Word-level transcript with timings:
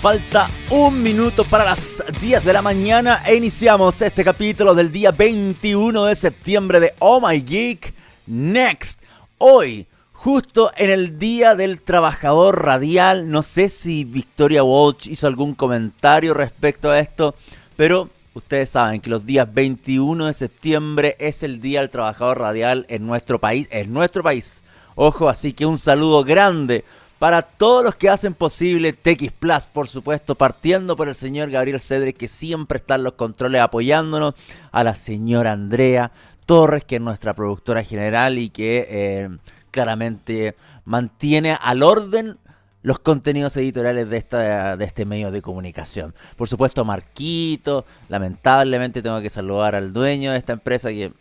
Falta 0.00 0.48
un 0.70 1.02
minuto 1.02 1.44
para 1.44 1.62
las 1.66 2.02
10 2.22 2.42
de 2.42 2.54
la 2.54 2.62
mañana 2.62 3.20
e 3.26 3.34
iniciamos 3.34 4.00
este 4.00 4.24
capítulo 4.24 4.74
del 4.74 4.90
día 4.90 5.10
21 5.10 6.06
de 6.06 6.14
septiembre 6.14 6.80
de 6.80 6.94
Oh 7.00 7.20
My 7.20 7.42
Geek 7.42 7.92
Next. 8.26 9.02
Hoy, 9.36 9.86
justo 10.12 10.72
en 10.78 10.88
el 10.88 11.18
Día 11.18 11.54
del 11.54 11.82
Trabajador 11.82 12.64
Radial, 12.64 13.30
no 13.30 13.42
sé 13.42 13.68
si 13.68 14.04
Victoria 14.04 14.62
Walsh 14.64 15.06
hizo 15.06 15.26
algún 15.26 15.54
comentario 15.54 16.32
respecto 16.32 16.90
a 16.90 16.98
esto, 16.98 17.34
pero 17.76 18.08
ustedes 18.32 18.70
saben 18.70 19.02
que 19.02 19.10
los 19.10 19.26
días 19.26 19.52
21 19.52 20.28
de 20.28 20.32
septiembre 20.32 21.16
es 21.18 21.42
el 21.42 21.60
Día 21.60 21.80
del 21.80 21.90
Trabajador 21.90 22.38
Radial 22.38 22.86
en 22.88 23.06
nuestro 23.06 23.38
país, 23.38 23.68
en 23.70 23.92
nuestro 23.92 24.22
país. 24.22 24.64
Ojo, 24.94 25.28
así 25.28 25.52
que 25.52 25.66
un 25.66 25.76
saludo 25.76 26.24
grande 26.24 26.86
para 27.20 27.42
todos 27.42 27.84
los 27.84 27.96
que 27.96 28.08
hacen 28.08 28.32
posible 28.32 28.94
TX 28.94 29.32
Plus, 29.32 29.66
por 29.66 29.88
supuesto, 29.88 30.36
partiendo 30.36 30.96
por 30.96 31.06
el 31.06 31.14
señor 31.14 31.50
Gabriel 31.50 31.78
Cedre, 31.78 32.14
que 32.14 32.28
siempre 32.28 32.78
está 32.78 32.94
en 32.94 33.02
los 33.02 33.12
controles 33.12 33.60
apoyándonos, 33.60 34.32
a 34.72 34.82
la 34.82 34.94
señora 34.94 35.52
Andrea 35.52 36.12
Torres, 36.46 36.82
que 36.82 36.96
es 36.96 37.02
nuestra 37.02 37.34
productora 37.34 37.84
general 37.84 38.38
y 38.38 38.48
que 38.48 38.88
eh, 38.88 39.28
claramente 39.70 40.56
mantiene 40.86 41.58
al 41.60 41.82
orden 41.82 42.38
los 42.82 42.98
contenidos 43.00 43.54
editoriales 43.58 44.08
de, 44.08 44.16
esta, 44.16 44.78
de 44.78 44.84
este 44.86 45.04
medio 45.04 45.30
de 45.30 45.42
comunicación. 45.42 46.14
Por 46.38 46.48
supuesto, 46.48 46.86
Marquito, 46.86 47.84
lamentablemente 48.08 49.02
tengo 49.02 49.20
que 49.20 49.28
saludar 49.28 49.74
al 49.74 49.92
dueño 49.92 50.32
de 50.32 50.38
esta 50.38 50.54
empresa 50.54 50.88
que 50.88 51.12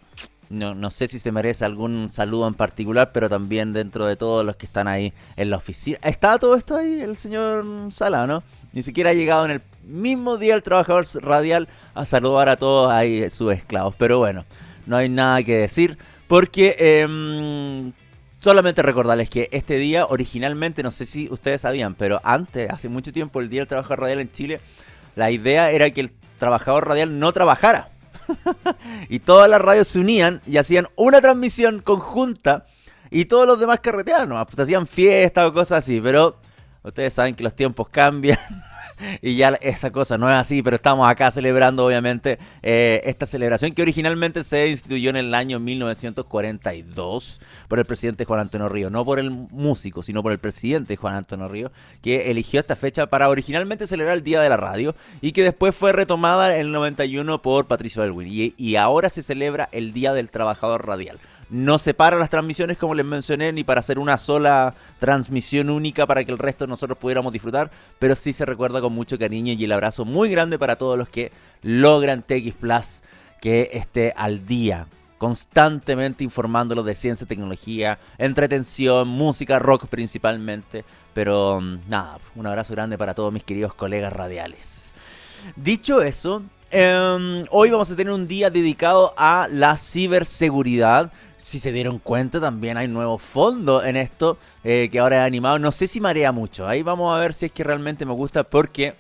no, 0.50 0.74
no 0.76 0.90
sé 0.90 1.08
si 1.08 1.20
se 1.20 1.32
merece 1.32 1.66
algún 1.66 2.10
saludo 2.12 2.48
en 2.48 2.54
particular, 2.54 3.12
pero 3.12 3.30
también 3.30 3.74
dentro 3.74 4.06
de 4.06 4.16
todos 4.16 4.46
los 4.46 4.56
que 4.56 4.66
están 4.66 4.88
ahí 4.88 5.14
en 5.36 5.50
la 5.50 5.58
oficina. 5.58 6.00
¿Está 6.04 6.38
todo 6.40 6.56
esto 6.56 6.76
ahí 6.76 7.02
el 7.02 7.18
señor 7.18 7.66
Sala, 7.92 8.28
no? 8.28 8.44
Ni 8.74 8.84
siquiera 8.84 9.12
ha 9.12 9.14
llegado 9.14 9.46
en 9.46 9.52
el 9.52 9.62
mismo 9.84 10.38
día 10.38 10.56
el 10.56 10.64
trabajador 10.64 11.06
radial 11.22 11.68
a 11.94 12.06
saludar 12.06 12.50
a 12.50 12.58
todos 12.58 12.92
ahí 12.92 13.30
sus 13.30 13.54
esclavos. 13.54 13.96
Pero 13.98 14.20
bueno, 14.20 14.46
no 14.86 14.98
hay 14.98 15.10
nada 15.10 15.44
que 15.44 15.58
decir 15.58 15.98
porque... 16.28 16.76
Em, 16.80 17.92
solamente 18.42 18.82
recordarles 18.82 19.30
que 19.30 19.50
este 19.52 19.76
día 19.78 20.06
originalmente, 20.06 20.82
no 20.82 20.92
sé 20.92 21.06
si 21.06 21.28
ustedes 21.30 21.62
sabían, 21.62 21.94
pero 21.94 22.22
antes, 22.24 22.70
hace 22.70 22.88
mucho 22.88 23.12
tiempo, 23.12 23.42
el 23.42 23.50
Día 23.50 23.62
del 23.62 23.68
Trabajador 23.68 24.00
Radial 24.00 24.22
en 24.22 24.32
Chile, 24.32 24.62
la 25.16 25.30
idea 25.30 25.72
era 25.72 25.90
que 25.92 26.02
el 26.02 26.12
trabajador 26.38 26.88
radial 26.88 27.20
no 27.20 27.32
trabajara. 27.34 27.89
y 29.10 29.20
todas 29.20 29.50
las 29.50 29.62
radios 29.62 29.88
se 29.88 30.00
unían 30.00 30.42
y 30.46 30.58
hacían 30.58 30.88
una 30.96 31.22
transmisión 31.22 31.80
conjunta 31.82 32.66
y 33.12 33.26
todos 33.26 33.48
los 33.48 33.60
demás 33.60 33.80
carreteaban, 33.80 34.30
pues 34.46 34.60
hacían 34.60 34.88
fiestas 34.88 35.48
o 35.48 35.54
cosas 35.54 35.80
así, 35.80 36.00
pero 36.02 36.38
ustedes 36.84 37.14
saben 37.14 37.36
que 37.36 37.44
los 37.44 37.56
tiempos 37.56 37.90
cambian 37.90 38.40
y 39.22 39.36
ya 39.36 39.50
esa 39.62 39.92
cosa 39.92 40.18
no 40.18 40.30
es 40.30 40.36
así, 40.36 40.62
pero 40.62 40.76
estamos 40.76 41.10
acá 41.10 41.32
celebrando 41.32 41.86
obviamente 41.86 42.40
eh, 42.62 43.02
esta 43.06 43.26
celebración 43.26 43.74
que 43.74 43.82
originalmente 43.82 44.44
se 44.44 44.70
instituyó 44.70 45.10
en 45.10 45.18
el 45.18 45.34
año 45.34 45.60
1942 45.60 47.42
por 47.68 47.80
el 47.80 47.86
presidente 47.86 48.26
Juan 48.26 48.42
Antonio 48.42 48.70
Río, 48.70 48.90
no 48.90 49.06
por 49.06 49.20
el 49.20 49.32
músico, 49.32 50.02
sino 50.02 50.24
por 50.24 50.32
el 50.32 50.40
presidente 50.40 50.96
Juan 50.96 51.16
Antonio 51.16 51.48
Río, 51.48 51.72
que 52.02 52.32
eligió 52.32 52.60
esta 52.60 52.76
fecha 52.76 53.08
para 53.08 53.30
originalmente 53.30 53.88
celebrar 53.88 54.18
el 54.18 54.24
Día 54.24 54.42
de 54.42 54.50
la 54.50 54.58
Radio 54.58 54.96
y 55.22 55.32
que 55.32 55.44
después 55.44 55.76
fue 55.76 55.92
retomada 55.94 56.56
en 56.56 56.62
el 56.62 56.72
91 56.72 57.42
por 57.42 57.68
Patricio 57.68 58.04
Elwin 58.04 58.28
y, 58.30 58.54
y 58.58 58.76
ahora 58.76 59.10
se 59.10 59.24
celebra 59.24 59.70
el 59.72 59.94
Día 59.94 60.14
del 60.14 60.30
Trabajador 60.30 60.86
Radial 60.86 61.20
no 61.50 61.80
separa 61.80 62.18
las 62.18 62.30
transmisiones 62.30 62.78
como 62.78 62.96
les 62.96 63.06
mencioné, 63.06 63.52
ni 63.52 63.64
para 63.64 63.80
hacer 63.80 64.00
una 64.00 64.18
sola 64.18 64.76
transmisión 65.00 65.70
única 65.70 66.06
para 66.06 66.24
que 66.24 66.32
el 66.32 66.38
resto 66.38 66.68
nosotros 66.68 66.98
pudiéramos 66.98 67.34
disfrutar, 67.34 67.72
pero 67.98 68.16
sí 68.16 68.34
se 68.34 68.46
recuerda 68.46 68.82
con 68.82 68.94
mucho 68.94 69.18
cariño 69.18 69.54
y 69.54 69.64
el 69.64 69.72
abrazo 69.72 70.06
muy 70.06 70.30
grande 70.30 70.60
para 70.60 70.78
todos 70.78 70.98
los 70.98 71.10
que 71.10 71.32
logran 71.62 72.24
TX 72.24 72.54
Plus 72.54 73.02
que 73.42 73.70
esté 73.74 74.14
al 74.16 74.46
día 74.46 74.88
constantemente 75.20 76.24
informándolos 76.24 76.86
de 76.86 76.96
ciencia, 76.96 77.28
tecnología, 77.28 78.00
entretención, 78.18 79.08
música, 79.08 79.60
rock 79.60 79.86
principalmente. 79.88 80.84
Pero 81.14 81.62
mm, 81.62 81.90
nada, 81.90 82.18
un 82.36 82.48
abrazo 82.48 82.74
grande 82.74 82.98
para 82.98 83.14
todos 83.14 83.32
mis 83.32 83.44
queridos 83.44 83.74
colegas 83.76 84.14
radiales. 84.14 84.94
Dicho 85.56 86.02
eso, 86.02 86.42
em, 86.72 87.44
hoy 87.52 87.70
vamos 87.70 87.92
a 87.92 87.96
tener 87.96 88.14
un 88.14 88.28
día 88.28 88.50
dedicado 88.50 89.14
a 89.18 89.48
la 89.52 89.78
ciberseguridad 89.78 91.12
si 91.50 91.60
se 91.60 91.72
dieron 91.72 91.98
cuenta, 91.98 92.40
también 92.40 92.78
hay 92.78 92.88
nuevo 92.88 93.18
fondo 93.18 93.84
en 93.84 93.98
esto 93.98 94.38
eh, 94.64 94.88
que 94.92 95.00
ahora 95.00 95.18
es 95.18 95.28
animado. 95.28 95.58
No 95.60 95.72
sé 95.72 95.88
si 95.88 96.00
marea 96.00 96.32
mucho. 96.32 96.68
Ahí 96.68 96.84
vamos 96.84 97.16
a 97.16 97.20
ver 97.20 97.34
si 97.34 97.48
es 97.48 97.52
que 97.52 97.64
realmente 97.64 98.06
me 98.06 98.14
gusta 98.14 98.44
porque, 98.44 98.94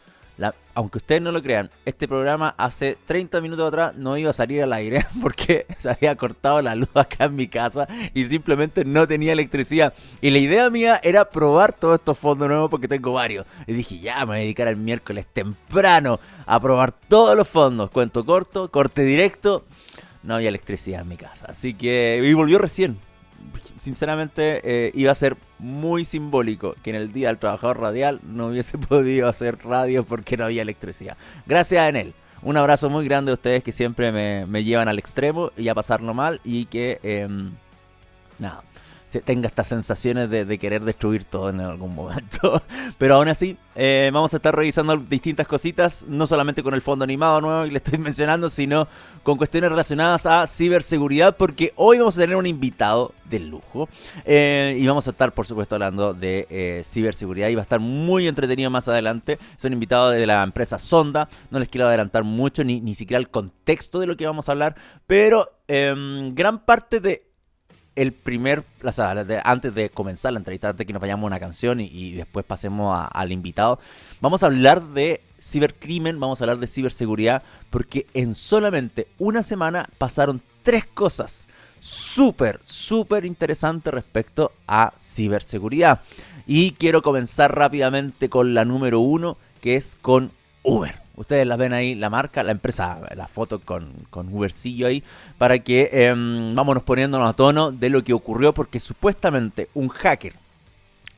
aunque 0.74 0.98
ustedes 0.98 1.22
no 1.22 1.32
lo 1.32 1.44
crean, 1.44 1.70
este 1.86 2.08
programa 2.08 2.56
hace 2.58 2.98
30 3.06 3.40
minutos 3.42 3.68
atrás 3.68 3.96
no 3.96 4.18
iba 4.18 4.32
a 4.32 4.34
salir 4.34 4.64
al 4.64 4.74
aire 4.74 5.06
porque 5.22 5.68
se 5.78 5.92
había 5.92 6.16
cortado 6.16 6.62
la 6.62 6.74
luz 6.74 6.90
acá 6.96 7.26
en 7.26 7.36
mi 7.36 7.48
casa 7.48 7.88
y 8.16 8.24
simplemente 8.24 8.84
no 8.84 9.08
tenía 9.08 9.34
electricidad. 9.34 9.94
Y 10.20 10.32
la 10.32 10.40
idea 10.40 10.70
mía 10.72 11.00
era 11.04 11.30
probar 11.30 11.74
todos 11.74 12.00
estos 12.00 12.18
fondos 12.18 12.48
nuevos 12.48 12.72
porque 12.72 12.88
tengo 12.88 13.14
varios. 13.14 13.46
Y 13.68 13.74
dije, 13.74 14.00
ya 14.00 14.22
me 14.22 14.26
voy 14.26 14.38
a 14.38 14.40
dedicar 14.40 14.68
el 14.68 14.78
miércoles 14.78 15.28
temprano 15.32 16.20
a 16.48 16.60
probar 16.60 16.94
todos 16.94 17.38
los 17.38 17.48
fondos. 17.48 17.92
Cuento 17.92 18.26
corto, 18.26 18.72
corte 18.72 19.04
directo 19.04 19.66
no 20.30 20.36
había 20.36 20.50
electricidad 20.50 21.02
en 21.02 21.08
mi 21.08 21.18
casa. 21.18 21.48
Así 21.50 21.74
que, 21.74 22.22
y 22.24 22.34
volvió 22.34 22.60
recién. 22.60 23.00
Sinceramente, 23.78 24.62
eh, 24.64 24.92
iba 24.94 25.12
a 25.12 25.16
ser 25.16 25.38
muy 25.58 26.06
simbólico 26.06 26.76
que 26.84 26.92
en 26.92 26.98
el 26.98 27.12
Día 27.12 27.30
del 27.30 27.40
Trabajador 27.40 27.80
Radial 27.80 28.20
no 28.24 28.48
hubiese 28.48 28.78
podido 28.90 29.28
hacer 29.28 29.58
radio 29.66 30.04
porque 30.04 30.38
no 30.38 30.46
había 30.46 30.62
electricidad. 30.62 31.18
Gracias 31.48 31.82
a 31.82 31.90
él. 31.90 32.14
Un 32.44 32.58
abrazo 32.58 32.92
muy 32.92 33.06
grande 33.06 33.32
a 33.32 33.34
ustedes 33.34 33.64
que 33.64 33.72
siempre 33.72 34.12
me, 34.12 34.64
llevan 34.64 34.88
al 34.88 35.00
extremo 35.00 35.52
y 35.58 35.68
a 35.68 35.74
pasarlo 35.74 36.14
mal 36.14 36.40
y 36.44 36.66
que, 36.66 37.00
em, 37.02 37.52
nada, 38.38 38.64
tenga 39.26 39.48
estas 39.48 39.68
sensaciones 39.68 40.30
de, 40.30 40.60
querer 40.60 40.84
destruir 40.84 41.24
todo 41.24 41.50
en 41.50 41.60
algún 41.62 41.96
momento. 41.96 42.62
Pero 42.98 43.16
aún 43.16 43.28
así, 43.28 43.58
eh, 43.76 44.10
vamos 44.14 44.34
a 44.34 44.38
estar 44.38 44.56
revisando 44.56 44.96
distintas 44.98 45.48
cositas, 45.48 46.06
no 46.08 46.28
solamente 46.28 46.62
con 46.62 46.74
el 46.74 46.82
fondo 46.82 47.04
animado 47.04 47.42
nuevo 47.42 47.64
que 47.64 47.72
le 47.72 47.78
estoy 47.78 47.98
mencionando, 48.00 48.50
sino 48.50 48.88
con 49.24 49.38
cuestiones 49.38 49.70
relacionadas 49.70 50.26
a 50.26 50.46
ciberseguridad, 50.48 51.38
porque 51.38 51.74
hoy 51.76 51.98
vamos 51.98 52.18
a 52.18 52.22
tener 52.22 52.36
un 52.36 52.46
invitado 52.46 53.14
de 53.30 53.40
lujo 53.40 53.90
eh, 54.26 54.76
y 54.78 54.86
vamos 54.88 55.08
a 55.08 55.12
estar, 55.12 55.34
por 55.34 55.46
supuesto, 55.46 55.76
hablando 55.76 56.14
de 56.14 56.48
eh, 56.50 56.82
ciberseguridad 56.86 57.50
y 57.50 57.56
va 57.56 57.62
a 57.62 57.64
estar 57.64 57.80
muy 57.80 58.28
entretenido 58.28 58.70
más 58.70 58.88
adelante. 58.88 59.40
Son 59.58 59.74
invitados 59.74 60.14
de 60.14 60.26
la 60.28 60.44
empresa 60.44 60.78
Sonda, 60.78 61.30
no 61.52 61.60
les 61.60 61.70
quiero 61.70 61.88
adelantar 61.88 62.24
mucho, 62.24 62.64
ni, 62.64 62.82
ni 62.82 62.96
siquiera 62.96 63.20
el 63.20 63.30
contexto 63.30 64.00
de 64.00 64.08
lo 64.08 64.18
que 64.18 64.26
vamos 64.26 64.50
a 64.50 64.52
hablar, 64.52 64.76
pero 65.08 65.50
em, 65.68 66.34
gran 66.36 66.60
parte 66.60 67.00
de 67.00 67.29
el 68.02 68.14
primer, 68.14 68.64
o 68.82 68.92
sea, 68.94 69.14
antes 69.44 69.76
de 69.76 69.90
comenzar 69.90 70.32
la 70.32 70.40
entrevista, 70.40 70.70
antes 70.70 70.80
de 70.80 70.86
que 70.86 70.94
nos 70.94 71.02
vayamos 71.02 71.24
a 71.24 71.28
una 71.28 71.40
canción 71.40 71.82
y, 71.82 72.14
después 72.14 72.46
pasemos 72.46 73.08
al 73.12 73.32
invitado, 73.34 73.78
vamos 74.22 74.42
a 74.42 74.46
hablar 74.46 74.82
de 74.82 75.22
cibercrimen, 75.42 76.18
vamos 76.18 76.40
a 76.40 76.46
hablar 76.46 76.60
de 76.60 76.68
ciberseguridad, 76.68 77.44
porque 77.70 78.08
en 78.14 78.36
solamente 78.36 79.08
una 79.18 79.44
semana 79.44 79.86
pasaron 79.98 80.42
tres 80.64 80.86
cosas 80.86 81.50
súper, 81.82 82.60
súper 82.62 83.26
interesantes 83.26 83.94
respecto 83.94 84.54
a 84.66 84.94
ciberseguridad. 84.98 86.00
Y 86.48 86.72
quiero 86.72 87.02
comenzar 87.02 87.54
rápidamente 87.54 88.30
con 88.30 88.54
la 88.54 88.64
número 88.64 89.02
uno, 89.02 89.38
que 89.60 89.76
es 89.76 89.98
con 90.02 90.32
Uber. 90.64 91.09
Ustedes 91.20 91.46
la 91.46 91.58
ven 91.58 91.74
ahí, 91.74 91.96
la 91.96 92.10
marca, 92.10 92.44
la 92.44 92.54
empresa, 92.54 93.02
la 93.14 93.28
foto 93.28 93.60
con, 93.60 93.92
con 94.10 94.34
Ubercillo 94.34 94.88
ahí, 94.88 95.04
para 95.38 95.60
que 95.60 95.90
eh, 95.92 96.14
vámonos 96.16 96.84
poniéndonos 96.84 97.30
a 97.30 97.34
tono 97.34 97.74
de 97.74 97.90
lo 97.90 98.06
que 98.06 98.14
ocurrió, 98.14 98.54
porque 98.54 98.80
supuestamente 98.80 99.68
un 99.74 99.90
hacker 99.90 100.34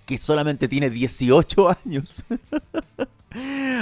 que 0.07 0.17
solamente 0.17 0.67
tiene 0.67 0.90
18 0.90 1.69
años 1.85 2.25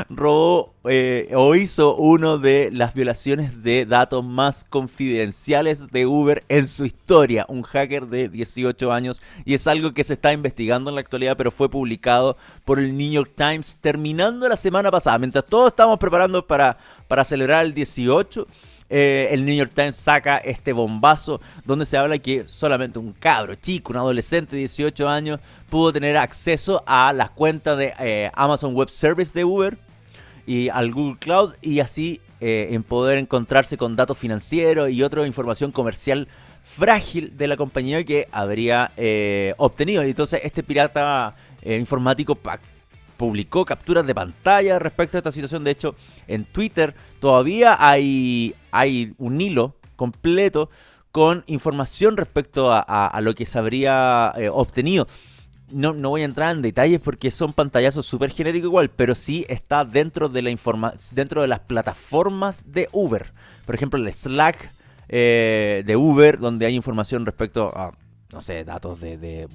robó 0.10 0.74
eh, 0.86 1.32
o 1.36 1.56
hizo 1.56 1.96
uno 1.96 2.38
de 2.38 2.70
las 2.72 2.94
violaciones 2.94 3.64
de 3.64 3.86
datos 3.86 4.24
más 4.24 4.64
confidenciales 4.64 5.88
de 5.92 6.06
Uber 6.06 6.44
en 6.50 6.68
su 6.68 6.86
historia. 6.86 7.46
Un 7.48 7.64
hacker 7.64 8.08
de 8.08 8.30
18 8.30 8.92
años 8.92 9.22
y 9.46 9.54
es 9.54 9.68
algo 9.68 9.94
que 9.94 10.04
se 10.04 10.14
está 10.14 10.34
investigando 10.34 10.90
en 10.90 10.96
la 10.96 11.02
actualidad, 11.02 11.38
pero 11.38 11.52
fue 11.52 11.70
publicado 11.70 12.38
por 12.66 12.80
el 12.80 12.96
New 12.96 13.12
York 13.12 13.32
Times 13.36 13.78
terminando 13.82 14.48
la 14.48 14.58
semana 14.58 14.92
pasada. 14.92 15.18
Mientras 15.18 15.46
todos 15.46 15.70
estamos 15.70 15.98
preparando 15.98 16.46
para, 16.46 16.78
para 17.08 17.24
celebrar 17.24 17.66
el 17.66 17.74
18 17.74 18.48
eh, 18.90 19.30
el 19.32 19.46
New 19.46 19.56
York 19.56 19.72
Times 19.74 19.96
saca 19.96 20.38
este 20.38 20.74
bombazo 20.74 21.40
donde 21.64 21.86
se 21.86 21.96
habla 21.96 22.18
que 22.18 22.48
solamente 22.48 22.98
un 22.98 23.14
cabro 23.14 23.56
chico, 23.56 23.92
un 23.92 23.98
adolescente 23.98 24.56
de 24.56 24.62
18 24.62 25.08
años, 25.08 25.40
pudo 25.70 25.94
tener 25.94 26.18
acceso 26.18 26.84
a 26.88 27.14
las 27.14 27.30
cuentas 27.30 27.78
de 27.78 27.94
eh, 28.00 28.32
Amazon 28.34 28.74
Web 28.74 28.90
Service 28.90 29.32
de 29.34 29.46
Uber 29.46 29.78
y 30.48 30.70
al 30.70 30.92
Google 30.92 31.18
Cloud 31.20 31.54
y 31.62 31.80
así 31.80 32.20
eh, 32.42 32.70
en 32.72 32.82
poder 32.82 33.20
encontrarse 33.20 33.78
con 33.78 33.96
datos 33.96 34.18
financieros 34.18 34.90
y 34.90 35.04
otra 35.04 35.28
información 35.28 35.72
comercial 35.72 36.28
frágil 36.64 37.38
de 37.38 37.48
la 37.48 37.58
compañía 37.58 38.04
que 38.04 38.28
habría 38.32 38.92
obtenido. 39.58 40.04
Y 40.04 40.10
entonces 40.10 40.42
este 40.44 40.64
pirata 40.64 41.36
informático 41.64 42.36
publicó 43.20 43.66
capturas 43.66 44.08
de 44.08 44.16
pantalla 44.16 44.80
respecto 44.80 45.18
a 45.18 45.20
esta 45.20 45.32
situación. 45.34 45.66
De 45.66 45.72
hecho, 45.72 45.94
en 46.26 46.46
Twitter 46.46 46.96
todavía 47.20 47.76
hay, 47.78 48.56
un 49.18 49.42
hilo 49.42 49.76
completo 49.98 50.70
con 51.12 51.44
información 51.48 52.16
respecto 52.16 52.70
a, 52.72 53.20
lo 53.22 53.36
que 53.36 53.46
se 53.46 53.60
habría 53.60 54.32
eh, 54.38 54.48
obtenido. 54.50 55.06
No, 55.70 55.94
no, 55.94 56.12
voy 56.12 56.22
a 56.22 56.26
entrar 56.26 56.56
en 56.56 56.62
detalles 56.62 57.02
porque 57.02 57.30
son 57.30 57.52
pantallazos 57.52 58.06
súper 58.06 58.32
genéricos 58.32 58.68
igual, 58.68 58.90
pero 58.90 59.14
sí 59.14 59.46
está 59.50 59.84
dentro 59.84 60.30
de 60.30 60.42
la 60.42 60.50
informa 60.50 60.94
dentro 61.12 61.42
de 61.42 61.50
las 61.50 61.60
plataformas 61.60 62.72
de 62.72 62.88
Uber. 62.94 63.34
Por 63.66 63.76
ejemplo, 63.76 64.00
el 64.00 64.12
Slack 64.12 64.74
eh, 65.10 65.84
de 65.86 65.96
Uber, 65.98 66.40
donde 66.40 66.66
hay 66.66 66.74
información 66.74 67.26
respecto 67.26 67.72
a 67.76 67.92
no 68.32 68.42
sé, 68.42 68.64
datos 68.64 69.00
de, 69.02 69.48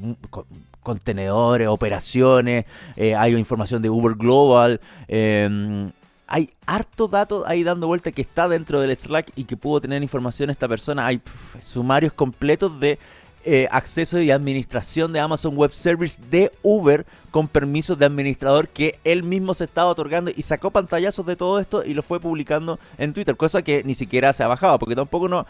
contenedores, 0.82 1.68
operaciones, 1.68 2.64
eh, 2.96 3.14
hay 3.14 3.34
información 3.36 3.82
de 3.82 3.90
Uber 3.90 4.14
Global. 4.14 4.80
Em, 5.06 5.92
hay 6.26 6.50
harto 6.66 7.06
datos 7.06 7.44
ahí 7.46 7.62
dando 7.62 7.86
vuelta 7.86 8.10
que 8.10 8.22
está 8.22 8.48
dentro 8.48 8.80
del 8.80 8.96
Slack 8.98 9.32
y 9.36 9.44
que 9.44 9.56
pudo 9.56 9.80
tener 9.80 10.02
información 10.02 10.50
esta 10.50 10.66
persona. 10.66 11.06
Hay 11.06 11.20
sumarios 11.60 12.12
completos 12.12 12.80
de 12.80 12.98
eh, 13.46 13.68
acceso 13.70 14.18
y 14.22 14.30
administración 14.30 15.12
de 15.12 15.20
Amazon 15.20 15.54
Web 15.54 15.72
Service 15.72 16.20
de 16.30 16.50
Uber 16.62 17.04
con 17.30 17.46
permisos 17.46 17.98
de 17.98 18.06
administrador 18.06 18.70
que 18.70 18.98
él 19.04 19.22
mismo 19.22 19.52
se 19.52 19.64
estaba 19.64 19.90
otorgando 19.90 20.30
y 20.34 20.40
sacó 20.40 20.70
pantallazos 20.70 21.26
de 21.26 21.36
todo 21.36 21.60
esto 21.60 21.84
y 21.84 21.92
lo 21.92 22.02
fue 22.02 22.20
publicando 22.20 22.80
en 22.96 23.12
Twitter, 23.12 23.36
cosa 23.36 23.60
que 23.60 23.84
ni 23.84 23.94
siquiera 23.94 24.32
se 24.32 24.42
ha 24.42 24.46
bajado, 24.46 24.78
porque 24.78 24.96
tampoco 24.96 25.28
no, 25.28 25.46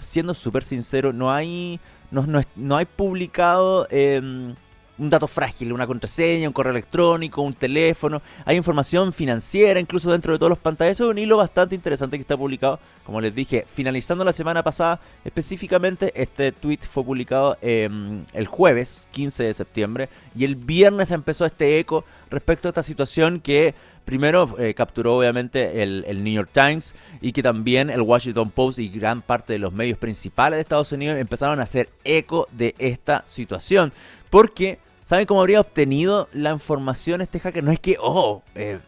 siendo 0.00 0.34
súper 0.34 0.64
sincero, 0.64 1.12
no 1.12 1.30
hay, 1.30 1.78
no, 2.10 2.40
no, 2.56 2.76
hay 2.76 2.86
publicado... 2.86 3.86
Eh, 3.90 4.54
un 4.98 5.10
dato 5.10 5.28
frágil, 5.28 5.72
una 5.72 5.86
contraseña, 5.86 6.48
un 6.48 6.52
correo 6.52 6.72
electrónico, 6.72 7.42
un 7.42 7.54
teléfono. 7.54 8.20
Hay 8.44 8.56
información 8.56 9.12
financiera 9.12 9.80
incluso 9.80 10.10
dentro 10.10 10.32
de 10.32 10.38
todos 10.38 10.50
los 10.50 10.58
es 10.80 11.00
un 11.00 11.18
hilo 11.18 11.36
bastante 11.36 11.74
interesante 11.74 12.16
que 12.16 12.22
está 12.22 12.36
publicado, 12.36 12.78
como 13.04 13.20
les 13.20 13.34
dije, 13.34 13.66
finalizando 13.74 14.24
la 14.24 14.32
semana 14.32 14.62
pasada. 14.62 15.00
Específicamente, 15.24 16.12
este 16.14 16.52
tweet 16.52 16.80
fue 16.88 17.04
publicado 17.04 17.56
em, 17.62 18.24
el 18.32 18.46
jueves 18.46 19.08
15 19.12 19.44
de 19.44 19.54
septiembre 19.54 20.08
y 20.36 20.44
el 20.44 20.56
viernes 20.56 21.10
empezó 21.10 21.46
este 21.46 21.78
eco 21.78 22.04
respecto 22.30 22.68
a 22.68 22.70
esta 22.70 22.82
situación 22.82 23.40
que 23.40 23.74
primero 24.04 24.54
eh, 24.58 24.72
capturó 24.72 25.18
obviamente 25.18 25.82
el, 25.82 26.24
New 26.24 26.32
York 26.32 26.50
Times 26.52 26.94
y 27.20 27.32
que 27.32 27.42
también 27.42 27.90
el 27.90 28.00
Washington 28.00 28.50
Post 28.50 28.78
y 28.78 28.88
gran 28.88 29.20
parte 29.20 29.52
de 29.52 29.58
los 29.58 29.72
medios 29.72 29.98
principales 29.98 30.56
de 30.56 30.62
Estados 30.62 30.92
Unidos 30.92 31.18
empezaron 31.18 31.60
a 31.60 31.64
hacer 31.64 31.90
eco 32.04 32.48
de 32.52 32.74
esta 32.78 33.22
situación. 33.26 33.92
Porque 34.30 34.78
¿Saben 35.08 35.24
cómo 35.24 35.40
habría 35.40 35.62
obtenido 35.62 36.28
la 36.34 36.50
información 36.50 37.22
este 37.22 37.40
hacker? 37.40 37.64
No 37.64 37.72
es 37.72 37.80
que, 37.80 37.96
oh, 37.98 38.42
eh, 38.54 38.78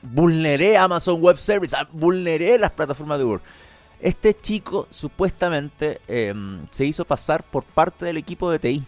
vulneré 0.00 0.78
Amazon 0.78 1.20
Web 1.20 1.36
Service, 1.36 1.76
ah, 1.78 1.86
vulneré 1.92 2.58
las 2.58 2.70
plataformas 2.70 3.18
de 3.18 3.26
Uber. 3.26 3.40
Este 4.00 4.32
chico 4.32 4.88
supuestamente 4.88 6.00
em, 6.08 6.66
se 6.70 6.86
hizo 6.86 7.04
pasar 7.04 7.42
por 7.42 7.62
parte 7.64 8.06
del 8.06 8.16
equipo 8.16 8.50
de 8.50 8.58
TI. 8.58 8.84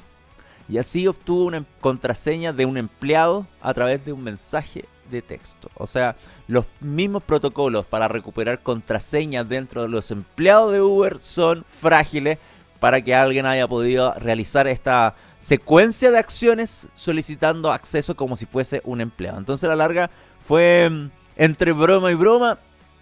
Y 0.67 0.79
así 0.79 1.07
obtuvo 1.07 1.45
una 1.45 1.63
contraseña 1.83 2.55
de 2.55 2.65
un 2.65 2.79
empleado 2.79 3.47
a 3.61 3.75
través 3.75 4.03
de 4.07 4.15
un 4.15 4.25
mensaje 4.25 4.87
de 5.11 5.21
texto. 5.21 5.69
O 5.75 5.87
sea, 5.87 6.17
los 6.49 6.65
mismos 6.81 7.23
protocolos 7.23 7.85
para 7.85 8.09
recuperar 8.09 8.63
contraseñas 8.63 9.47
dentro 9.47 9.83
de 9.83 9.89
los 9.89 10.11
empleados 10.11 10.73
de 10.73 10.81
Uber 10.81 11.19
son 11.19 11.65
frágiles 11.65 12.39
para 12.81 13.03
que 13.03 13.15
alguien 13.15 13.45
haya 13.45 13.69
podido 13.69 14.15
realizar 14.15 14.67
esta 14.67 15.15
secuencia 15.43 16.12
de 16.12 16.19
acciones 16.19 16.87
solicitando 16.94 17.73
acceso 17.73 18.15
como 18.15 18.37
si 18.37 18.47
fuese 18.47 18.81
un 18.85 19.00
empleado. 19.00 19.39
Entonces 19.39 19.65
a 19.65 19.71
la 19.71 19.77
larga 19.77 20.09
fue 20.47 20.89
mm, 20.89 21.11
entre 21.35 21.73
broma 21.73 22.12
y 22.12 22.15
broma, 22.15 22.61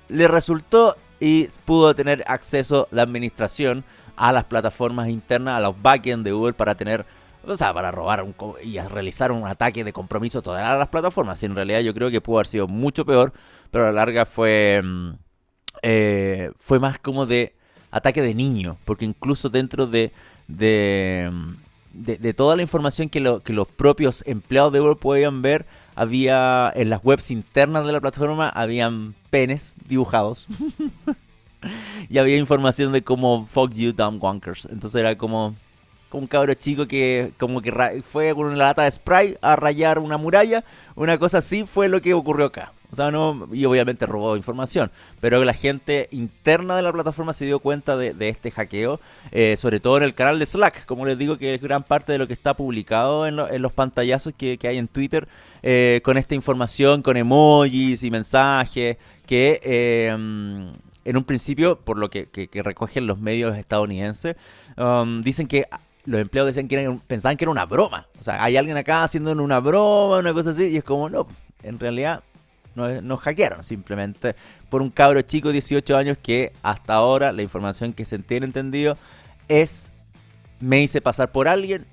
le 0.09 0.27
resultó 0.27 0.97
y 1.21 1.49
pudo 1.67 1.95
tener 1.95 2.25
acceso 2.27 2.89
la 2.93 3.03
administración 3.03 3.85
a 4.17 4.33
las 4.33 4.45
plataformas 4.45 5.11
internas, 5.11 5.59
a 5.59 5.61
los 5.61 5.83
backends 5.83 6.25
de 6.25 6.33
Uber 6.33 6.55
para 6.55 6.75
tener, 6.75 7.05
o 7.45 7.55
sea, 7.59 7.75
para 7.75 7.91
robar 7.91 8.25
y 8.63 8.79
realizar 8.79 9.33
un 9.33 9.47
ataque 9.47 9.85
de 9.85 9.93
compromiso 9.93 10.41
todas 10.41 10.79
las 10.79 10.89
plataformas. 10.89 11.43
En 11.43 11.55
realidad 11.55 11.81
yo 11.81 11.93
creo 11.93 12.11
que 12.11 12.23
pudo 12.23 12.39
haber 12.39 12.47
sido 12.47 12.67
mucho 12.67 13.05
peor, 13.05 13.35
pero 13.71 13.85
a 13.85 13.89
la 13.89 13.93
larga 13.93 14.25
fue, 14.25 14.81
mm, 14.83 15.11
eh, 15.83 16.53
fue 16.59 16.81
más 16.81 16.99
como 16.99 17.27
de 17.27 17.55
ataque 17.91 18.23
de 18.23 18.33
niño, 18.33 18.79
porque 18.87 19.05
incluso 19.05 19.51
dentro 19.51 19.87
de, 19.87 20.15
de 20.49 21.31
de, 21.93 22.35
toda 22.35 22.57
la 22.57 22.63
información 22.63 23.09
que, 23.09 23.21
los 23.21 23.69
propios 23.69 24.23
empleados 24.27 24.73
de 24.73 24.81
Uber 24.81 24.97
podían 24.97 25.43
ver, 25.43 25.67
había 25.95 26.73
en 26.75 26.91
las 26.91 27.05
webs 27.05 27.31
internas 27.31 27.87
de 27.87 27.93
la 27.93 28.01
plataforma, 28.01 28.49
habían 28.49 29.15
penes 29.31 29.75
dibujados. 29.89 30.47
y 32.09 32.19
había 32.19 32.37
información 32.37 32.93
de 32.93 33.03
cómo 33.03 33.47
fuck 33.47 33.73
you 33.73 33.93
dumb 33.93 34.23
wonkers. 34.23 34.67
Entonces 34.71 35.01
era 35.01 35.17
como, 35.17 35.55
como 36.09 36.23
un 36.23 36.27
cabro 36.27 36.55
chico 36.55 36.87
que 36.87 37.33
como 37.39 37.61
que 37.61 38.03
fue 38.07 38.35
con 38.35 38.47
una 38.47 38.57
lata 38.57 38.85
de 38.85 38.91
spray 38.91 39.37
a 39.43 39.57
rayar 39.57 39.99
una 39.99 40.17
muralla. 40.17 40.65
Una 40.95 41.19
cosa 41.19 41.39
así 41.39 41.65
fue 41.67 41.89
lo 41.89 42.01
que 42.01 42.15
ocurrió 42.15 42.47
acá. 42.47 42.73
O 42.93 42.97
sea, 42.97 43.11
no, 43.11 43.49
y 43.53 43.65
obviamente 43.65 44.07
robó 44.07 44.37
información. 44.37 44.91
Pero 45.21 45.45
la 45.45 45.55
gente 45.55 46.09
interna 46.11 46.77
de 46.77 46.83
la 46.83 46.93
plataforma 46.93 47.33
se 47.33 47.45
dio 47.45 47.61
cuenta 47.61 47.97
de, 47.97 48.15
este 48.29 48.51
hackeo, 48.51 49.01
eh, 49.31 49.57
sobre 49.57 49.81
todo 49.81 49.97
en 49.99 50.03
el 50.03 50.15
canal 50.15 50.39
de 50.39 50.47
Slack. 50.47 50.87
Como 50.87 51.07
les 51.07 51.17
digo, 51.19 51.39
que 51.39 51.55
es 51.55 51.61
gran 51.61 51.83
parte 51.83 52.13
de 52.13 52.19
lo 52.19 52.27
que 52.27 52.33
está 52.33 52.55
publicado 52.55 53.27
en, 53.27 53.37
los 53.37 53.73
pantallazos 53.73 54.35
que, 54.37 54.59
hay 54.63 54.79
en 54.79 54.89
Twitter, 54.89 55.29
eh, 55.63 56.01
con 56.05 56.17
esta 56.17 56.35
información, 56.35 57.03
con 57.03 57.17
emojis 57.17 58.03
y 58.03 58.11
mensajes, 58.11 58.97
que 59.27 59.61
eh, 59.63 60.09
en 61.05 61.17
un 61.17 61.25
principio, 61.25 61.79
por 61.79 61.99
lo 61.99 62.11
que, 62.11 62.29
recogen 62.53 63.07
los 63.07 63.19
medios 63.19 63.57
estadounidenses, 63.57 64.37
um, 64.77 65.23
dicen 65.23 65.47
que 65.47 65.67
los 66.05 66.21
empleados 66.21 66.55
decían 66.55 66.69
que 66.69 66.99
pensaban 67.07 67.37
que 67.37 67.45
era 67.45 67.51
una 67.51 67.67
broma. 67.67 68.07
O 68.21 68.25
sea, 68.25 68.43
hay 68.43 68.57
alguien 68.57 68.77
acá 68.77 69.05
haciendo 69.05 69.33
una 69.33 69.61
broma, 69.61 70.19
una 70.19 70.33
cosa 70.33 70.51
así, 70.51 70.69
y 70.69 70.77
es 70.77 70.85
como, 70.85 71.09
no, 71.09 71.27
en 71.63 71.79
realidad 71.79 72.23
nos, 72.75 73.21
hackearon 73.21 73.63
simplemente 73.63 74.35
por 74.69 74.83
un 74.83 74.91
cabro 74.91 75.23
chico 75.23 75.49
de 75.49 75.55
18 75.55 75.97
años 75.97 76.19
que 76.23 76.53
hasta 76.63 76.95
ahora 76.95 77.33
la 77.33 77.43
información 77.43 77.93
que 77.93 78.05
se 78.05 78.19
tiene 78.19 78.47
entendido 78.47 78.97
es 79.49 79.91
me 80.61 80.83
hice 80.83 81.01
pasar 81.01 81.33
por 81.33 81.49
alguien 81.49 81.87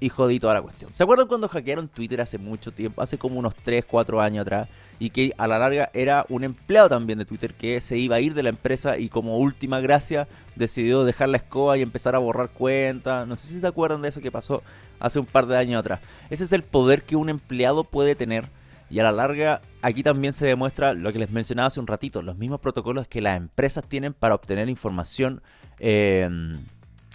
y 0.00 0.08
jodí 0.08 0.38
toda 0.38 0.54
la 0.54 0.62
cuestión. 0.62 0.92
¿Se 0.92 1.02
acuerdan 1.02 1.26
cuando 1.26 1.48
hackearon 1.48 1.88
Twitter 1.88 2.20
hace 2.20 2.38
mucho 2.38 2.70
tiempo? 2.72 3.02
Hace 3.02 3.18
como 3.18 3.38
unos 3.38 3.54
3, 3.56 3.84
4 3.84 4.20
años 4.20 4.42
atrás. 4.42 4.68
Y 5.00 5.10
que 5.10 5.32
a 5.38 5.46
la 5.46 5.60
larga 5.60 5.90
era 5.94 6.26
un 6.28 6.42
empleado 6.42 6.88
también 6.88 7.20
de 7.20 7.24
Twitter 7.24 7.54
que 7.54 7.80
se 7.80 7.96
iba 7.96 8.16
a 8.16 8.20
ir 8.20 8.34
de 8.34 8.42
la 8.42 8.48
empresa 8.48 8.98
y 8.98 9.08
como 9.08 9.38
última 9.38 9.78
gracia 9.78 10.26
decidió 10.56 11.04
dejar 11.04 11.28
la 11.28 11.36
escoba 11.36 11.78
y 11.78 11.82
empezar 11.82 12.16
a 12.16 12.18
borrar 12.18 12.48
cuentas. 12.48 13.26
No 13.28 13.36
sé 13.36 13.46
si 13.46 13.60
se 13.60 13.66
acuerdan 13.66 14.02
de 14.02 14.08
eso 14.08 14.20
que 14.20 14.32
pasó 14.32 14.64
hace 14.98 15.20
un 15.20 15.26
par 15.26 15.46
de 15.46 15.56
años 15.56 15.78
atrás. 15.78 16.00
Ese 16.30 16.42
es 16.42 16.52
el 16.52 16.64
poder 16.64 17.04
que 17.04 17.14
un 17.14 17.28
empleado 17.28 17.84
puede 17.84 18.16
tener 18.16 18.48
y 18.90 18.98
a 18.98 19.02
la 19.02 19.12
larga, 19.12 19.60
aquí 19.82 20.02
también 20.02 20.32
se 20.32 20.46
demuestra 20.46 20.94
lo 20.94 21.12
que 21.12 21.18
les 21.18 21.30
mencionaba 21.30 21.66
hace 21.66 21.80
un 21.80 21.86
ratito, 21.86 22.22
los 22.22 22.36
mismos 22.36 22.60
protocolos 22.60 23.06
que 23.06 23.20
las 23.20 23.36
empresas 23.36 23.84
tienen 23.84 24.14
para 24.14 24.34
obtener 24.34 24.68
información 24.68 25.42
eh, 25.78 26.28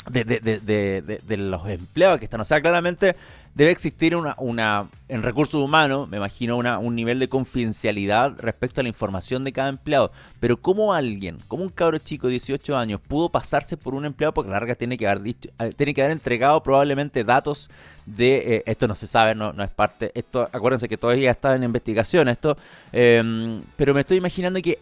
de, 0.10 0.24
de, 0.24 1.38
los 1.38 1.68
empleados 1.68 2.20
que 2.20 2.25
están. 2.25 2.42
O 2.42 2.46
sea, 2.46 2.62
claramente 2.62 3.15
debe 3.55 3.72
existir 3.72 4.15
una, 4.15 4.36
una 4.39 4.89
en 5.07 5.22
recursos 5.22 5.63
humanos, 5.63 6.10
me 6.10 6.17
imagino, 6.17 6.57
una, 6.57 6.79
un 6.79 6.95
nivel 6.95 7.19
de 7.19 7.29
confidencialidad 7.29 8.33
respecto 8.39 8.81
a 8.81 8.83
la 8.83 8.89
información 8.89 9.43
de 9.43 9.53
cada 9.53 9.69
empleado. 9.69 10.12
Pero 10.39 10.57
como 10.57 10.93
alguien, 10.93 11.39
como 11.48 11.63
un 11.63 11.69
cabro 11.69 12.00
chico 12.00 12.27
de 12.27 12.31
18 12.31 12.75
años, 12.75 13.00
pudo 13.00 13.29
pasarse 13.29 13.77
por 13.77 13.93
un 13.93 14.05
empleado, 14.05 14.33
porque 14.33 14.50
la 14.50 14.57
larga 14.57 14.75
tiene 14.75 14.98
que 14.98 15.07
haber 15.07 15.22
dicho, 15.22 15.50
eh, 15.60 15.72
tiene 15.75 15.93
que 15.93 16.01
haber 16.01 16.13
entregado 16.13 16.63
probablemente 16.63 17.24
datos 17.24 17.69
de 18.05 18.55
eh, 18.55 18.63
esto 18.65 18.88
no 18.88 18.95
se 18.95 19.07
sabe, 19.07 19.36
no, 19.36 19.53
no 19.53 19.63
es 19.63 19.69
parte. 19.69 20.12
Esto, 20.15 20.50
acuérdense 20.51 20.89
que 20.89 20.98
todavía 20.98 21.31
está 21.31 21.55
en 21.55 21.63
investigación 21.63 22.27
esto. 22.27 22.57
Em, 22.91 23.62
pero 23.75 23.93
me 23.93 24.01
estoy 24.01 24.17
imaginando 24.17 24.62
que 24.62 24.79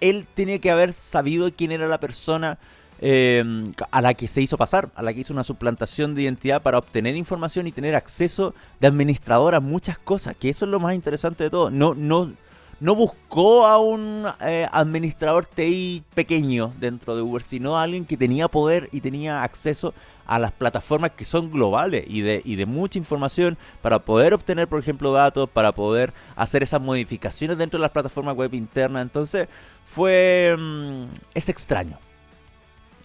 él 0.00 0.26
tiene 0.34 0.60
que 0.60 0.70
haber 0.70 0.92
sabido 0.92 1.50
quién 1.52 1.72
era 1.72 1.86
la 1.88 1.98
persona 1.98 2.58
Em, 3.00 3.72
a 3.92 4.02
la 4.02 4.14
que 4.14 4.26
se 4.26 4.40
hizo 4.42 4.56
pasar, 4.56 4.90
a 4.96 5.02
la 5.02 5.14
que 5.14 5.20
hizo 5.20 5.32
una 5.32 5.44
suplantación 5.44 6.16
de 6.16 6.22
identidad 6.22 6.62
para 6.62 6.78
obtener 6.78 7.14
información 7.14 7.68
y 7.68 7.72
tener 7.72 7.94
acceso 7.94 8.54
de 8.80 8.88
administrador 8.88 9.54
a 9.54 9.60
muchas 9.60 9.98
cosas, 9.98 10.34
que 10.36 10.48
eso 10.48 10.64
es 10.64 10.70
lo 10.70 10.80
más 10.80 10.94
interesante 10.94 11.44
de 11.44 11.50
todo. 11.50 11.70
No, 11.70 11.94
no, 11.94 12.32
no 12.80 12.94
buscó 12.96 13.66
a 13.68 13.78
un 13.78 14.26
eh, 14.40 14.66
administrador 14.72 15.46
TI 15.46 16.02
pequeño 16.12 16.72
dentro 16.80 17.14
de 17.14 17.22
Uber, 17.22 17.40
sino 17.40 17.78
a 17.78 17.84
alguien 17.84 18.04
que 18.04 18.16
tenía 18.16 18.48
poder 18.48 18.88
y 18.90 19.00
tenía 19.00 19.44
acceso 19.44 19.94
a 20.26 20.40
las 20.40 20.50
plataformas 20.50 21.12
que 21.12 21.24
son 21.24 21.52
globales 21.52 22.04
y 22.08 22.22
de, 22.22 22.42
y 22.44 22.56
de 22.56 22.66
mucha 22.66 22.98
información 22.98 23.56
para 23.80 24.00
poder 24.00 24.34
obtener, 24.34 24.66
por 24.66 24.80
ejemplo, 24.80 25.12
datos, 25.12 25.48
para 25.48 25.70
poder 25.70 26.12
hacer 26.34 26.64
esas 26.64 26.80
modificaciones 26.80 27.58
dentro 27.58 27.78
de 27.78 27.82
las 27.82 27.92
plataformas 27.92 28.34
web 28.34 28.52
internas. 28.54 29.02
Entonces, 29.02 29.46
fue... 29.84 30.56
Mm, 30.58 31.04
es 31.34 31.48
extraño 31.48 31.98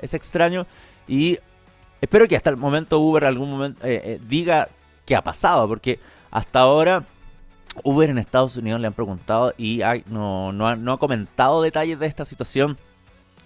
es 0.04 0.14
extraño 0.14 0.66
y 1.08 1.40
espero 2.02 2.28
que 2.28 2.36
hasta 2.36 2.50
el 2.50 2.58
momento 2.58 3.00
Uber 3.00 3.26
algún 3.26 3.50
momento 3.50 3.86
eh, 3.86 4.02
eh, 4.04 4.20
diga 4.28 4.70
qué 5.06 5.16
ha 5.16 5.22
pasado, 5.22 5.68
porque 5.68 6.00
hasta 6.32 6.60
ahora 6.60 7.06
Uber 7.84 8.10
en 8.10 8.18
Estados 8.18 8.58
Unidos 8.58 8.80
le 8.80 8.88
han 8.88 8.94
preguntado 8.94 9.54
y 9.58 9.82
no, 10.08 10.52
no, 10.52 10.68
ha, 10.68 10.76
no 10.76 10.94
ha 10.94 11.00
comentado 11.00 11.62
detalles 11.62 12.00
de 12.00 12.08
esta 12.08 12.26
situación 12.26 12.78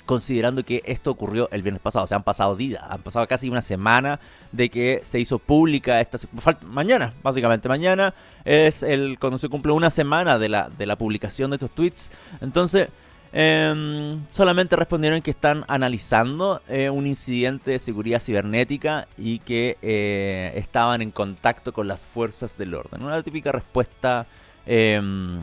considerando 0.07 0.63
que 0.63 0.81
esto 0.85 1.11
ocurrió 1.11 1.49
el 1.51 1.61
viernes 1.61 1.81
pasado. 1.81 2.07
O 2.09 2.15
han 2.15 2.23
pasado 2.23 2.55
días, 2.55 2.81
han 2.89 3.03
pasado 3.03 3.27
casi 3.27 3.49
una 3.49 3.61
semana 3.61 4.19
de 4.51 4.69
que 4.69 5.01
se 5.03 5.19
hizo 5.19 5.37
pública 5.37 6.01
esta... 6.01 6.17
Mañana, 6.65 7.13
básicamente, 7.21 7.69
mañana 7.69 8.15
es 8.43 8.81
el 8.81 9.19
cuando 9.19 9.37
se 9.37 9.49
cumple 9.49 9.73
una 9.73 9.91
semana 9.91 10.39
de 10.39 10.49
la, 10.49 10.69
de 10.69 10.87
la 10.87 10.95
publicación 10.95 11.51
de 11.51 11.57
estos 11.57 11.71
tweets. 11.71 12.11
Entonces, 12.41 12.87
em, 13.31 14.23
solamente 14.31 14.75
respondieron 14.75 15.21
que 15.21 15.31
están 15.31 15.65
analizando 15.67 16.61
eh, 16.67 16.89
un 16.89 17.07
incidente 17.07 17.71
de 17.71 17.79
seguridad 17.79 18.19
cibernética 18.19 19.07
y 19.17 19.39
que 19.39 19.77
eh, 19.81 20.53
estaban 20.55 21.01
en 21.01 21.11
contacto 21.11 21.73
con 21.73 21.87
las 21.87 22.05
fuerzas 22.05 22.57
del 22.57 22.73
orden. 22.73 23.03
Una 23.03 23.21
típica 23.23 23.51
respuesta... 23.51 24.25
Em, 24.65 25.39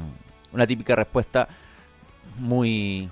una 0.53 0.67
típica 0.67 0.95
respuesta 0.95 1.49
muy 2.39 3.11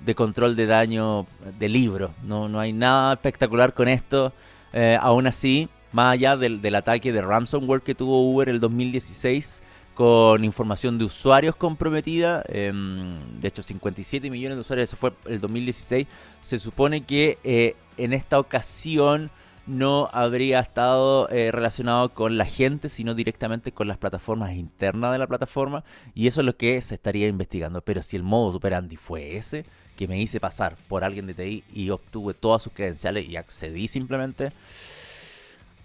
de 0.00 0.14
control 0.14 0.56
de 0.56 0.66
daño 0.66 1.26
de 1.58 1.68
libro. 1.68 2.12
No, 2.22 2.48
no 2.48 2.60
hay 2.60 2.72
nada 2.72 3.14
espectacular 3.14 3.74
con 3.74 3.88
esto. 3.88 4.32
Eh, 4.72 4.96
aún 5.00 5.26
así, 5.26 5.68
más 5.92 6.14
allá 6.14 6.36
del, 6.36 6.74
ataque 6.74 7.12
de 7.12 7.22
ransomware 7.22 7.82
que 7.82 7.94
tuvo 7.94 8.30
Uber 8.30 8.48
el 8.48 8.60
2016 8.60 9.62
con 9.98 10.44
información 10.44 10.96
de 10.96 11.06
usuarios 11.06 11.56
comprometida, 11.56 12.44
em, 12.46 13.18
de 13.40 13.48
hecho 13.48 13.64
57 13.64 14.30
millones 14.30 14.56
de 14.56 14.60
usuarios, 14.60 14.88
eso 14.88 14.96
fue 14.96 15.12
el 15.26 15.40
2016, 15.40 16.06
se 16.40 16.58
supone 16.60 17.00
que 17.00 17.36
eh, 17.42 17.74
en 17.96 18.12
esta 18.12 18.38
ocasión 18.38 19.28
no 19.66 20.08
habría 20.12 20.60
estado 20.60 21.28
eh, 21.30 21.50
relacionado 21.50 22.10
con 22.14 22.38
la 22.38 22.44
gente, 22.44 22.88
sino 22.90 23.16
directamente 23.16 23.72
con 23.72 23.88
las 23.88 23.98
plataformas 23.98 24.52
internas 24.52 25.10
de 25.10 25.18
la 25.18 25.26
plataforma, 25.26 25.82
y 26.14 26.28
eso 26.28 26.42
es 26.42 26.46
lo 26.46 26.56
que 26.56 26.80
se 26.80 26.94
estaría 26.94 27.26
investigando. 27.26 27.80
Pero 27.80 28.00
si 28.00 28.14
el 28.14 28.22
modo 28.22 28.56
operandi 28.56 28.94
fue 28.94 29.36
ese, 29.36 29.64
que 29.96 30.06
me 30.06 30.22
hice 30.22 30.38
pasar 30.38 30.76
por 30.86 31.02
alguien 31.02 31.26
de 31.26 31.34
TI 31.34 31.64
y 31.74 31.90
obtuve 31.90 32.34
todas 32.34 32.62
sus 32.62 32.72
credenciales 32.72 33.28
y 33.28 33.34
accedí 33.34 33.88
simplemente. 33.88 34.52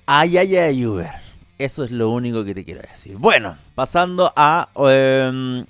Ay, 0.06 0.38
ay, 0.38 0.56
ay, 0.56 0.86
Uber. 0.86 1.33
Eso 1.64 1.86
es 1.86 1.92
lo 1.92 2.10
único 2.10 2.44
que 2.44 2.54
te 2.54 2.66
quiero 2.66 2.82
decir. 2.82 3.16
Bueno, 3.16 3.58
pasando 3.74 4.34
a 4.36 4.68
em, 4.76 5.66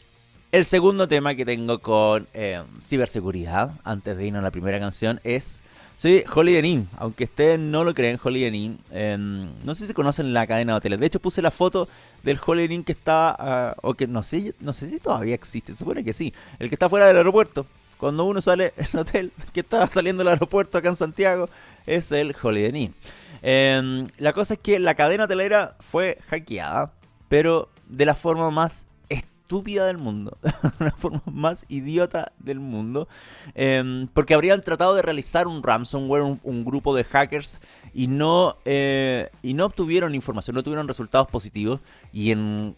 el 0.52 0.66
segundo 0.66 1.08
tema 1.08 1.36
que 1.36 1.46
tengo 1.46 1.78
con 1.82 2.28
em, 2.34 2.66
ciberseguridad, 2.82 3.74
antes 3.84 4.18
de 4.18 4.26
irnos 4.26 4.40
a 4.40 4.42
la 4.42 4.50
primera 4.50 4.80
canción, 4.80 5.20
es... 5.24 5.62
Sí, 6.00 6.24
Holiday 6.34 6.68
Inn. 6.68 6.90
Aunque 6.98 7.26
ustedes 7.26 7.60
no 7.60 7.84
lo 7.84 7.94
creen, 7.94 8.20
Holiday 8.22 8.56
Inn. 8.56 8.80
Em, 8.90 9.52
no 9.64 9.76
sé 9.76 9.86
si 9.86 9.94
conocen 9.94 10.34
la 10.34 10.48
cadena 10.48 10.74
de 10.74 10.78
hoteles. 10.78 11.00
De 11.00 11.06
hecho, 11.06 11.20
puse 11.20 11.44
la 11.44 11.52
foto 11.52 11.88
del 12.24 12.40
Holiday 12.44 12.76
Inn 12.76 12.84
que 12.84 12.94
está. 12.94 13.36
Ah, 13.38 13.76
o 13.84 13.94
que 13.94 14.08
no 14.08 14.24
sé, 14.24 14.56
no 14.62 14.74
sé 14.74 14.90
si 14.90 15.00
todavía 15.00 15.36
existe. 15.36 15.78
Supone 15.78 16.04
que 16.04 16.14
sí. 16.14 16.34
El 16.58 16.70
que 16.70 16.76
está 16.76 16.90
fuera 16.90 17.06
del 17.06 17.18
aeropuerto. 17.18 17.68
Cuando 18.00 18.26
uno 18.26 18.42
sale 18.42 18.74
el 18.76 19.00
hotel 19.00 19.32
que 19.54 19.60
está 19.60 19.86
saliendo 19.86 20.24
del 20.24 20.34
aeropuerto 20.34 20.76
acá 20.80 20.90
en 20.90 20.96
Santiago, 20.96 21.50
es 21.86 22.12
el 22.12 22.36
Holiday 22.42 22.86
Inn. 22.86 22.96
Em, 23.44 24.08
la 24.18 24.32
cosa 24.32 24.54
es 24.54 24.60
que 24.62 24.80
la 24.80 24.96
cadena 24.96 25.26
hotelera 25.26 25.76
fue 25.82 26.18
hackeada, 26.28 26.94
pero 27.28 27.70
de 27.90 28.06
la 28.06 28.16
forma 28.16 28.50
más 28.50 28.88
estúpida 29.10 29.86
del 29.86 29.98
mundo, 29.98 30.38
la 30.80 30.92
forma 30.92 31.22
más 31.26 31.66
idiota 31.68 32.32
del 32.40 32.62
mundo, 32.62 33.10
em, 33.54 34.08
porque 34.08 34.34
habrían 34.34 34.62
tratado 34.62 34.96
de 34.96 35.02
realizar 35.02 35.48
un 35.48 35.62
ransomware, 35.62 36.24
un, 36.42 36.64
grupo 36.64 36.96
de 36.96 37.04
hackers, 37.04 37.60
y 37.94 38.08
no, 38.08 38.56
eh, 38.64 39.30
y 39.42 39.54
no 39.54 39.66
obtuvieron 39.66 40.16
información, 40.16 40.56
no 40.56 40.64
tuvieron 40.64 40.88
resultados 40.88 41.28
positivos, 41.28 41.82
y, 42.14 42.32
en, 42.32 42.76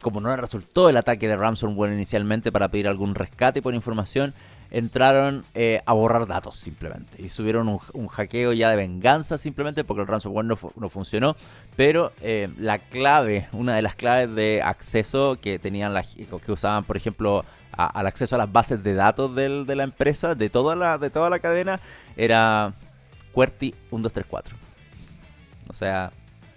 como 0.00 0.22
no 0.22 0.34
resultó 0.36 0.88
el 0.88 0.96
ataque 0.96 1.28
de 1.28 1.36
ransomware 1.36 1.92
inicialmente 1.92 2.50
para 2.50 2.70
pedir 2.70 2.88
algún 2.88 3.14
rescate 3.14 3.60
por 3.60 3.74
información, 3.74 4.34
entraron 4.72 5.44
eh, 5.54 5.82
a 5.84 5.92
borrar 5.92 6.26
datos 6.26 6.56
simplemente. 6.56 7.22
Y 7.22 7.28
subieron 7.28 7.78
un, 7.92 8.08
hackeo 8.08 8.54
ya 8.54 8.70
de 8.70 8.76
venganza 8.76 9.36
simplemente 9.36 9.84
porque 9.84 10.00
el 10.00 10.08
ransomware 10.08 10.46
no, 10.46 10.58
no 10.76 10.88
funcionó. 10.88 11.36
Pero 11.76 12.12
eh, 12.22 12.48
la 12.58 12.78
clave, 12.78 13.48
una 13.52 13.76
de 13.76 13.82
las 13.82 13.94
claves 13.94 14.34
de 14.34 14.62
acceso 14.64 15.38
que 15.40 15.58
tenían 15.58 15.92
las, 15.92 16.16
que 16.16 16.52
usaban, 16.52 16.84
por 16.84 16.96
ejemplo, 16.96 17.44
al 17.72 18.06
acceso 18.06 18.34
a 18.34 18.38
las 18.38 18.50
bases 18.50 18.82
de 18.82 18.94
datos 18.94 19.34
de 19.34 19.76
la 19.76 19.84
empresa, 19.84 20.34
de 20.34 20.50
toda 20.50 20.74
la, 20.74 20.96
de 20.98 21.10
toda 21.10 21.28
la 21.28 21.38
cadena, 21.38 21.78
era 22.16 22.72
QWERTY 23.34 23.72
1234. 23.90 24.56
O 25.68 25.72
sea, 25.74 26.12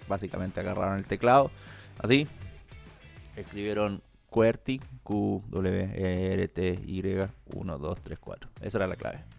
básicamente 0.08 0.60
agarraron 0.60 0.98
el 0.98 1.04
teclado, 1.04 1.50
así, 1.98 2.26
escribieron 3.36 4.02
QWERTY, 4.30 4.80
Q, 5.06 5.44
W, 5.50 5.90
E, 5.94 6.32
R, 6.32 6.48
T, 6.48 6.80
Y, 6.84 7.02
1, 7.54 7.78
2, 7.78 8.00
3, 8.00 8.18
4. 8.18 8.50
Esa 8.60 8.78
era 8.78 8.86
la 8.88 8.96
clave. 8.96 9.36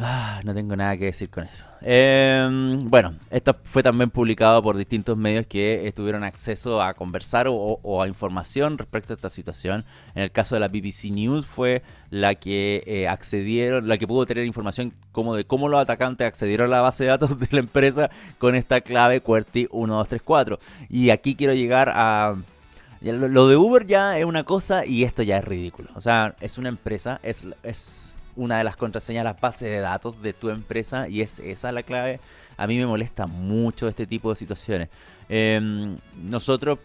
Ah, 0.00 0.40
no 0.44 0.54
tengo 0.54 0.76
nada 0.76 0.96
que 0.96 1.06
decir 1.06 1.28
con 1.28 1.42
eso. 1.42 1.64
Em, 1.80 2.88
bueno, 2.88 3.16
esto 3.30 3.56
fue 3.64 3.82
también 3.82 4.10
publicado 4.10 4.62
por 4.62 4.76
distintos 4.76 5.16
medios 5.16 5.46
que 5.48 5.92
tuvieron 5.94 6.22
acceso 6.22 6.80
a 6.80 6.94
conversar 6.94 7.46
o, 7.50 8.02
a 8.02 8.06
información 8.06 8.78
respecto 8.78 9.12
a 9.12 9.16
esta 9.16 9.28
situación. 9.28 9.84
En 10.14 10.22
el 10.22 10.30
caso 10.30 10.54
de 10.54 10.60
la 10.60 10.68
BBC 10.68 11.10
News 11.10 11.46
fue 11.46 11.82
la 12.10 12.36
que 12.36 12.84
eh, 12.86 13.08
accedieron, 13.08 13.88
la 13.88 13.98
que 13.98 14.06
pudo 14.06 14.24
tener 14.24 14.46
información 14.46 14.94
como 15.10 15.34
de 15.34 15.44
cómo 15.44 15.68
los 15.68 15.80
atacantes 15.80 16.28
accedieron 16.28 16.68
a 16.68 16.76
la 16.76 16.80
base 16.80 17.02
de 17.02 17.10
datos 17.10 17.36
de 17.38 17.48
la 17.50 17.58
empresa 17.58 18.08
con 18.38 18.54
esta 18.54 18.80
clave 18.80 19.20
QWERTY 19.20 19.68
1234. 19.72 20.60
Y 20.88 21.10
aquí 21.10 21.34
quiero 21.34 21.54
llegar 21.54 21.90
a 21.92 22.36
lo 23.00 23.48
de 23.48 23.56
Uber 23.56 23.86
ya 23.86 24.18
es 24.18 24.24
una 24.24 24.44
cosa 24.44 24.84
y 24.84 25.04
esto 25.04 25.22
ya 25.22 25.38
es 25.38 25.44
ridículo. 25.44 25.90
O 25.94 26.00
sea, 26.00 26.34
es 26.40 26.58
una 26.58 26.68
empresa, 26.68 27.20
es, 27.22 27.46
es 27.62 28.18
una 28.36 28.58
de 28.58 28.64
las 28.64 28.76
contraseñas, 28.76 29.24
las 29.24 29.40
bases 29.40 29.70
de 29.70 29.80
datos 29.80 30.20
de 30.22 30.32
tu 30.32 30.48
empresa 30.50 31.08
y 31.08 31.22
es 31.22 31.38
esa 31.38 31.72
la 31.72 31.82
clave. 31.82 32.20
A 32.56 32.66
mí 32.66 32.76
me 32.76 32.86
molesta 32.86 33.26
mucho 33.26 33.88
este 33.88 34.06
tipo 34.06 34.30
de 34.30 34.36
situaciones. 34.36 34.88
Em, 35.28 35.96
nosotros 36.16 36.78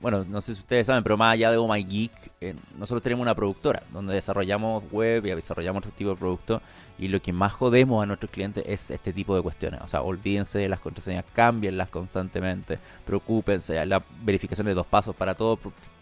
bueno, 0.00 0.24
no 0.24 0.40
sé 0.40 0.54
si 0.54 0.60
ustedes 0.60 0.86
saben, 0.86 1.02
pero 1.02 1.16
más 1.16 1.34
allá 1.34 1.50
de 1.50 1.56
Oh 1.56 1.72
My 1.72 1.82
Geek, 1.82 2.12
eh, 2.40 2.54
nosotros 2.76 3.02
tenemos 3.02 3.22
una 3.22 3.34
productora 3.34 3.82
donde 3.92 4.14
desarrollamos 4.14 4.84
web 4.92 5.26
y 5.26 5.30
desarrollamos 5.30 5.80
otro 5.80 5.90
tipo 5.92 6.10
de 6.10 6.16
productos 6.16 6.62
y 6.98 7.08
lo 7.08 7.20
que 7.20 7.32
más 7.32 7.52
jodemos 7.52 8.02
a 8.02 8.06
nuestros 8.06 8.30
clientes 8.30 8.64
es 8.66 8.90
este 8.90 9.12
tipo 9.12 9.34
de 9.34 9.42
cuestiones. 9.42 9.80
O 9.82 9.86
sea, 9.86 10.02
olvídense 10.02 10.58
de 10.58 10.68
las 10.68 10.80
contraseñas, 10.80 11.24
cámbienlas 11.32 11.88
constantemente, 11.88 12.78
preocúpense, 13.04 13.84
la 13.86 14.02
verificación 14.22 14.66
de 14.66 14.74
dos 14.74 14.86
pasos 14.86 15.14
para 15.14 15.34
todo, 15.34 15.58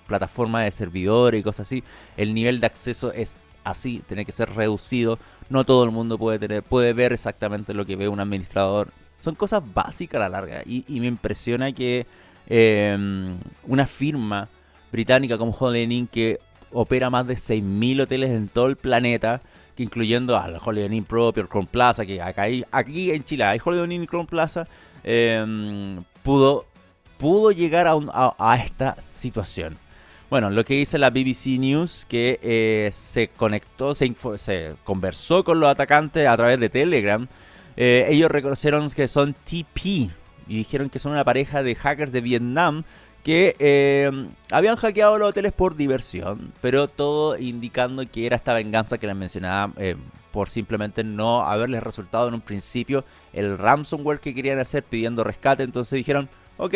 plataforma 0.06 0.62
de 0.62 0.70
servidores 0.70 1.40
y 1.40 1.42
cosas 1.42 1.66
así. 1.66 1.84
El 2.16 2.34
nivel 2.34 2.60
de 2.60 2.66
acceso 2.66 3.12
es 3.12 3.36
así, 3.64 4.02
tiene 4.06 4.24
que 4.24 4.32
ser 4.32 4.54
reducido. 4.54 5.18
No 5.48 5.64
todo 5.64 5.84
el 5.84 5.90
mundo 5.90 6.18
puede 6.18 6.38
tener, 6.38 6.62
puede 6.62 6.92
ver 6.92 7.12
exactamente 7.12 7.74
lo 7.74 7.86
que 7.86 7.96
ve 7.96 8.08
un 8.08 8.20
administrador. 8.20 8.90
Son 9.20 9.34
cosas 9.34 9.62
básicas 9.74 10.16
a 10.18 10.24
la 10.24 10.28
larga 10.28 10.62
y, 10.64 10.84
y 10.88 11.00
me 11.00 11.06
impresiona 11.06 11.72
que 11.72 12.06
Em, 12.48 13.38
una 13.66 13.86
firma 13.86 14.48
británica 14.92 15.36
como 15.36 15.52
Holiday 15.52 15.98
Inn 15.98 16.06
que 16.06 16.38
opera 16.72 17.10
más 17.10 17.26
de 17.26 17.34
6.000 17.34 18.02
hoteles 18.02 18.30
en 18.30 18.48
todo 18.48 18.66
el 18.66 18.76
planeta, 18.76 19.40
que 19.74 19.82
incluyendo 19.82 20.36
al 20.36 20.58
Holiday 20.64 20.96
Inn 20.96 21.04
propio, 21.04 21.42
el 21.42 21.48
Crown 21.48 21.66
Plaza, 21.66 22.06
que 22.06 22.20
acá 22.22 22.44
aquí 22.70 23.10
en 23.10 23.24
Chile 23.24 23.44
hay 23.44 23.58
Holiday 23.62 23.94
Inn 23.94 24.02
y 24.04 24.06
Crown 24.06 24.26
Plaza, 24.26 24.66
em, 25.02 26.02
pudo, 26.22 26.66
pudo 27.18 27.50
llegar 27.50 27.86
a, 27.88 28.56
esta 28.56 29.00
situación. 29.00 29.78
Bueno, 30.28 30.50
lo 30.50 30.64
que 30.64 30.74
dice 30.74 30.98
la 30.98 31.10
BBC 31.10 31.58
News, 31.58 32.04
que 32.08 32.40
eh, 32.42 32.90
se 32.92 33.28
conectó, 33.28 33.94
se, 33.94 34.12
se, 34.36 34.74
conversó 34.82 35.44
con 35.44 35.60
los 35.60 35.68
atacantes 35.68 36.26
a 36.26 36.36
través 36.36 36.58
de 36.58 36.68
Telegram. 36.68 37.28
Eh, 37.76 38.06
ellos 38.08 38.30
reconocieron 38.30 38.90
que 38.90 39.06
son 39.06 39.34
TP, 39.34 40.10
y 40.46 40.56
dijeron 40.56 40.90
que 40.90 40.98
son 40.98 41.12
una 41.12 41.24
pareja 41.24 41.62
de 41.62 41.74
hackers 41.74 42.12
de 42.12 42.20
Vietnam 42.20 42.84
que 43.22 43.56
eh, 43.58 44.28
habían 44.52 44.76
hackeado 44.76 45.18
los 45.18 45.30
hoteles 45.30 45.52
por 45.52 45.74
diversión, 45.74 46.52
pero 46.60 46.86
todo 46.86 47.36
indicando 47.36 48.04
que 48.08 48.24
era 48.24 48.36
esta 48.36 48.54
venganza 48.54 48.98
que 48.98 49.08
les 49.08 49.16
mencionaba 49.16 49.72
eh, 49.78 49.96
por 50.30 50.48
simplemente 50.48 51.02
no 51.02 51.42
haberles 51.42 51.82
resultado 51.82 52.28
en 52.28 52.34
un 52.34 52.40
principio 52.40 53.04
el 53.32 53.58
ransomware 53.58 54.20
que 54.20 54.34
querían 54.34 54.58
hacer 54.60 54.84
pidiendo 54.84 55.24
rescate. 55.24 55.64
Entonces 55.64 55.96
dijeron, 55.96 56.28
ok, 56.56 56.74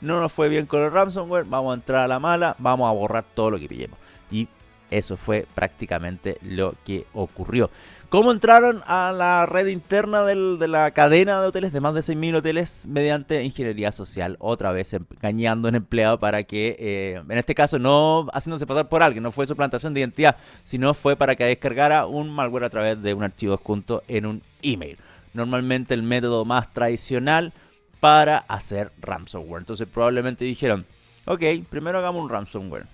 no 0.00 0.20
nos 0.20 0.32
fue 0.32 0.48
bien 0.48 0.64
con 0.64 0.80
el 0.80 0.90
ransomware, 0.90 1.44
vamos 1.44 1.72
a 1.72 1.74
entrar 1.74 2.04
a 2.04 2.08
la 2.08 2.18
mala, 2.18 2.56
vamos 2.58 2.88
a 2.88 2.92
borrar 2.92 3.24
todo 3.34 3.50
lo 3.50 3.58
que 3.58 3.68
pillemos. 3.68 3.98
Y 4.30 4.48
eso 4.90 5.16
fue 5.16 5.46
prácticamente 5.54 6.38
lo 6.42 6.74
que 6.84 7.06
ocurrió. 7.12 7.70
¿Cómo 8.10 8.32
entraron 8.32 8.82
a 8.86 9.12
la 9.12 9.46
red 9.46 9.68
interna 9.68 10.24
de 10.24 10.66
la 10.66 10.90
cadena 10.90 11.40
de 11.40 11.46
hoteles, 11.46 11.72
de 11.72 11.80
más 11.80 11.94
de 11.94 12.00
6.000 12.00 12.34
hoteles, 12.38 12.84
mediante 12.88 13.44
ingeniería 13.44 13.92
social? 13.92 14.36
Otra 14.40 14.72
vez 14.72 14.92
engañando 14.94 15.68
a 15.68 15.70
un 15.70 15.76
empleado 15.76 16.18
para 16.18 16.42
que, 16.42 16.76
eh, 16.80 17.22
en 17.28 17.38
este 17.38 17.54
caso, 17.54 17.78
no 17.78 18.26
haciéndose 18.32 18.66
pasar 18.66 18.88
por 18.88 19.04
alguien, 19.04 19.22
no 19.22 19.30
fue 19.30 19.46
suplantación 19.46 19.94
de 19.94 20.00
identidad, 20.00 20.36
sino 20.64 20.92
fue 20.92 21.14
para 21.14 21.36
que 21.36 21.44
descargara 21.44 22.06
un 22.06 22.30
malware 22.30 22.64
a 22.64 22.70
través 22.70 23.00
de 23.00 23.14
un 23.14 23.22
archivo 23.22 23.54
adjunto 23.54 24.02
en 24.08 24.26
un 24.26 24.42
email. 24.62 24.98
Normalmente 25.32 25.94
el 25.94 26.02
método 26.02 26.44
más 26.44 26.72
tradicional 26.72 27.52
para 28.00 28.38
hacer 28.38 28.90
ransomware. 29.00 29.60
Entonces 29.60 29.86
probablemente 29.86 30.44
dijeron, 30.44 30.84
ok, 31.26 31.44
primero 31.68 31.98
hagamos 31.98 32.24
un 32.24 32.28
ransomware. 32.28 32.86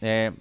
Eh, 0.00 0.32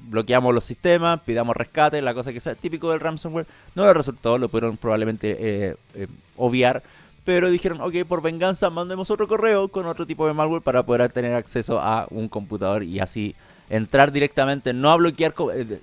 bloqueamos 0.00 0.54
los 0.54 0.64
sistemas, 0.64 1.20
pidamos 1.20 1.56
rescate, 1.56 2.00
la 2.02 2.14
cosa 2.14 2.32
que 2.32 2.40
sea 2.40 2.54
típico 2.54 2.90
del 2.90 3.00
ransomware. 3.00 3.46
No 3.74 3.84
le 3.84 3.94
resultó, 3.94 4.38
lo 4.38 4.48
pudieron 4.48 4.76
probablemente 4.76 5.36
eh, 5.38 5.76
eh, 5.94 6.06
obviar. 6.36 6.82
Pero 7.24 7.50
dijeron, 7.50 7.80
ok, 7.80 8.04
por 8.06 8.22
venganza 8.22 8.70
mandemos 8.70 9.10
otro 9.10 9.26
correo 9.26 9.68
con 9.68 9.86
otro 9.86 10.06
tipo 10.06 10.26
de 10.26 10.32
malware 10.32 10.62
para 10.62 10.84
poder 10.84 11.10
tener 11.10 11.34
acceso 11.34 11.80
a 11.80 12.06
un 12.10 12.28
computador 12.28 12.84
y 12.84 13.00
así 13.00 13.34
entrar 13.68 14.12
directamente, 14.12 14.72
no 14.72 14.90
a 14.90 14.96
bloquear 14.96 15.34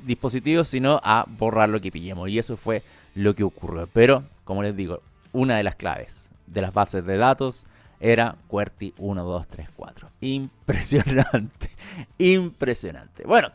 dispositivos, 0.05 0.69
sino 0.69 1.01
a 1.03 1.25
borrar 1.27 1.67
lo 1.67 1.81
que 1.81 1.91
pillemos. 1.91 2.29
Y 2.29 2.39
eso 2.39 2.55
fue 2.55 2.83
lo 3.15 3.35
que 3.35 3.43
ocurrió. 3.43 3.89
Pero, 3.91 4.23
como 4.45 4.63
les 4.63 4.75
digo, 4.75 5.01
una 5.33 5.57
de 5.57 5.63
las 5.63 5.75
claves 5.75 6.29
de 6.47 6.61
las 6.61 6.73
bases 6.73 7.05
de 7.05 7.17
datos 7.17 7.65
era 7.99 8.35
QWERTY 8.47 8.93
1234. 8.97 10.09
Impresionante, 10.21 11.69
impresionante. 12.17 13.23
Bueno, 13.25 13.49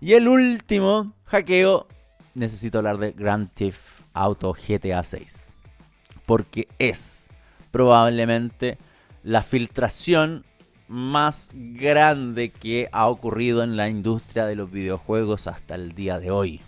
y 0.00 0.12
el 0.14 0.28
último 0.28 1.12
hackeo, 1.26 1.86
necesito 2.34 2.78
hablar 2.78 2.98
de 2.98 3.12
Grand 3.12 3.50
Theft 3.52 4.02
Auto 4.12 4.52
GTA 4.54 5.02
6. 5.02 5.50
Porque 6.26 6.68
es 6.78 7.26
probablemente 7.70 8.78
la 9.22 9.42
filtración 9.42 10.44
más 10.88 11.50
grande 11.54 12.50
que 12.50 12.88
ha 12.92 13.08
ocurrido 13.08 13.62
en 13.62 13.76
la 13.76 13.88
industria 13.88 14.46
de 14.46 14.54
los 14.54 14.70
videojuegos 14.70 15.46
hasta 15.46 15.74
el 15.74 15.94
día 15.94 16.18
de 16.18 16.30
hoy. 16.30 16.60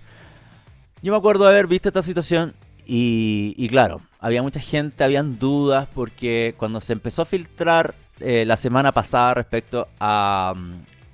Yo 1.02 1.12
me 1.12 1.18
acuerdo 1.18 1.44
de 1.44 1.50
haber 1.50 1.66
visto 1.66 1.88
esta 1.88 2.02
situación 2.02 2.54
y, 2.86 3.66
claro, 3.68 4.00
había 4.18 4.42
mucha 4.42 4.60
gente, 4.60 5.04
habían 5.04 5.38
dudas 5.38 5.88
porque 5.94 6.54
cuando 6.56 6.80
se 6.80 6.94
empezó 6.94 7.22
a 7.22 7.26
filtrar 7.26 7.94
eh, 8.20 8.44
la 8.46 8.56
semana 8.56 8.92
pasada 8.92 9.34
respecto 9.34 9.88
a, 10.00 10.54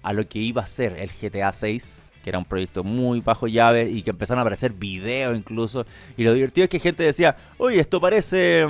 a, 0.02 0.12
lo 0.12 0.28
que 0.28 0.38
iba 0.38 0.62
a 0.62 0.66
ser 0.66 0.96
el 0.98 1.10
GTA 1.10 1.52
6, 1.52 2.02
que 2.22 2.30
era 2.30 2.38
un 2.38 2.44
proyecto 2.44 2.84
muy 2.84 3.20
bajo 3.20 3.48
llave 3.48 3.90
y 3.90 4.02
que 4.02 4.10
empezaron 4.10 4.38
a 4.38 4.42
aparecer 4.42 4.72
videos 4.72 5.36
incluso, 5.36 5.86
y 6.16 6.24
lo 6.24 6.34
divertido 6.34 6.64
es 6.64 6.70
que 6.70 6.78
gente 6.78 7.02
decía, 7.02 7.36
oye, 7.58 7.80
esto 7.80 8.00
parece... 8.00 8.66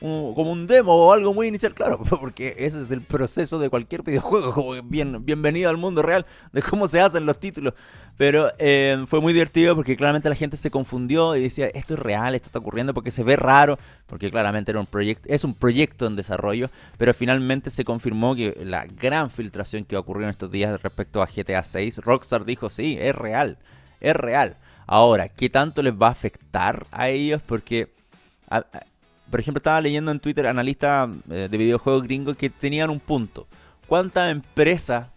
Como 0.00 0.52
un 0.52 0.68
demo 0.68 0.94
o 0.94 1.12
algo 1.12 1.34
muy 1.34 1.48
inicial, 1.48 1.74
claro, 1.74 1.98
porque 2.20 2.54
ese 2.58 2.82
es 2.82 2.90
el 2.92 3.02
proceso 3.02 3.58
de 3.58 3.68
cualquier 3.68 4.02
videojuego, 4.02 4.52
como 4.54 4.80
bien, 4.82 5.24
bienvenido 5.24 5.70
al 5.70 5.76
mundo 5.76 6.02
real 6.02 6.24
de 6.52 6.62
cómo 6.62 6.86
se 6.86 7.00
hacen 7.00 7.26
los 7.26 7.40
títulos. 7.40 7.74
Pero 8.16 8.52
eh, 8.58 9.02
fue 9.06 9.20
muy 9.20 9.32
divertido 9.32 9.74
porque 9.74 9.96
claramente 9.96 10.28
la 10.28 10.34
gente 10.34 10.56
se 10.56 10.70
confundió 10.70 11.36
y 11.36 11.42
decía, 11.42 11.66
esto 11.68 11.94
es 11.94 12.00
real, 12.00 12.34
esto 12.34 12.46
está 12.46 12.58
ocurriendo 12.60 12.94
porque 12.94 13.10
se 13.10 13.24
ve 13.24 13.36
raro, 13.36 13.78
porque 14.06 14.30
claramente 14.30 14.70
era 14.70 14.80
un 14.80 14.86
proyecto, 14.86 15.28
es 15.28 15.44
un 15.44 15.54
proyecto 15.54 16.06
en 16.06 16.16
desarrollo, 16.16 16.70
pero 16.96 17.12
finalmente 17.12 17.70
se 17.70 17.84
confirmó 17.84 18.36
que 18.36 18.56
la 18.64 18.86
gran 18.86 19.30
filtración 19.30 19.84
que 19.84 19.96
ocurrió 19.96 20.24
en 20.24 20.30
estos 20.30 20.50
días 20.50 20.80
respecto 20.80 21.22
a 21.22 21.26
GTA 21.26 21.62
6, 21.62 21.98
Rockstar 21.98 22.44
dijo, 22.44 22.70
sí, 22.70 22.96
es 23.00 23.14
real, 23.14 23.58
es 24.00 24.14
real. 24.14 24.56
Ahora, 24.86 25.28
¿qué 25.28 25.50
tanto 25.50 25.82
les 25.82 25.92
va 25.92 26.08
a 26.08 26.12
afectar 26.12 26.86
a 26.90 27.08
ellos? 27.08 27.42
Porque 27.42 27.88
por 29.30 29.40
ejemplo, 29.40 29.58
estaba 29.58 29.80
leyendo 29.80 30.10
en 30.10 30.20
Twitter 30.20 30.46
analistas 30.46 31.10
eh, 31.30 31.48
de 31.50 31.58
videojuegos 31.58 32.02
gringos 32.02 32.36
que 32.36 32.50
tenían 32.50 32.90
un 32.90 33.00
punto. 33.00 33.46
¿Cuántas 33.86 34.30
empresas 34.30 35.08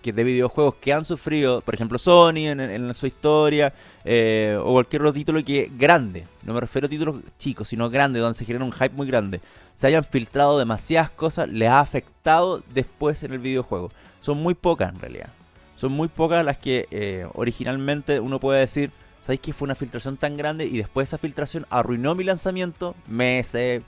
que 0.00 0.12
de 0.12 0.24
videojuegos 0.24 0.76
que 0.76 0.92
han 0.92 1.04
sufrido, 1.04 1.60
por 1.60 1.74
ejemplo, 1.74 1.98
Sony 1.98 2.48
en, 2.48 2.94
su 2.94 3.06
historia, 3.06 3.72
eh, 4.04 4.58
o 4.58 4.72
cualquier 4.72 5.02
otro 5.02 5.12
título 5.12 5.44
que 5.44 5.70
grande, 5.76 6.26
no 6.42 6.54
me 6.54 6.60
refiero 6.60 6.86
a 6.86 6.88
títulos 6.88 7.20
chicos, 7.38 7.68
sino 7.68 7.90
grandes, 7.90 8.22
donde 8.22 8.38
se 8.38 8.44
genera 8.44 8.64
un 8.64 8.72
hype 8.72 8.94
muy 8.94 9.06
grande, 9.06 9.40
se 9.74 9.86
hayan 9.86 10.04
filtrado 10.04 10.58
demasiadas 10.58 11.10
cosas, 11.10 11.48
les 11.48 11.68
ha 11.68 11.80
afectado 11.80 12.62
después 12.72 13.22
en 13.22 13.32
el 13.32 13.38
videojuego. 13.38 13.90
Son 14.20 14.38
muy 14.38 14.54
pocas 14.54 14.92
en 14.92 15.00
realidad. 15.00 15.30
Son 15.76 15.92
muy 15.92 16.08
pocas 16.08 16.44
las 16.44 16.58
que 16.58 16.86
eh, 16.90 17.26
originalmente 17.32 18.20
uno 18.20 18.38
puede 18.38 18.60
decir, 18.60 18.90
¿Sabéis 19.22 19.40
que 19.40 19.52
fue 19.52 19.66
una 19.66 19.74
filtración 19.74 20.16
tan 20.16 20.36
grande 20.36 20.66
y 20.66 20.78
después 20.78 21.08
esa 21.08 21.18
filtración 21.18 21.66
arruinó 21.70 22.14
mi 22.14 22.24
lanzamiento? 22.24 22.94
Meses, 23.06 23.82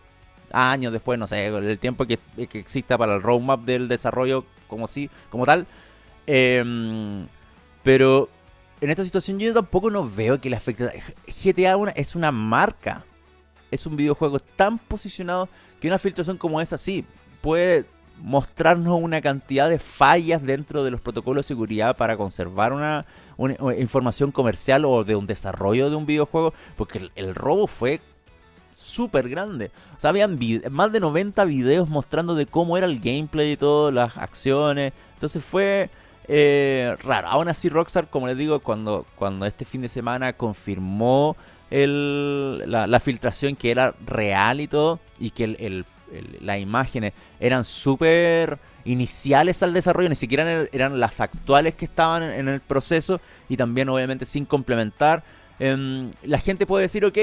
años 0.52 0.92
después, 0.92 1.18
no 1.18 1.26
sé, 1.26 1.46
el 1.46 1.78
tiempo 1.78 2.04
que, 2.06 2.18
exista 2.36 2.98
para 2.98 3.14
el 3.14 3.22
roadmap 3.22 3.60
del 3.62 3.88
desarrollo 3.88 4.44
como, 4.68 4.86
si, 4.86 5.10
como 5.30 5.46
tal. 5.46 5.66
Em, 6.26 7.26
pero 7.82 8.28
en 8.80 8.90
esta 8.90 9.04
situación 9.04 9.38
yo 9.38 9.54
tampoco 9.54 9.90
no 9.90 10.08
veo 10.08 10.40
que 10.40 10.50
le 10.50 10.56
afecte. 10.56 11.02
GTA 11.26 11.76
es 11.94 12.14
una 12.14 12.30
marca. 12.30 13.04
Es 13.70 13.86
un 13.86 13.96
videojuego 13.96 14.38
tan 14.38 14.78
posicionado 14.78 15.48
que 15.80 15.88
una 15.88 15.98
filtración 15.98 16.36
como 16.36 16.60
esa 16.60 16.76
sí 16.76 17.04
puede 17.40 17.86
mostrarnos 18.22 19.00
una 19.00 19.20
cantidad 19.20 19.68
de 19.68 19.80
fallas 19.80 20.42
dentro 20.42 20.84
de 20.84 20.92
los 20.92 21.00
protocolos 21.00 21.44
de 21.44 21.48
seguridad 21.48 21.96
para 21.96 22.16
conservar 22.16 22.72
una, 22.72 23.04
información 23.76 24.30
comercial 24.30 24.84
o 24.84 25.02
de 25.02 25.16
un 25.16 25.26
desarrollo 25.26 25.90
de 25.90 25.96
un 25.96 26.06
videojuego, 26.06 26.54
porque 26.76 27.10
el, 27.16 27.34
robo 27.34 27.66
fue 27.66 28.00
súper 28.74 29.28
grande. 29.28 29.72
O 29.96 30.00
sea, 30.00 30.10
habían 30.10 30.38
más 30.70 30.92
de 30.92 31.00
90 31.00 31.44
videos 31.44 31.88
mostrando 31.88 32.36
de 32.36 32.46
cómo 32.46 32.76
era 32.76 32.86
el 32.86 33.00
gameplay 33.00 33.52
y 33.52 33.56
todas 33.56 33.92
las 33.92 34.16
acciones. 34.16 34.92
Entonces 35.14 35.44
fue 35.44 35.90
eh, 36.28 36.96
raro. 37.02 37.28
Aún 37.28 37.48
así, 37.48 37.68
Rockstar, 37.68 38.08
como 38.08 38.28
les 38.28 38.38
digo, 38.38 38.60
cuando, 38.60 39.04
cuando 39.16 39.46
este 39.46 39.64
fin 39.64 39.82
de 39.82 39.88
semana 39.88 40.34
confirmó 40.34 41.36
el, 41.70 42.70
la, 42.70 43.00
filtración 43.00 43.56
que 43.56 43.72
era 43.72 43.94
real 44.06 44.60
y 44.60 44.68
todo, 44.68 45.00
y 45.18 45.30
que 45.30 45.44
el 45.44 45.84
las 46.40 46.58
imágenes 46.58 47.12
eran 47.40 47.64
súper 47.64 48.58
iniciales 48.84 49.62
al 49.62 49.72
desarrollo, 49.72 50.08
ni 50.08 50.16
siquiera 50.16 50.66
eran 50.72 50.98
las 50.98 51.20
actuales 51.20 51.74
que 51.74 51.84
estaban 51.84 52.22
en 52.22 52.48
el 52.48 52.60
proceso 52.60 53.20
y 53.48 53.56
también 53.56 53.88
obviamente 53.88 54.26
sin 54.26 54.44
complementar. 54.44 55.22
Em, 55.58 56.10
la 56.24 56.38
gente 56.38 56.66
puede 56.66 56.82
decir, 56.82 57.04
ok, 57.04 57.18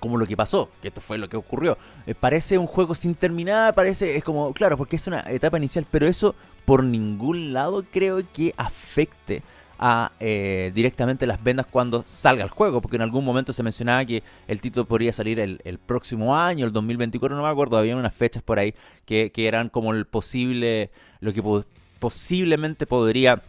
como 0.00 0.16
lo 0.16 0.26
que 0.26 0.36
pasó, 0.36 0.70
que 0.80 0.88
esto 0.88 1.00
fue 1.00 1.18
lo 1.18 1.28
que 1.28 1.36
ocurrió. 1.36 1.78
Eh, 2.06 2.14
parece 2.14 2.58
un 2.58 2.66
juego 2.66 2.94
sin 2.94 3.14
terminar, 3.14 3.74
parece, 3.74 4.16
es 4.16 4.24
como, 4.24 4.52
claro, 4.52 4.76
porque 4.76 4.96
es 4.96 5.06
una 5.06 5.20
etapa 5.28 5.58
inicial, 5.58 5.86
pero 5.90 6.06
eso 6.06 6.34
por 6.64 6.84
ningún 6.84 7.52
lado 7.52 7.84
creo 7.90 8.20
que 8.32 8.52
afecte 8.56 9.42
a 9.78 10.12
eh, 10.18 10.72
directamente 10.74 11.26
las 11.26 11.42
vendas 11.42 11.66
cuando 11.70 12.02
salga 12.04 12.42
el 12.42 12.50
juego, 12.50 12.80
porque 12.80 12.96
en 12.96 13.02
algún 13.02 13.24
momento 13.24 13.52
se 13.52 13.62
mencionaba 13.62 14.04
que 14.04 14.22
el 14.48 14.60
título 14.60 14.86
podría 14.86 15.12
salir 15.12 15.38
el, 15.38 15.78
próximo 15.78 16.36
año, 16.36 16.66
el 16.66 16.72
2024, 16.72 17.36
no 17.36 17.42
me 17.42 17.48
acuerdo, 17.48 17.78
había 17.78 17.96
unas 17.96 18.14
fechas 18.14 18.42
por 18.42 18.58
ahí 18.58 18.74
que, 19.04 19.30
eran 19.36 19.68
como 19.68 19.92
el 19.92 20.06
posible, 20.06 20.90
lo 21.20 21.32
que 21.32 21.42
posiblemente 21.98 22.86
podría 22.86 23.42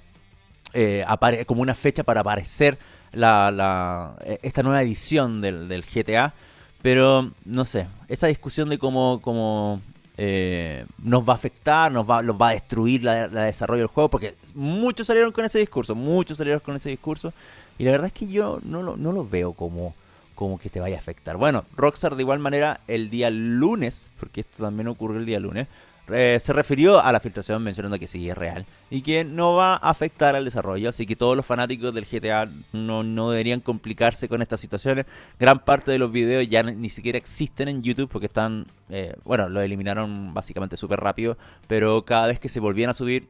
eh, 0.74 1.04
como 1.48 1.62
una 1.62 1.76
fecha 1.76 2.04
para 2.04 2.22
aparecer 2.22 2.78
la, 3.12 4.16
e, 4.24 4.40
esta 4.44 4.62
nueva 4.64 4.82
edición 4.82 5.42
del, 5.42 5.68
del, 5.68 5.84
GTA, 5.84 6.34
pero 6.82 7.32
no 7.46 7.66
sé, 7.66 7.88
esa 8.08 8.28
discusión 8.28 8.70
de 8.70 8.78
cómo, 8.78 9.20
cómo 9.22 9.82
eh, 10.22 10.86
nos 11.02 11.24
va 11.24 11.32
a 11.32 11.36
afectar, 11.38 11.90
nos 11.90 12.04
va, 12.08 12.22
va 12.22 12.50
a 12.50 12.52
destruir 12.52 13.06
la, 13.06 13.30
desarrollo 13.30 13.84
del 13.84 13.88
juego, 13.88 14.10
porque 14.10 14.36
muchos 14.54 15.08
salieron 15.08 15.32
con 15.32 15.46
ese 15.46 15.60
discurso, 15.60 15.96
muchos 15.96 16.38
salieron 16.38 16.60
con 16.60 16.76
ese 16.76 16.90
discurso, 16.90 17.32
y 17.78 17.86
la 17.86 17.92
verdad 17.92 18.08
es 18.08 18.14
que 18.14 18.28
yo 18.28 18.60
no 18.64 18.84
lo, 18.84 18.98
no 18.98 19.14
lo 19.14 19.26
veo 19.26 19.54
como, 19.54 19.96
como 20.36 20.60
que 20.60 20.70
te 20.70 20.82
vaya 20.82 20.98
a 20.98 21.00
afectar. 21.00 21.38
Bueno, 21.38 21.64
Rockstar 21.78 22.18
de 22.18 22.24
igual 22.24 22.40
manera 22.40 22.82
el 22.90 23.10
día 23.10 23.30
lunes, 23.30 24.12
porque 24.20 24.42
esto 24.42 24.62
también 24.64 24.90
ocurrió 24.90 25.20
el 25.20 25.26
día 25.26 25.40
lunes, 25.40 25.68
eh, 26.12 26.40
se 26.40 26.54
refirió 26.54 27.04
a 27.04 27.12
la 27.12 27.20
filtración 27.20 27.64
mencionando 27.64 28.00
que 28.00 28.08
sí 28.08 28.30
es 28.30 28.38
real 28.38 28.66
y 28.90 29.02
que 29.02 29.24
no 29.24 29.54
va 29.54 29.74
a 29.74 29.90
afectar 29.90 30.36
al 30.36 30.46
desarrollo, 30.46 30.90
así 30.90 31.06
que 31.06 31.16
todos 31.16 31.36
los 31.36 31.46
fanáticos 31.46 31.94
del 31.94 32.06
GTA 32.06 32.50
no, 32.74 33.04
no 33.04 33.32
deberían 33.32 33.60
complicarse 33.60 34.28
con 34.28 34.42
estas 34.42 34.60
situaciones. 34.60 35.06
Gran 35.40 35.60
parte 35.60 35.92
de 35.92 36.00
los 36.00 36.12
videos 36.12 36.48
ya 36.48 36.64
ni 36.64 36.90
siquiera 36.90 37.18
existen 37.18 37.68
en 37.68 37.84
YouTube 37.84 38.10
porque 38.10 38.28
están, 38.28 38.68
eh, 38.90 39.16
bueno, 39.24 39.50
lo 39.50 39.62
eliminaron 39.62 40.34
básicamente 40.34 40.78
súper 40.78 41.00
rápido, 41.00 41.38
pero 41.68 42.04
cada 42.06 42.28
vez 42.28 42.40
que 42.40 42.50
se 42.50 42.60
volvían 42.60 42.90
a 42.90 42.94
subir 42.94 43.30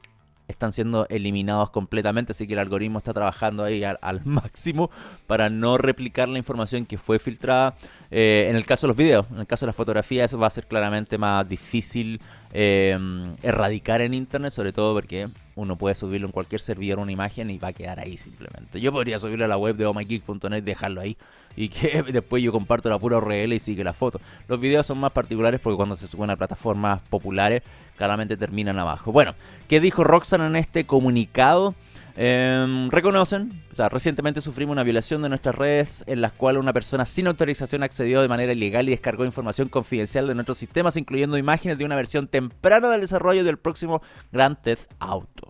están 0.49 0.73
siendo 0.73 1.07
eliminados 1.09 1.69
completamente, 1.69 2.31
así 2.31 2.47
que 2.47 2.53
el 2.53 2.59
algoritmo 2.59 2.97
está 2.97 3.13
trabajando 3.13 3.63
ahí 3.63 3.83
al, 3.83 4.21
máximo 4.25 4.89
para 5.27 5.49
no 5.49 5.77
replicar 5.77 6.27
la 6.27 6.39
información 6.39 6.85
que 6.85 6.97
fue 6.97 7.19
filtrada. 7.19 7.75
Eh, 8.11 8.47
en 8.49 8.55
el 8.55 8.65
caso 8.65 8.87
de 8.87 8.89
los 8.89 8.97
videos, 8.97 9.27
en 9.31 9.39
el 9.39 9.47
caso 9.47 9.65
de 9.65 9.67
la 9.67 9.73
fotografía, 9.73 10.25
eso 10.25 10.37
va 10.37 10.47
a 10.47 10.49
ser 10.49 10.65
claramente 10.65 11.17
más 11.17 11.47
difícil 11.47 12.19
eh, 12.51 12.97
erradicar 13.43 14.01
en 14.01 14.13
internet, 14.15 14.51
sobre 14.51 14.73
todo 14.73 14.95
porque 14.95 15.29
uno 15.59 15.75
puede 15.75 15.93
subirlo 15.95 16.27
en 16.27 16.31
cualquier 16.31 16.61
servidor 16.61 16.99
una 16.99 17.11
imagen 17.11 17.49
y 17.49 17.57
va 17.57 17.69
a 17.69 17.73
quedar 17.73 17.99
ahí 17.99 18.17
simplemente. 18.17 18.79
Yo 18.79 18.91
podría 18.91 19.19
subirlo 19.19 19.45
a 19.45 19.47
la 19.47 19.57
web 19.57 19.75
de 19.75 19.85
omygeek.net 19.85 20.57
y 20.57 20.61
dejarlo 20.61 21.01
ahí 21.01 21.17
y 21.55 21.69
que 21.69 22.01
después 22.13 22.41
yo 22.41 22.51
comparto 22.51 22.89
la 22.89 22.97
pura 22.97 23.17
URL 23.17 23.53
y 23.53 23.59
sigue 23.59 23.83
la 23.83 23.93
foto. 23.93 24.21
Los 24.47 24.59
videos 24.59 24.85
son 24.85 24.99
más 24.99 25.11
particulares 25.11 25.59
porque 25.59 25.75
cuando 25.75 25.95
se 25.97 26.07
suben 26.07 26.29
a 26.29 26.37
plataformas 26.37 27.01
populares 27.09 27.63
claramente 27.97 28.37
terminan 28.37 28.79
abajo. 28.79 29.11
Bueno, 29.11 29.35
¿qué 29.67 29.81
dijo 29.81 30.05
Roxanne 30.05 30.47
en 30.47 30.55
este 30.55 30.85
comunicado? 30.85 31.75
Em, 32.21 32.89
reconocen, 32.89 33.63
o 33.71 33.75
sea, 33.75 33.87
recientemente 33.87 34.41
sufrimos 34.41 34.73
una 34.73 34.83
violación 34.83 35.21
de 35.21 35.29
nuestras 35.29 35.55
redes 35.55 36.03
en 36.05 36.19
las 36.19 36.33
cuales 36.33 36.61
una 36.61 36.73
persona 36.73 37.05
sin 37.05 37.27
autorización 37.27 37.81
accedió 37.81 38.21
de 38.21 38.27
manera 38.27 38.51
ilegal 38.51 38.89
y 38.89 38.91
descargó 38.91 39.23
información 39.23 39.69
confidencial 39.69 40.27
de 40.27 40.35
nuestros 40.35 40.57
sistemas, 40.57 40.97
incluyendo 40.97 41.37
imágenes 41.37 41.77
de 41.77 41.85
una 41.85 41.95
versión 41.95 42.27
temprana 42.27 42.89
del 42.89 42.99
desarrollo 42.99 43.45
del 43.45 43.57
próximo 43.57 44.01
Grand 44.33 44.61
Theft 44.61 44.91
Auto. 44.99 45.47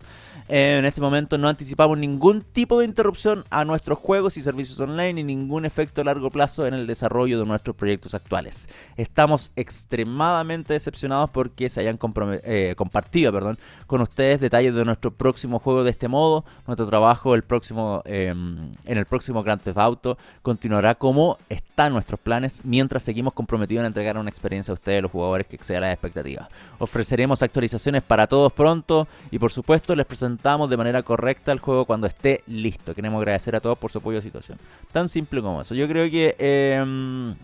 En 0.51 0.83
este 0.83 0.99
momento 0.99 1.37
no 1.37 1.47
anticipamos 1.47 1.95
ningún 1.99 2.41
tipo 2.41 2.79
de 2.79 2.85
interrupción 2.85 3.43
a 3.51 3.65
nuestros 3.65 3.99
juegos 3.99 4.35
y 4.35 4.41
servicios 4.41 4.79
online 4.79 5.21
y 5.21 5.23
ningún 5.23 5.63
efecto 5.63 6.01
a 6.01 6.03
largo 6.03 6.31
plazo 6.31 6.65
en 6.65 6.73
el 6.73 6.87
desarrollo 6.87 7.37
de 7.37 7.45
nuestros 7.45 7.75
proyectos 7.75 8.15
actuales. 8.15 8.67
Estamos 8.97 9.51
extremadamente 9.55 10.73
decepcionados 10.73 11.29
porque 11.29 11.69
se 11.69 11.81
hayan 11.81 11.99
eh, 12.43 12.73
compartido 12.75 13.31
perdón, 13.31 13.59
con 13.85 14.01
ustedes 14.01 14.41
detalles 14.41 14.73
de 14.73 14.85
nuestro 14.85 15.11
próximo 15.11 15.59
juego 15.59 15.83
de 15.83 15.91
este 15.91 16.07
modo. 16.07 16.43
Nuestro 16.65 16.87
trabajo 16.87 17.35
el 17.35 17.43
próximo, 17.43 18.01
em, 18.05 18.71
en 18.85 18.97
el 18.97 19.05
próximo 19.05 19.43
Grand 19.43 19.61
Theft 19.61 19.77
Auto 19.77 20.17
continuará 20.41 20.95
como 20.95 21.37
están 21.49 21.93
nuestros 21.93 22.19
planes 22.19 22.61
mientras 22.63 23.03
seguimos 23.03 23.33
comprometidos 23.33 23.81
en 23.81 23.85
entregar 23.85 24.17
una 24.17 24.31
experiencia 24.31 24.71
a 24.71 24.73
ustedes, 24.73 25.03
los 25.03 25.11
jugadores, 25.11 25.45
que 25.45 25.57
exceda 25.57 25.81
las 25.81 25.93
expectativas. 25.93 26.47
Ofreceremos 26.79 27.43
actualizaciones 27.43 28.01
para 28.01 28.25
todos 28.25 28.51
pronto 28.51 29.07
y 29.29 29.37
por 29.37 29.51
supuesto 29.51 29.95
les 29.95 30.07
presentamos 30.07 30.38
de 30.41 30.77
manera 30.77 31.03
correcta 31.03 31.51
el 31.51 31.59
juego 31.59 31.85
cuando 31.85 32.07
esté 32.07 32.43
listo. 32.47 32.95
Queremos 32.95 33.19
agradecer 33.19 33.55
a 33.55 33.59
todos 33.59 33.77
por 33.77 33.91
su 33.91 33.97
apoyo 33.99 34.19
a 34.19 34.21
situación. 34.21 34.57
Tan 34.91 35.09
simple 35.09 35.41
como 35.41 35.61
eso. 35.61 35.75
Yo 35.75 35.87
creo 35.87 36.09
que 36.09 36.35
em, 36.39 37.35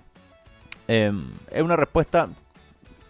em, 0.88 1.29
es 1.51 1.62
una 1.62 1.75
respuesta, 1.75 2.29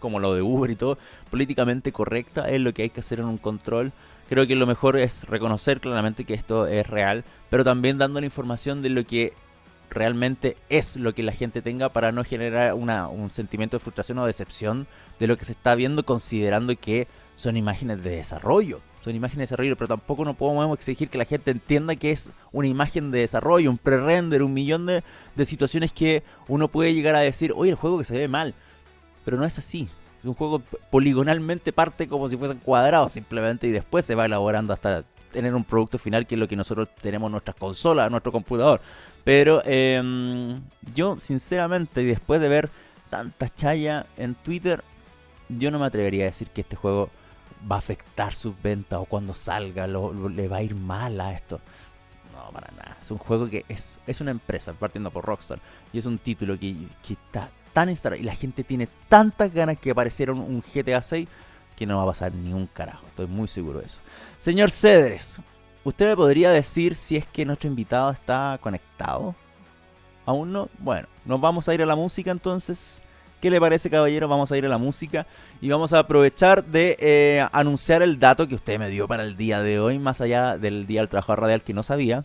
como 0.00 0.18
lo 0.18 0.34
de 0.34 0.42
Uber 0.42 0.70
y 0.70 0.76
todo, 0.76 0.98
políticamente 1.30 1.92
correcta. 1.92 2.48
Es 2.48 2.60
lo 2.60 2.74
que 2.74 2.82
hay 2.82 2.90
que 2.90 3.00
hacer 3.00 3.20
en 3.20 3.26
un 3.26 3.38
control. 3.38 3.92
Creo 4.28 4.46
que 4.46 4.56
lo 4.56 4.66
mejor 4.66 4.98
es 4.98 5.24
reconocer 5.24 5.80
claramente 5.80 6.24
que 6.24 6.34
esto 6.34 6.66
es 6.66 6.86
real, 6.88 7.24
pero 7.48 7.62
también 7.62 7.96
dando 7.96 8.18
la 8.18 8.26
información 8.26 8.82
de 8.82 8.90
lo 8.90 9.04
que 9.04 9.34
realmente 9.88 10.56
es 10.68 10.96
lo 10.96 11.14
que 11.14 11.22
la 11.22 11.30
gente 11.30 11.62
tenga 11.62 11.90
para 11.90 12.10
no 12.10 12.24
generar 12.24 12.74
una, 12.74 13.06
un 13.06 13.30
sentimiento 13.30 13.76
de 13.76 13.80
frustración 13.80 14.18
o 14.18 14.26
decepción 14.26 14.88
de 15.20 15.28
lo 15.28 15.38
que 15.38 15.44
se 15.44 15.52
está 15.52 15.76
viendo 15.76 16.04
considerando 16.04 16.74
que 16.76 17.06
son 17.36 17.56
imágenes 17.56 18.02
de 18.02 18.16
desarrollo 18.16 18.80
son 19.06 19.14
imágenes 19.14 19.36
de 19.36 19.42
desarrollo, 19.44 19.76
pero 19.76 19.86
tampoco 19.86 20.24
no 20.24 20.34
podemos 20.34 20.76
exigir 20.76 21.08
que 21.08 21.16
la 21.16 21.24
gente 21.24 21.52
entienda 21.52 21.94
que 21.94 22.10
es 22.10 22.28
una 22.50 22.66
imagen 22.66 23.12
de 23.12 23.20
desarrollo, 23.20 23.70
un 23.70 23.78
pre-render, 23.78 24.42
un 24.42 24.52
millón 24.52 24.84
de, 24.84 25.04
situaciones 25.44 25.92
que 25.92 26.24
uno 26.48 26.66
puede 26.66 26.92
llegar 26.92 27.14
a 27.14 27.20
decir, 27.20 27.52
oye, 27.54 27.70
el 27.70 27.76
juego 27.76 27.98
que 27.98 28.04
se 28.04 28.18
ve 28.18 28.26
mal. 28.26 28.52
Pero 29.24 29.36
no 29.36 29.44
es 29.44 29.58
así. 29.58 29.88
Es 30.18 30.24
un 30.24 30.34
juego 30.34 30.60
poligonalmente 30.90 31.72
parte 31.72 32.08
como 32.08 32.28
si 32.28 32.36
fuesen 32.36 32.58
cuadrados 32.58 33.12
simplemente 33.12 33.68
y 33.68 33.70
después 33.70 34.04
se 34.04 34.16
va 34.16 34.26
elaborando 34.26 34.72
hasta 34.72 35.04
tener 35.30 35.54
un 35.54 35.62
producto 35.62 35.98
final 35.98 36.26
que 36.26 36.34
es 36.34 36.40
lo 36.40 36.48
que 36.48 36.56
nosotros 36.56 36.88
tenemos 37.00 37.28
en 37.28 37.32
nuestras 37.32 37.56
consolas, 37.56 38.10
nuestro 38.10 38.32
computador. 38.32 38.80
Pero 39.22 39.62
em, 39.64 40.60
yo, 40.96 41.20
sinceramente, 41.20 42.02
y 42.02 42.06
después 42.06 42.40
de 42.40 42.48
ver 42.48 42.70
tanta 43.08 43.48
chaya 43.48 44.06
en 44.16 44.34
Twitter, 44.34 44.82
yo 45.48 45.70
no 45.70 45.78
me 45.78 45.86
atrevería 45.86 46.24
a 46.24 46.26
decir 46.26 46.48
que 46.48 46.62
este 46.62 46.74
juego 46.74 47.08
va 47.70 47.76
a 47.76 47.78
afectar 47.78 48.34
sus 48.34 48.60
ventas 48.62 48.98
o 49.00 49.04
cuando 49.04 49.34
salga 49.34 49.86
le 49.86 50.48
va 50.48 50.56
a 50.58 50.62
ir 50.62 50.74
mal 50.74 51.20
a 51.20 51.32
esto. 51.32 51.60
No, 52.32 52.50
para 52.52 52.70
nada. 52.72 52.96
Es 53.00 53.10
un 53.10 53.18
juego 53.18 53.48
que 53.48 53.64
es, 53.68 53.98
es 54.06 54.20
una 54.20 54.30
empresa 54.30 54.72
partiendo 54.74 55.10
por 55.10 55.24
Rockstar 55.24 55.58
y 55.92 55.98
es 55.98 56.06
un 56.06 56.18
título 56.18 56.58
que, 56.58 56.76
está 57.08 57.50
tan 57.72 57.88
instalado 57.88 58.20
y 58.20 58.24
la 58.24 58.34
gente 58.34 58.64
tiene 58.64 58.88
tantas 59.08 59.52
ganas 59.52 59.78
que 59.78 59.90
apareciera 59.90 60.32
un, 60.32 60.62
GTA 60.62 61.00
6 61.02 61.28
que 61.76 61.86
no 61.86 61.98
va 61.98 62.04
a 62.04 62.06
pasar 62.06 62.34
ni 62.34 62.52
un 62.52 62.66
carajo. 62.66 63.06
Estoy 63.06 63.26
muy 63.26 63.48
seguro 63.48 63.80
de 63.80 63.86
eso. 63.86 64.00
Señor 64.38 64.70
Cedres, 64.70 65.40
¿usted 65.84 66.10
me 66.10 66.16
podría 66.16 66.50
decir 66.50 66.94
si 66.94 67.16
es 67.16 67.26
que 67.26 67.44
nuestro 67.44 67.68
invitado 67.68 68.10
está 68.10 68.58
conectado? 68.60 69.34
¿Aún 70.24 70.52
no? 70.52 70.68
Bueno, 70.78 71.06
nos 71.24 71.40
vamos 71.40 71.68
a 71.68 71.74
ir 71.74 71.82
a 71.82 71.86
la 71.86 71.96
música 71.96 72.30
entonces. 72.30 73.02
¿Qué 73.40 73.50
le 73.50 73.60
parece, 73.60 73.90
caballero? 73.90 74.28
Vamos 74.28 74.50
a 74.50 74.56
ir 74.56 74.64
a 74.64 74.68
la 74.68 74.78
música 74.78 75.26
y 75.60 75.68
vamos 75.68 75.92
a 75.92 75.98
aprovechar 75.98 76.64
de 76.64 76.96
eh, 76.98 77.46
anunciar 77.52 78.00
el 78.00 78.18
dato 78.18 78.48
que 78.48 78.54
usted 78.54 78.78
me 78.78 78.88
dio 78.88 79.06
para 79.06 79.24
el 79.24 79.36
día 79.36 79.60
de 79.60 79.78
hoy, 79.78 79.98
más 79.98 80.22
allá 80.22 80.56
del 80.56 80.86
día 80.86 81.00
del 81.00 81.10
trabajo 81.10 81.36
radial 81.36 81.62
que 81.62 81.74
no 81.74 81.82
sabía, 81.82 82.24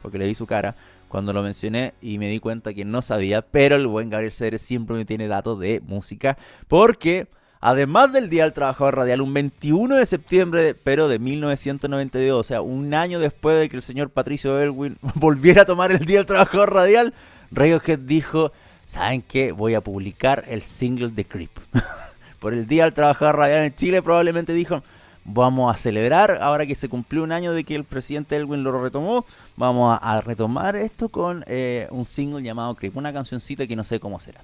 porque 0.00 0.18
le 0.18 0.24
di 0.24 0.36
su 0.36 0.46
cara 0.46 0.76
cuando 1.08 1.32
lo 1.32 1.42
mencioné 1.42 1.94
y 2.00 2.18
me 2.18 2.28
di 2.28 2.38
cuenta 2.38 2.72
que 2.72 2.84
no 2.84 3.02
sabía, 3.02 3.42
pero 3.42 3.74
el 3.74 3.88
buen 3.88 4.08
Gabriel 4.08 4.30
Cedres 4.30 4.62
siempre 4.62 4.94
me 4.94 5.04
tiene 5.04 5.26
datos 5.26 5.58
de 5.58 5.82
música, 5.84 6.38
porque 6.68 7.26
además 7.60 8.12
del 8.12 8.30
Día 8.30 8.44
del 8.44 8.52
Trabajador 8.52 8.96
Radial, 8.98 9.20
un 9.20 9.34
21 9.34 9.96
de 9.96 10.06
septiembre, 10.06 10.74
pero 10.76 11.08
de 11.08 11.18
1992, 11.18 12.38
o 12.38 12.44
sea, 12.44 12.62
un 12.62 12.94
año 12.94 13.18
después 13.18 13.58
de 13.58 13.68
que 13.68 13.74
el 13.74 13.82
señor 13.82 14.10
Patricio 14.10 14.60
Elwin 14.60 14.96
volviera 15.16 15.62
a 15.62 15.66
tomar 15.66 15.90
el 15.90 16.06
Día 16.06 16.18
del 16.18 16.26
Trabajador 16.26 16.72
Radial, 16.72 17.14
Radiohead 17.50 17.98
dijo, 17.98 18.52
¿saben 18.92 19.22
qué? 19.22 19.52
Voy 19.52 19.72
a 19.72 19.80
publicar 19.80 20.44
el 20.48 20.60
single 20.60 21.08
de 21.08 21.24
Creep. 21.24 21.50
Por 22.40 22.52
el 22.52 22.66
Día 22.66 22.84
del 22.84 22.92
Trabajador 22.92 23.36
Radial 23.36 23.64
en 23.64 23.74
Chile 23.74 24.02
probablemente 24.02 24.52
dijo, 24.52 24.82
vamos 25.24 25.72
a 25.72 25.76
celebrar, 25.76 26.38
ahora 26.40 26.66
que 26.66 26.74
se 26.74 26.88
cumplió 26.88 27.22
un 27.22 27.32
año 27.32 27.52
de 27.52 27.64
que 27.64 27.74
el 27.74 27.84
presidente 27.84 28.36
Elwin 28.36 28.62
lo 28.62 28.82
retomó, 28.82 29.24
vamos 29.56 29.98
a, 30.00 30.20
retomar 30.20 30.76
esto 30.76 31.08
con 31.08 31.44
eh, 31.46 31.86
un 31.90 32.06
single 32.06 32.42
llamado 32.42 32.74
Creep, 32.74 32.96
una 32.96 33.12
cancioncita 33.12 33.66
que 33.66 33.76
no 33.76 33.84
sé 33.84 34.00
cómo 34.00 34.18
será. 34.18 34.40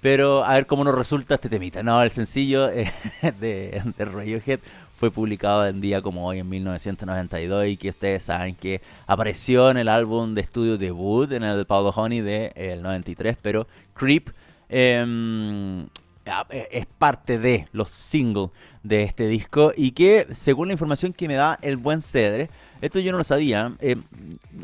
Pero 0.00 0.44
a 0.44 0.54
ver 0.54 0.66
cómo 0.66 0.84
nos 0.84 0.94
resulta 0.94 1.34
este 1.34 1.48
temita. 1.48 1.82
No, 1.82 2.02
el 2.02 2.10
sencillo 2.10 2.68
eh, 2.70 2.92
de, 3.40 3.82
de 3.96 4.04
Radiohead 4.04 4.60
fue 5.02 5.10
publicado 5.10 5.66
en 5.66 5.80
día 5.80 6.00
como 6.00 6.24
hoy 6.24 6.38
en 6.38 6.48
1992 6.48 7.66
y 7.66 7.76
que 7.76 7.88
ustedes 7.88 8.22
saben 8.22 8.54
que 8.54 8.80
apareció 9.08 9.68
en 9.68 9.76
el 9.76 9.88
álbum 9.88 10.32
de 10.32 10.42
estudio 10.42 10.78
debut 10.78 11.32
en 11.32 11.42
el 11.42 11.66
Paulo 11.66 11.90
Honey 11.90 12.20
del 12.20 12.52
de, 12.54 12.78
93, 12.80 13.36
pero 13.42 13.66
Creep 13.94 14.28
em, 14.68 15.88
es 16.50 16.86
parte 16.86 17.38
de 17.38 17.68
los 17.72 17.90
singles 17.90 18.50
de 18.82 19.02
este 19.02 19.26
disco 19.26 19.72
y 19.76 19.92
que 19.92 20.26
según 20.32 20.68
la 20.68 20.74
información 20.74 21.12
que 21.12 21.28
me 21.28 21.34
da 21.34 21.58
el 21.62 21.76
buen 21.76 22.02
Cedre, 22.02 22.50
esto 22.80 22.98
yo 22.98 23.12
no 23.12 23.18
lo 23.18 23.24
sabía, 23.24 23.74
em, 23.80 24.02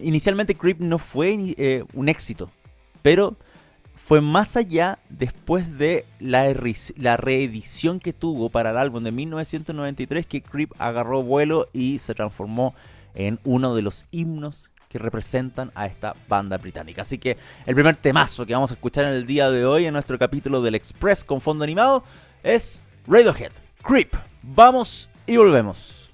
inicialmente 0.00 0.54
Creep 0.54 0.80
no 0.80 0.98
fue 0.98 1.36
eh, 1.56 1.84
un 1.92 2.08
éxito, 2.08 2.50
pero 3.02 3.36
fue 3.94 4.20
más 4.20 4.56
allá 4.56 4.98
después 5.08 5.76
de 5.76 6.06
la, 6.20 6.54
la, 6.96 7.16
reedición 7.16 8.00
que 8.00 8.12
tuvo 8.12 8.48
para 8.48 8.70
el 8.70 8.78
álbum 8.78 9.02
de 9.02 9.12
1993 9.12 10.26
que 10.26 10.40
Creep 10.40 10.72
agarró 10.78 11.22
vuelo 11.22 11.68
y 11.72 11.98
se 11.98 12.14
transformó 12.14 12.74
en 13.14 13.40
uno 13.44 13.74
de 13.74 13.82
los 13.82 14.06
himnos 14.10 14.70
que 14.88 14.98
representan 14.98 15.70
a 15.74 15.86
esta 15.86 16.14
banda 16.28 16.56
británica. 16.56 17.02
Así 17.02 17.18
que 17.18 17.36
el 17.66 17.74
primer 17.74 17.96
temazo 17.96 18.46
que 18.46 18.54
vamos 18.54 18.70
a 18.70 18.74
escuchar 18.74 19.04
en 19.04 19.12
el 19.12 19.26
día 19.26 19.50
de 19.50 19.64
hoy 19.64 19.86
en 19.86 19.92
nuestro 19.92 20.18
capítulo 20.18 20.62
del 20.62 20.74
Express 20.74 21.24
con 21.24 21.40
fondo 21.40 21.64
animado 21.64 22.04
es 22.42 22.82
Radiohead, 23.06 23.52
Creep. 23.82 24.14
Vamos 24.42 25.10
y 25.26 25.36
volvemos. 25.36 26.10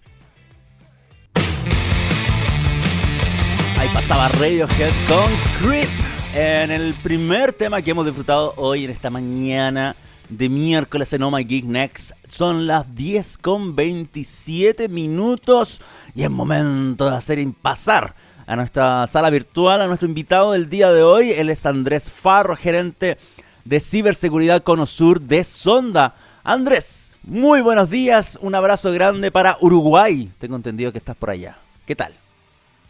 Ahí 3.79 3.89
pasaba 3.93 4.29
Radiohead 4.29 4.93
con 5.09 5.31
Creep. 5.61 5.89
En 6.35 6.73
el 6.73 6.95
primer 6.95 7.53
tema 7.53 7.81
que 7.81 7.93
hemos 7.93 8.05
disfrutado 8.05 8.55
hoy 8.57 8.85
en 8.85 8.91
esta 8.91 9.09
mañana 9.09 9.95
de 10.29 10.49
miércoles 10.49 11.13
en 11.13 11.23
Oh 11.23 11.31
My 11.31 11.45
Geek 11.45 11.65
Next 11.65 12.13
son 12.29 12.67
las 12.67 12.93
10 12.95 13.39
con 13.39 13.77
27 13.77 14.89
minutos 14.89 15.81
y 16.15 16.23
es 16.23 16.31
momento 16.31 17.09
de 17.09 17.17
hacer 17.17 17.39
impasar 17.39 18.17
a 18.47 18.57
nuestra 18.57 19.07
sala 19.07 19.31
virtual 19.31 19.81
a 19.81 19.87
nuestro 19.87 20.09
invitado 20.09 20.53
del 20.53 20.69
día 20.69 20.93
de 20.93 21.03
hoy. 21.03 21.33
Él 21.33 21.51
es 21.51 21.67
Andrés 21.67 22.11
Farro, 22.11 22.57
gerente 22.57 23.19
de 23.65 23.81
ciberseguridad 23.81 24.63
Conosur 24.63 25.21
de 25.21 25.45
Sonda. 25.45 26.15
Andrés, 26.43 27.17
muy 27.23 27.63
buenos 27.63 27.89
días, 27.89 28.39
un 28.43 28.55
abrazo 28.55 28.93
grande 28.93 29.31
para 29.31 29.57
Uruguay. 29.61 30.31
Tengo 30.39 30.57
entendido 30.57 30.93
que 30.93 30.99
estás 30.99 31.17
por 31.17 31.31
allá. 31.31 31.57
¿Qué 31.87 31.97
tal? 31.97 32.15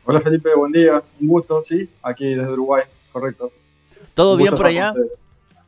Hola 0.04 0.20
Felipe, 0.20 0.50
buen 0.56 0.72
día, 0.72 1.02
un 1.20 1.28
gusto, 1.28 1.62
sí, 1.62 1.88
aquí 2.02 2.34
desde 2.34 2.52
Uruguay 2.52 2.82
correcto. 3.12 3.52
¿Todo 4.14 4.36
bien 4.36 4.54
por 4.54 4.66
allá? 4.66 4.92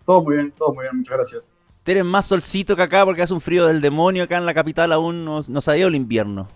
Todo 0.04 0.22
muy 0.22 0.36
bien, 0.36 0.52
todo 0.52 0.74
muy 0.74 0.82
bien, 0.82 0.98
muchas 0.98 1.16
gracias. 1.16 1.52
¿Tienes 1.84 2.04
más 2.04 2.26
solcito 2.26 2.74
que 2.74 2.82
acá 2.82 3.04
porque 3.04 3.22
hace 3.22 3.32
un 3.32 3.40
frío 3.40 3.66
del 3.66 3.80
demonio 3.80 4.24
acá 4.24 4.36
en 4.38 4.46
la 4.46 4.54
capital 4.54 4.92
aún 4.92 5.24
no, 5.24 5.42
no 5.46 5.60
se 5.60 5.70
ha 5.70 5.76
ido 5.76 5.88
el 5.88 5.94
invierno? 5.94 6.48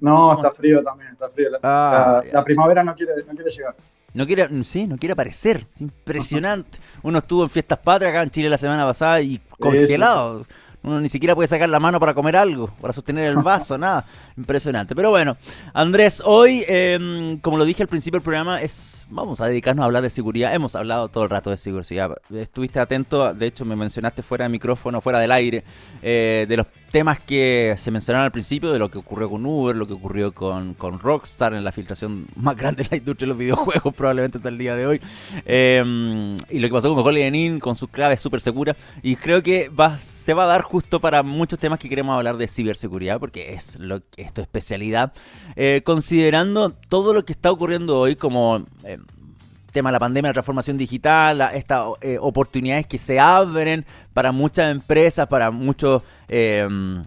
No, 0.00 0.34
está 0.34 0.50
frío 0.52 0.82
también, 0.82 1.12
está 1.12 1.28
frío. 1.28 1.50
La, 1.50 1.58
ah, 1.62 2.44
primavera 2.44 2.84
no 2.84 2.94
quiere, 2.94 3.12
no 3.26 3.34
quiere 3.34 3.50
llegar. 3.50 3.74
No 4.14 4.26
quiere, 4.26 4.64
sí, 4.64 4.86
no 4.86 4.96
quiere 4.96 5.12
aparecer. 5.12 5.66
Es 5.74 5.80
impresionante. 5.80 6.78
Uno 7.02 7.18
estuvo 7.18 7.42
en 7.42 7.50
fiestas 7.50 7.78
patrias 7.78 8.10
acá 8.10 8.22
en 8.22 8.30
Chile 8.30 8.48
la 8.48 8.58
semana 8.58 8.84
pasada 8.86 9.20
y 9.20 9.40
congelado. 9.58 10.46
Uno 10.88 11.02
ni 11.02 11.10
siquiera 11.10 11.34
puede 11.34 11.48
sacar 11.48 11.68
la 11.68 11.78
mano 11.78 12.00
para 12.00 12.14
comer 12.14 12.34
algo, 12.34 12.68
para 12.80 12.94
sostener 12.94 13.26
el 13.26 13.36
vaso, 13.36 13.76
nada. 13.78 14.06
Impresionante. 14.38 14.94
Pero 14.94 15.10
bueno, 15.10 15.36
Andrés, 15.74 16.22
hoy, 16.24 16.64
em, 16.66 17.38
como 17.40 17.58
lo 17.58 17.66
dije 17.66 17.82
al 17.82 17.88
principio 17.88 18.18
del 18.18 18.24
programa, 18.24 18.60
es 18.62 19.06
vamos 19.10 19.40
a 19.40 19.46
dedicarnos 19.46 19.82
a 19.82 19.86
hablar 19.86 20.02
de 20.02 20.10
seguridad. 20.10 20.54
Hemos 20.54 20.74
hablado 20.74 21.08
todo 21.08 21.24
el 21.24 21.30
rato 21.30 21.50
de 21.50 21.56
seguridad. 21.58 22.16
Estuviste 22.32 22.80
atento, 22.80 23.34
de 23.34 23.46
hecho 23.46 23.64
me 23.64 23.76
mencionaste 23.76 24.22
fuera 24.22 24.44
de 24.44 24.48
micrófono, 24.48 25.00
fuera 25.00 25.18
del 25.18 25.32
aire, 25.32 25.64
eh, 26.02 26.46
de 26.48 26.56
los 26.56 26.66
temas 26.90 27.20
que 27.20 27.74
se 27.76 27.90
mencionaron 27.90 28.24
al 28.24 28.32
principio, 28.32 28.72
de 28.72 28.78
lo 28.78 28.90
que 28.90 28.98
ocurrió 28.98 29.28
con 29.28 29.44
Uber, 29.44 29.76
lo 29.76 29.86
que 29.86 29.92
ocurrió 29.92 30.32
con, 30.32 30.74
con 30.74 30.98
Rockstar 30.98 31.52
en 31.52 31.64
la 31.64 31.72
filtración 31.72 32.26
más 32.36 32.56
grande 32.56 32.82
de 32.82 32.88
la 32.90 32.96
industria 32.96 33.26
de 33.26 33.28
los 33.28 33.38
videojuegos, 33.38 33.94
probablemente 33.96 34.38
hasta 34.38 34.48
el 34.48 34.58
día 34.58 34.74
de 34.74 34.86
hoy. 34.86 35.00
Em, 35.44 36.36
y 36.48 36.58
lo 36.58 36.68
que 36.68 36.72
pasó 36.72 36.94
con 36.94 37.06
Holiday 37.06 37.28
Inn, 37.28 37.60
con 37.60 37.76
sus 37.76 37.90
claves 37.90 38.20
súper 38.20 38.40
seguras. 38.40 38.76
Y 39.02 39.16
creo 39.16 39.42
que 39.42 39.68
va, 39.68 39.96
se 39.96 40.34
va 40.34 40.44
a 40.44 40.46
dar 40.46 40.62
justo 40.62 40.77
para 41.00 41.22
muchos 41.22 41.58
temas 41.58 41.78
que 41.78 41.88
queremos 41.88 42.16
hablar 42.16 42.36
de 42.36 42.48
ciberseguridad, 42.48 43.18
porque 43.20 43.54
es 43.54 43.76
lo 43.78 44.00
es 44.16 44.32
tu 44.32 44.40
especialidad. 44.40 45.12
Eh, 45.56 45.82
considerando 45.84 46.70
todo 46.70 47.12
lo 47.12 47.24
que 47.24 47.32
está 47.32 47.50
ocurriendo 47.50 47.98
hoy 47.98 48.16
como... 48.16 48.66
Em, 48.84 49.04
tema 49.72 49.90
de 49.90 49.92
la 49.92 49.98
pandemia, 49.98 50.30
la 50.30 50.32
transformación 50.32 50.78
digital, 50.78 51.40
estas 51.52 51.88
eh, 52.00 52.16
oportunidades 52.20 52.86
que 52.86 52.98
se 52.98 53.20
abren 53.20 53.84
para 54.14 54.32
muchas 54.32 54.72
empresas, 54.72 55.26
para 55.26 55.50
muchos, 55.50 56.02
em, 56.26 57.02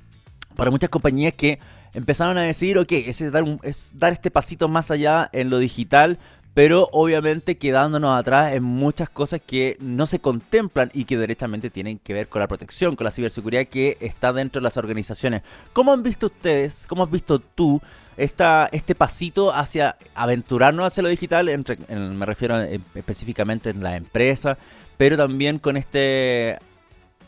para 0.55 0.69
muchas 0.69 0.89
compañías 0.89 1.33
que 1.33 1.59
empezaron 1.93 2.37
a 2.37 2.41
decir, 2.41 2.77
ok, 2.77 2.91
es 2.91 3.31
dar, 3.31 3.43
es 3.63 3.93
dar 3.97 4.13
este 4.13 4.31
pasito 4.31 4.69
más 4.69 4.91
allá 4.91 5.29
en 5.33 5.49
lo 5.49 5.57
digital, 5.59 6.19
pero 6.53 6.89
obviamente 6.91 7.57
quedándonos 7.57 8.19
atrás 8.19 8.53
en 8.53 8.63
muchas 8.63 9.09
cosas 9.09 9.39
que 9.45 9.77
no 9.79 10.05
se 10.05 10.19
contemplan 10.19 10.91
y 10.93 11.05
que 11.05 11.17
derechamente 11.17 11.69
tienen 11.69 11.97
que 11.97 12.13
ver 12.13 12.27
con 12.27 12.41
la 12.41 12.47
protección, 12.47 12.95
con 12.95 13.05
la 13.05 13.11
ciberseguridad 13.11 13.67
que 13.67 13.97
está 14.01 14.33
dentro 14.33 14.59
de 14.59 14.63
las 14.63 14.77
organizaciones. 14.77 15.43
¿Cómo 15.71 15.93
han 15.93 16.03
visto 16.03 16.27
ustedes, 16.27 16.85
cómo 16.87 17.03
has 17.03 17.11
visto 17.11 17.39
tú 17.39 17.81
esta, 18.17 18.67
este 18.71 18.95
pasito 18.95 19.53
hacia 19.53 19.97
aventurarnos 20.13 20.87
hacia 20.87 21.03
lo 21.03 21.09
digital? 21.09 21.47
Entre, 21.47 21.77
me 21.95 22.25
refiero 22.25 22.59
específicamente 22.59 23.69
en 23.69 23.81
la 23.81 23.95
empresa, 23.95 24.57
pero 24.97 25.15
también 25.15 25.59
con 25.59 25.77
este 25.77 26.59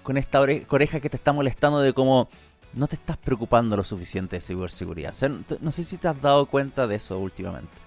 con 0.03 0.17
esta 0.17 0.41
oreja 0.41 0.99
que 0.99 1.09
te 1.09 1.15
está 1.15 1.31
molestando 1.31 1.79
de 1.79 1.93
cómo 1.93 2.27
no 2.73 2.88
te 2.88 2.95
estás 2.95 3.15
preocupando 3.15 3.77
lo 3.77 3.86
suficiente 3.86 4.36
de 4.36 4.41
ciberseguridad. 4.41 5.15
no 5.62 5.71
sé 5.71 5.86
si 5.86 5.95
te 5.95 6.09
has 6.09 6.21
dado 6.21 6.45
cuenta 6.45 6.88
de 6.88 6.95
eso 6.95 7.17
últimamente. 7.19 7.83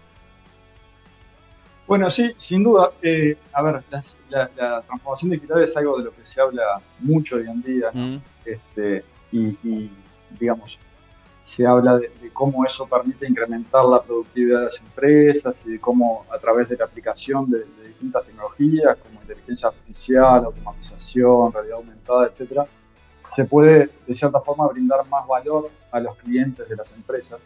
Bueno, 1.86 2.10
sí, 2.10 2.32
sin 2.36 2.64
duda. 2.64 2.90
Eh, 3.00 3.36
a 3.52 3.62
ver, 3.62 3.84
la, 4.28 4.48
transformación 4.82 5.30
digital 5.30 5.62
es 5.62 5.76
algo 5.76 5.98
de 5.98 6.04
lo 6.04 6.14
que 6.14 6.26
se 6.26 6.40
habla 6.40 6.80
mucho 6.98 7.36
hoy 7.36 7.46
en 7.46 7.62
día, 7.62 7.90
mm. 7.92 8.16
este, 8.44 9.04
y, 9.30 9.90
digamos, 10.38 10.78
se 11.44 11.64
habla 11.64 11.98
de, 11.98 12.10
cómo 12.32 12.64
eso 12.64 12.88
permite 12.88 13.28
incrementar 13.28 13.84
la 13.84 14.02
productividad 14.02 14.58
de 14.60 14.64
las 14.64 14.80
empresas 14.80 15.62
y 15.64 15.72
de 15.72 15.80
cómo 15.80 16.26
a 16.32 16.38
través 16.38 16.68
de 16.68 16.76
la 16.76 16.86
aplicación 16.86 17.48
de, 17.50 17.64
distintas 17.86 18.26
tecnologías 18.26 18.98
como 18.98 19.22
inteligencia 19.22 19.68
artificial, 19.68 20.44
automatización, 20.44 21.52
realidad 21.52 21.76
aumentada, 21.76 22.26
etcétera, 22.26 22.66
se 23.22 23.44
puede 23.46 23.88
de 24.06 24.14
cierta 24.14 24.40
forma 24.40 24.66
brindar 24.68 25.06
más 25.08 25.26
valor 25.26 25.70
a 25.90 26.00
los 26.00 26.16
clientes 26.16 26.68
de 26.68 26.76
las 26.76 26.92
empresas 26.92 27.40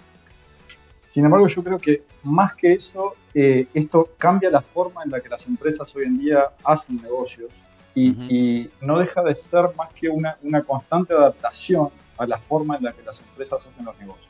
sin 1.00 1.24
embargo, 1.24 1.46
yo 1.46 1.62
creo 1.62 1.78
que 1.78 2.02
más 2.22 2.54
que 2.54 2.74
eso, 2.74 3.14
eh, 3.34 3.66
esto 3.72 4.08
cambia 4.18 4.50
la 4.50 4.60
forma 4.60 5.02
en 5.02 5.10
la 5.10 5.20
que 5.20 5.28
las 5.28 5.46
empresas 5.46 5.94
hoy 5.96 6.04
en 6.04 6.18
día 6.18 6.50
hacen 6.62 7.00
negocios 7.00 7.50
y, 7.94 8.70
no 8.80 8.98
deja 8.98 9.22
de 9.22 9.34
ser 9.34 9.74
más 9.76 9.92
que 9.92 10.08
una, 10.08 10.36
constante 10.66 11.12
adaptación 11.12 11.90
a 12.18 12.26
la 12.26 12.38
forma 12.38 12.76
en 12.76 12.84
la 12.84 12.92
que 12.92 13.02
las 13.02 13.20
empresas 13.20 13.66
hacen 13.66 13.84
los 13.84 13.98
negocios. 13.98 14.28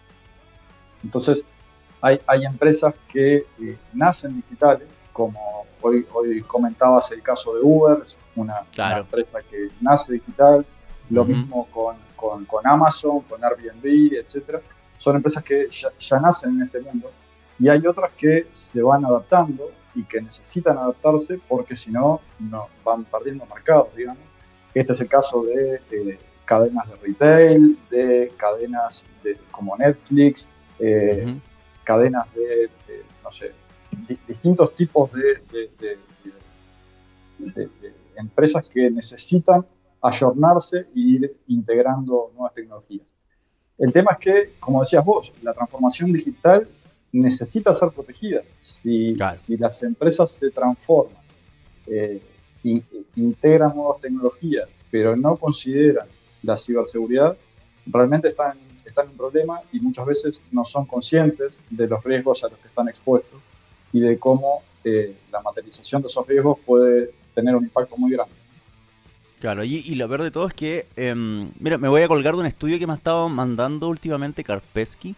Entonces, 1.04 1.44
hay, 2.00 2.44
empresas 2.44 2.94
que 3.12 3.44
eh, 3.60 3.78
nacen 3.92 4.36
digitales, 4.36 4.88
como 5.12 5.66
hoy, 5.82 6.06
hoy 6.14 6.40
comentabas 6.42 7.10
el 7.10 7.22
caso 7.22 7.54
de 7.54 7.60
Uber, 7.62 8.02
es 8.04 8.16
una, 8.36 8.64
empresa 8.96 9.40
que 9.42 9.68
nace 9.80 10.14
digital, 10.14 10.64
lo 11.10 11.24
mismo 11.24 11.66
con, 11.66 11.96
con, 12.16 12.44
con 12.44 12.66
Amazon, 12.66 13.20
con 13.22 13.44
Airbnb, 13.44 14.14
etcétera 14.14 14.60
son 15.00 15.16
empresas 15.16 15.42
que 15.42 15.66
ya, 15.70 16.20
nacen 16.20 16.50
en 16.56 16.62
este 16.64 16.78
mundo 16.80 17.10
y 17.58 17.70
hay 17.70 17.86
otras 17.86 18.12
que 18.12 18.48
se 18.50 18.82
van 18.82 19.02
adaptando 19.02 19.70
y 19.94 20.04
que 20.04 20.20
necesitan 20.20 20.76
adaptarse 20.76 21.40
porque 21.48 21.74
si 21.74 21.90
no, 21.90 22.20
no 22.38 22.68
van 22.84 23.04
perdiendo 23.04 23.46
mercado, 23.46 23.88
digamos. 23.96 24.22
Este 24.74 24.92
es 24.92 25.00
el 25.00 25.08
caso 25.08 25.42
de 25.42 25.80
eh, 25.90 26.18
cadenas 26.44 26.86
de 26.90 26.96
retail, 26.96 27.78
de 27.90 28.30
cadenas 28.36 29.06
de, 29.24 29.38
como 29.50 29.74
Netflix, 29.78 30.50
eh, 30.78 31.34
cadenas 31.82 32.26
de, 32.34 32.70
no 33.24 33.30
sé, 33.30 33.52
distintos 34.28 34.74
tipos 34.74 35.12
de, 35.12 35.98
empresas 38.16 38.68
que 38.68 38.90
necesitan 38.90 39.64
ayornarse 40.02 40.80
e 40.80 40.86
ir 40.94 41.36
integrando 41.48 42.32
nuevas 42.34 42.52
tecnologías. 42.52 43.09
El 43.80 43.94
tema 43.94 44.12
es 44.12 44.18
que, 44.18 44.52
como 44.60 44.80
decías 44.80 45.02
vos, 45.02 45.32
la 45.40 45.54
transformación 45.54 46.12
digital 46.12 46.68
necesita 47.12 47.72
ser 47.72 47.88
protegida. 47.88 48.42
Si, 48.60 49.14
las 49.14 49.82
empresas 49.82 50.32
se 50.32 50.50
transforman 50.50 51.22
e 51.86 52.20
integran 53.16 53.74
nuevas 53.74 53.98
tecnologías, 53.98 54.68
pero 54.90 55.16
no 55.16 55.34
consideran 55.36 56.06
la 56.42 56.58
ciberseguridad, 56.58 57.38
realmente 57.86 58.28
están, 58.28 58.58
están 58.84 59.06
en 59.06 59.12
un 59.12 59.16
problema 59.16 59.62
y 59.72 59.80
muchas 59.80 60.04
veces 60.04 60.42
no 60.52 60.62
son 60.62 60.84
conscientes 60.84 61.54
de 61.70 61.88
los 61.88 62.04
riesgos 62.04 62.44
a 62.44 62.48
los 62.48 62.58
que 62.58 62.68
están 62.68 62.86
expuestos 62.86 63.40
y 63.94 64.00
de 64.00 64.18
cómo 64.18 64.62
eh, 64.84 65.16
la 65.32 65.40
materialización 65.40 66.02
de 66.02 66.08
esos 66.08 66.26
riesgos 66.26 66.58
puede 66.66 67.14
tener 67.34 67.56
un 67.56 67.64
impacto 67.64 67.96
muy 67.96 68.12
grande. 68.12 68.39
Claro, 69.40 69.64
y, 69.64 69.94
lo 69.94 70.06
peor 70.06 70.22
de 70.22 70.30
todo 70.30 70.46
es 70.46 70.52
que, 70.52 70.86
em, 70.96 71.50
mira, 71.58 71.78
me 71.78 71.88
voy 71.88 72.02
a 72.02 72.08
colgar 72.08 72.34
de 72.34 72.40
un 72.40 72.46
estudio 72.46 72.78
que 72.78 72.86
me 72.86 72.92
ha 72.92 72.96
estado 72.96 73.26
mandando 73.30 73.88
últimamente 73.88 74.44
Karpesky, 74.44 75.16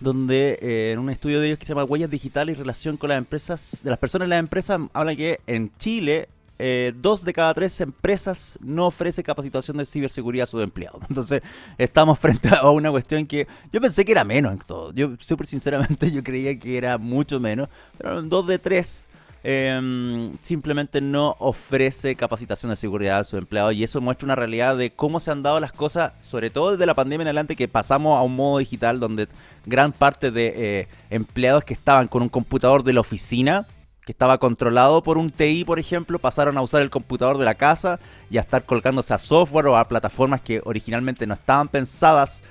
donde 0.00 0.58
eh, 0.62 0.92
en 0.92 0.98
un 0.98 1.10
estudio 1.10 1.38
de 1.38 1.48
ellos 1.48 1.58
que 1.58 1.66
se 1.66 1.74
llama 1.74 1.84
Huellas 1.84 2.08
Digitales 2.08 2.56
y 2.56 2.58
Relación 2.58 2.96
con 2.96 3.10
las 3.10 3.18
Empresas, 3.18 3.80
de 3.84 3.90
las 3.90 3.98
personas 3.98 4.24
en 4.24 4.30
las 4.30 4.38
empresas, 4.38 4.80
habla 4.94 5.14
que 5.14 5.40
en 5.46 5.70
Chile 5.76 6.28
eh, 6.58 6.92
dos 6.96 7.24
de 7.24 7.32
cada 7.32 7.54
tres 7.54 7.80
empresas 7.80 8.58
no 8.60 8.86
ofrece 8.86 9.22
capacitación 9.22 9.76
de 9.76 9.84
ciberseguridad 9.84 10.44
a 10.44 10.46
sus 10.46 10.62
empleados. 10.62 11.02
Entonces, 11.08 11.42
estamos 11.76 12.18
frente 12.18 12.48
a 12.48 12.70
una 12.70 12.90
cuestión 12.90 13.26
que 13.26 13.46
yo 13.72 13.80
pensé 13.82 14.04
que 14.04 14.12
era 14.12 14.24
menos 14.24 14.52
en 14.52 14.58
todo. 14.60 14.92
Yo, 14.94 15.10
súper 15.20 15.46
sinceramente, 15.46 16.10
yo 16.12 16.24
creía 16.24 16.58
que 16.58 16.78
era 16.78 16.96
mucho 16.96 17.38
menos, 17.38 17.68
pero 17.98 18.22
dos 18.22 18.46
de 18.46 18.58
tres 18.58 19.08
Em, 19.44 20.36
simplemente 20.42 21.00
no 21.00 21.36
ofrece 21.38 22.16
capacitación 22.16 22.70
de 22.70 22.76
seguridad 22.76 23.20
a 23.20 23.24
sus 23.24 23.38
empleados 23.38 23.72
y 23.74 23.84
eso 23.84 24.00
muestra 24.00 24.26
una 24.26 24.34
realidad 24.34 24.76
de 24.76 24.90
cómo 24.90 25.20
se 25.20 25.30
han 25.30 25.44
dado 25.44 25.60
las 25.60 25.70
cosas, 25.70 26.12
sobre 26.22 26.50
todo 26.50 26.72
desde 26.72 26.86
la 26.86 26.94
pandemia 26.94 27.22
en 27.22 27.28
adelante, 27.28 27.54
que 27.54 27.68
pasamos 27.68 28.18
a 28.18 28.22
un 28.22 28.34
modo 28.34 28.58
digital 28.58 28.98
donde 28.98 29.28
gran 29.64 29.92
parte 29.92 30.32
de 30.32 30.52
eh, 30.56 30.88
empleados 31.10 31.62
que 31.62 31.74
estaban 31.74 32.08
con 32.08 32.22
un 32.22 32.28
computador 32.28 32.82
de 32.82 32.92
la 32.92 33.00
oficina, 33.00 33.66
que 34.04 34.12
estaba 34.12 34.38
controlado 34.38 35.02
por 35.02 35.18
un 35.18 35.30
TI, 35.30 35.64
por 35.64 35.78
ejemplo, 35.78 36.18
pasaron 36.18 36.56
a 36.56 36.62
usar 36.62 36.82
el 36.82 36.90
computador 36.90 37.38
de 37.38 37.44
la 37.44 37.54
casa 37.54 38.00
y 38.30 38.38
a 38.38 38.40
estar 38.40 38.64
colgándose 38.64 39.14
a 39.14 39.18
software 39.18 39.66
o 39.66 39.76
a 39.76 39.86
plataformas 39.86 40.40
que 40.40 40.62
originalmente 40.64 41.26
no 41.26 41.34
estaban 41.34 41.68
pensadas 41.68 42.42
eh, 42.42 42.44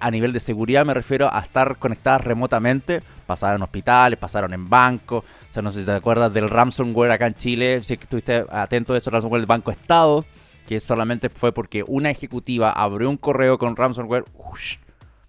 a 0.00 0.10
nivel 0.10 0.32
de 0.32 0.40
seguridad, 0.40 0.84
me 0.84 0.94
refiero 0.94 1.32
a 1.32 1.40
estar 1.40 1.76
conectadas 1.76 2.24
remotamente. 2.24 3.02
Pasaron 3.26 3.56
en 3.56 3.62
hospitales, 3.62 4.18
pasaron 4.18 4.52
en 4.52 4.68
bancos, 4.68 5.24
o 5.24 5.52
sea, 5.52 5.62
no 5.62 5.70
sé 5.70 5.80
si 5.80 5.86
te 5.86 5.92
acuerdas 5.92 6.32
del 6.32 6.50
ransomware 6.50 7.12
acá 7.12 7.26
en 7.26 7.34
Chile, 7.34 7.82
si 7.82 7.94
estuviste 7.94 8.44
atento 8.50 8.94
a 8.94 8.98
eso, 8.98 9.10
ransomware 9.10 9.40
del 9.40 9.46
Banco 9.46 9.70
Estado, 9.70 10.24
que 10.66 10.80
solamente 10.80 11.28
fue 11.28 11.52
porque 11.52 11.84
una 11.86 12.10
ejecutiva 12.10 12.70
abrió 12.72 13.08
un 13.08 13.16
correo 13.16 13.58
con 13.58 13.76
ransomware, 13.76 14.24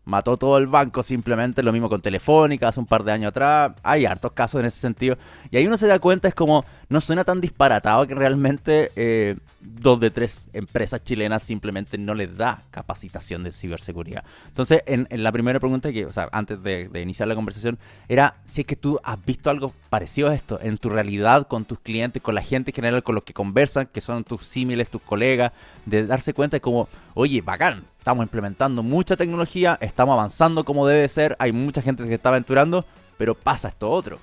mató 0.05 0.37
todo 0.37 0.57
el 0.57 0.67
banco 0.67 1.03
simplemente, 1.03 1.63
lo 1.63 1.71
mismo 1.71 1.89
con 1.89 2.01
Telefónica 2.01 2.67
hace 2.67 2.79
un 2.79 2.85
par 2.85 3.03
de 3.03 3.11
años 3.11 3.29
atrás, 3.29 3.73
hay 3.83 4.05
hartos 4.05 4.31
casos 4.31 4.59
en 4.59 4.65
ese 4.65 4.79
sentido, 4.79 5.17
y 5.49 5.57
ahí 5.57 5.67
uno 5.67 5.77
se 5.77 5.87
da 5.87 5.99
cuenta, 5.99 6.27
es 6.27 6.35
como, 6.35 6.65
no 6.89 7.01
suena 7.01 7.23
tan 7.23 7.39
disparatado 7.41 8.07
que 8.07 8.15
realmente 8.15 8.91
eh, 8.95 9.35
dos 9.61 9.99
de 9.99 10.09
tres 10.09 10.49
empresas 10.53 11.03
chilenas 11.03 11.43
simplemente 11.43 11.97
no 11.97 12.13
les 12.13 12.35
da 12.35 12.63
capacitación 12.71 13.43
de 13.43 13.51
ciberseguridad. 13.51 14.23
Entonces, 14.47 14.81
en, 14.87 15.07
la 15.11 15.31
primera 15.31 15.59
pregunta, 15.59 15.91
que, 15.91 16.05
o 16.05 16.11
sea, 16.11 16.29
antes 16.31 16.61
de, 16.63 16.89
iniciar 17.01 17.27
la 17.27 17.35
conversación, 17.35 17.77
era 18.09 18.35
si 18.45 18.61
es 18.61 18.67
que 18.67 18.75
tú 18.75 18.99
has 19.03 19.23
visto 19.23 19.49
algo 19.49 19.73
parecido 19.89 20.29
a 20.29 20.35
esto 20.35 20.59
en 20.61 20.77
tu 20.77 20.89
realidad 20.89 21.47
con 21.47 21.65
tus 21.65 21.79
clientes, 21.79 22.21
con 22.21 22.35
la 22.35 22.41
gente 22.41 22.71
en 22.71 22.75
general 22.75 23.03
con 23.03 23.15
los 23.15 23.23
que 23.23 23.33
conversan, 23.33 23.87
que 23.87 24.01
son 24.01 24.23
tus 24.23 24.45
símiles, 24.45 24.89
tus 24.89 25.01
colegas, 25.01 25.51
de 25.85 26.05
darse 26.05 26.33
cuenta 26.33 26.57
de 26.57 26.61
como, 26.61 26.89
oye, 27.13 27.41
bacán, 27.41 27.85
estamos 28.01 28.23
implementando 28.23 28.81
mucha 28.81 29.15
tecnología, 29.15 29.77
estamos 29.79 30.13
avanzando 30.13 30.63
como 30.63 30.87
debe 30.87 31.07
ser, 31.07 31.35
hay 31.37 31.51
mucha 31.51 31.83
gente 31.83 32.01
que 32.01 32.09
se 32.09 32.15
está 32.15 32.29
aventurando, 32.29 32.83
pero 33.15 33.35
pasa 33.35 33.67
esto 33.67 33.91
otro. 33.91 34.17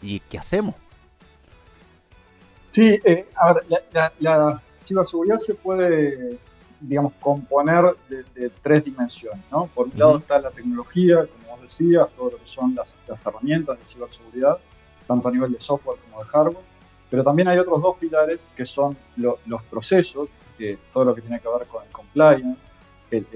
¿Y 0.00 0.20
qué 0.20 0.38
hacemos? 0.38 0.76
Sí, 2.70 3.00
eh, 3.04 3.26
a 3.34 3.52
ver, 3.52 3.64
la, 4.20 4.62
ciberseguridad 4.80 5.38
se 5.38 5.54
puede 5.54 6.38
digamos, 6.78 7.14
componer 7.18 7.96
de, 8.08 8.48
tres 8.62 8.84
dimensiones. 8.84 9.44
¿no? 9.50 9.66
Por 9.74 9.88
un 9.88 9.98
lado 9.98 10.18
está 10.18 10.38
la 10.38 10.50
tecnología, 10.52 11.26
como 11.26 11.56
vos 11.56 11.62
decías, 11.62 12.06
todo 12.16 12.30
lo 12.30 12.36
que 12.36 12.46
son 12.46 12.76
las, 12.76 12.96
herramientas 13.26 13.76
de 13.80 13.86
ciberseguridad, 13.88 14.58
tanto 15.08 15.26
a 15.26 15.32
nivel 15.32 15.50
de 15.50 15.58
software 15.58 15.98
como 16.08 16.22
de 16.22 16.28
hardware. 16.28 16.64
Pero 17.10 17.24
también 17.24 17.48
hay 17.48 17.58
otros 17.58 17.82
dos 17.82 17.96
pilares 17.96 18.46
que 18.56 18.66
son 18.66 18.96
los 19.16 19.62
procesos, 19.68 20.28
que 20.56 20.78
todo 20.92 21.06
lo 21.06 21.14
que 21.16 21.22
tiene 21.22 21.40
que 21.40 21.48
ver 21.48 21.66
con 21.66 21.84
el 21.84 21.90
compliance, 21.90 22.65
el, 23.10 23.26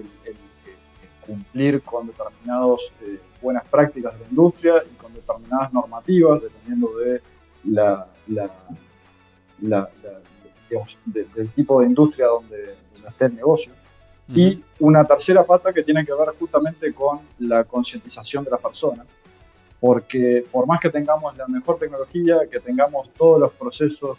cumplir 1.20 1.83
con 1.83 2.06
determinadas 2.06 2.92
eh, 3.02 3.20
buenas 3.40 3.66
prácticas 3.68 4.12
de 4.14 4.20
la 4.20 4.28
industria 4.30 4.83
y 4.85 4.94
con 4.96 5.14
determinadas 5.14 5.72
normativas, 5.72 6.42
dependiendo 6.42 6.96
de 6.98 7.20
la, 7.64 8.09
del 11.06 11.50
tipo 11.50 11.80
de 11.80 11.87
industria 11.87 12.26
donde, 12.26 12.74
esté 12.94 13.26
el 13.26 13.37
negocio. 13.37 13.72
Y 14.28 14.62
una 14.78 15.04
tercera 15.04 15.42
pata 15.44 15.72
que 15.72 15.83
tiene 15.83 16.04
que 16.04 16.12
ver 16.12 16.28
justamente 16.38 16.92
con 16.92 17.20
la 17.40 17.64
concientización 17.64 18.44
de 18.44 18.50
las 18.50 18.61
personas, 18.61 19.06
porque 19.80 20.44
por 20.52 20.66
más 20.68 20.78
que 20.78 20.88
tengamos 20.88 21.37
la 21.37 21.48
mejor 21.48 21.78
tecnología, 21.78 22.38
que 22.48 22.61
tengamos 22.61 23.11
todos 23.11 23.40
los 23.40 23.52
procesos 23.52 24.18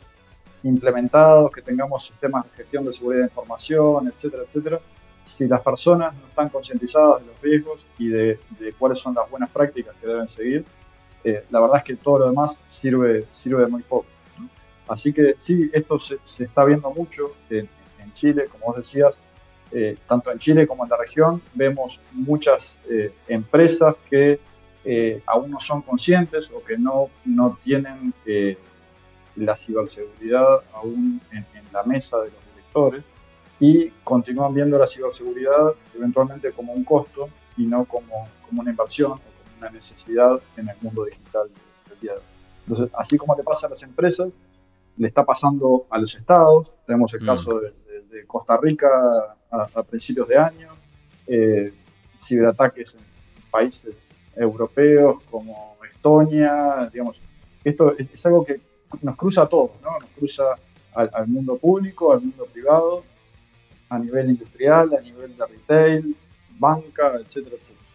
implementados, 0.64 1.50
que 1.52 1.62
tengamos 1.62 2.06
sistemas 2.06 2.46
de 2.46 2.58
gestión 2.58 2.86
de 2.86 2.92
seguridad 2.92 3.22
de 3.22 3.28
información, 3.28 4.08
etcétera, 4.08 4.44
etcétera, 4.44 4.82
si 5.26 5.48
las 5.48 5.62
personas 5.62 6.14
no 6.16 6.28
están 6.28 6.50
concientizadas 6.50 7.22
de 7.22 7.28
los 7.28 7.42
riesgos 7.42 7.88
y 7.98 8.08
de, 8.08 8.40
cuáles 8.78 9.00
son 9.00 9.14
las 9.14 9.30
buenas 9.30 9.50
prácticas 9.50 9.96
que 10.00 10.08
deben 10.08 10.28
seguir, 10.28 10.66
eh, 11.24 11.46
la 11.50 11.60
verdad 11.60 11.78
es 11.78 11.84
que 11.84 11.96
todo 11.96 12.20
lo 12.20 12.28
demás 12.28 12.60
sirve, 12.68 13.26
sirve 13.32 13.68
muy 13.68 13.84
poco. 13.84 14.08
Así 14.88 15.14
que 15.14 15.36
sí, 15.38 15.70
esto 15.72 15.98
se, 16.00 16.18
está 16.44 16.66
viendo 16.66 16.92
mucho 16.92 17.36
en, 17.50 17.70
Chile, 18.14 18.48
como 18.52 18.66
vos 18.66 18.76
decías, 18.76 19.18
eh, 19.72 19.96
tanto 20.06 20.34
en 20.34 20.38
Chile 20.38 20.68
como 20.68 20.84
en 20.84 20.90
la 20.90 20.98
región, 20.98 21.42
vemos 21.54 22.02
muchas 22.12 22.78
eh, 22.90 23.14
empresas 23.30 23.96
que 24.10 24.38
aún 25.28 25.52
no 25.52 25.62
son 25.62 25.82
conscientes 25.84 26.52
o 26.52 26.62
que 26.62 26.78
no, 26.78 27.10
no 27.24 27.58
tienen 27.64 28.14
la 29.38 29.56
ciberseguridad 29.56 30.62
aún 30.74 31.22
en, 31.32 31.46
en 31.54 31.64
la 31.72 31.84
mesa 31.84 32.18
de 32.18 32.32
los 32.32 32.46
directores 32.54 33.04
y 33.62 33.92
continúan 34.04 34.56
viendo 34.56 34.78
la 34.80 34.88
ciberseguridad 34.88 35.76
eventualmente 35.96 36.52
como 36.52 36.74
un 36.74 36.84
costo 36.84 37.30
y 37.56 37.66
no 37.68 37.86
como, 37.86 38.28
como 38.50 38.62
una 38.62 38.72
inversión 38.72 39.12
o 39.12 39.16
como 39.16 39.58
una 39.60 39.70
necesidad 39.70 40.42
en 40.58 40.68
el 40.68 40.76
mundo 40.82 41.06
digital 41.06 41.48
del 41.88 42.00
día 42.00 42.14
de 42.14 42.18
hoy. 42.18 42.24
Entonces, 42.66 42.90
así 42.98 43.18
como 43.20 43.36
le 43.36 43.44
pasa 43.44 43.68
a 43.68 43.70
las 43.70 43.84
empresas, 43.84 44.30
le 44.98 45.08
está 45.08 45.24
pasando 45.24 45.86
a 45.92 46.00
los 46.00 46.16
estados. 46.16 46.74
Tenemos 46.88 47.14
el 47.14 47.22
mm. 47.22 47.26
caso 47.26 47.60
de, 47.60 47.72
Costa 48.26 48.58
Rica 48.58 48.90
a, 49.52 49.84
principios 49.84 50.28
de 50.28 50.38
año, 50.38 50.70
eh, 51.28 51.74
ciberataques 52.18 52.96
en 52.96 53.02
países 53.52 54.08
europeos 54.36 55.22
como 55.30 55.78
Estonia, 55.88 56.90
digamos. 56.92 57.22
Esto 57.64 57.96
es, 57.98 58.26
algo 58.26 58.44
que 58.44 58.60
nos 59.02 59.16
cruza 59.16 59.44
a 59.44 59.48
todos, 59.48 59.80
¿no? 59.82 60.00
Nos 60.00 60.10
cruza 60.10 60.44
al 60.94 61.28
mundo 61.28 61.58
público, 61.58 62.12
al 62.12 62.22
mundo 62.22 62.46
privado 62.52 63.04
a 63.92 64.00
nivel 64.00 64.30
industrial, 64.30 64.90
a 64.98 65.02
nivel 65.02 65.36
de 65.36 65.46
retail, 65.46 66.16
banca, 66.58 67.12
etcétera, 67.20 67.58
etcétera. 67.60 67.86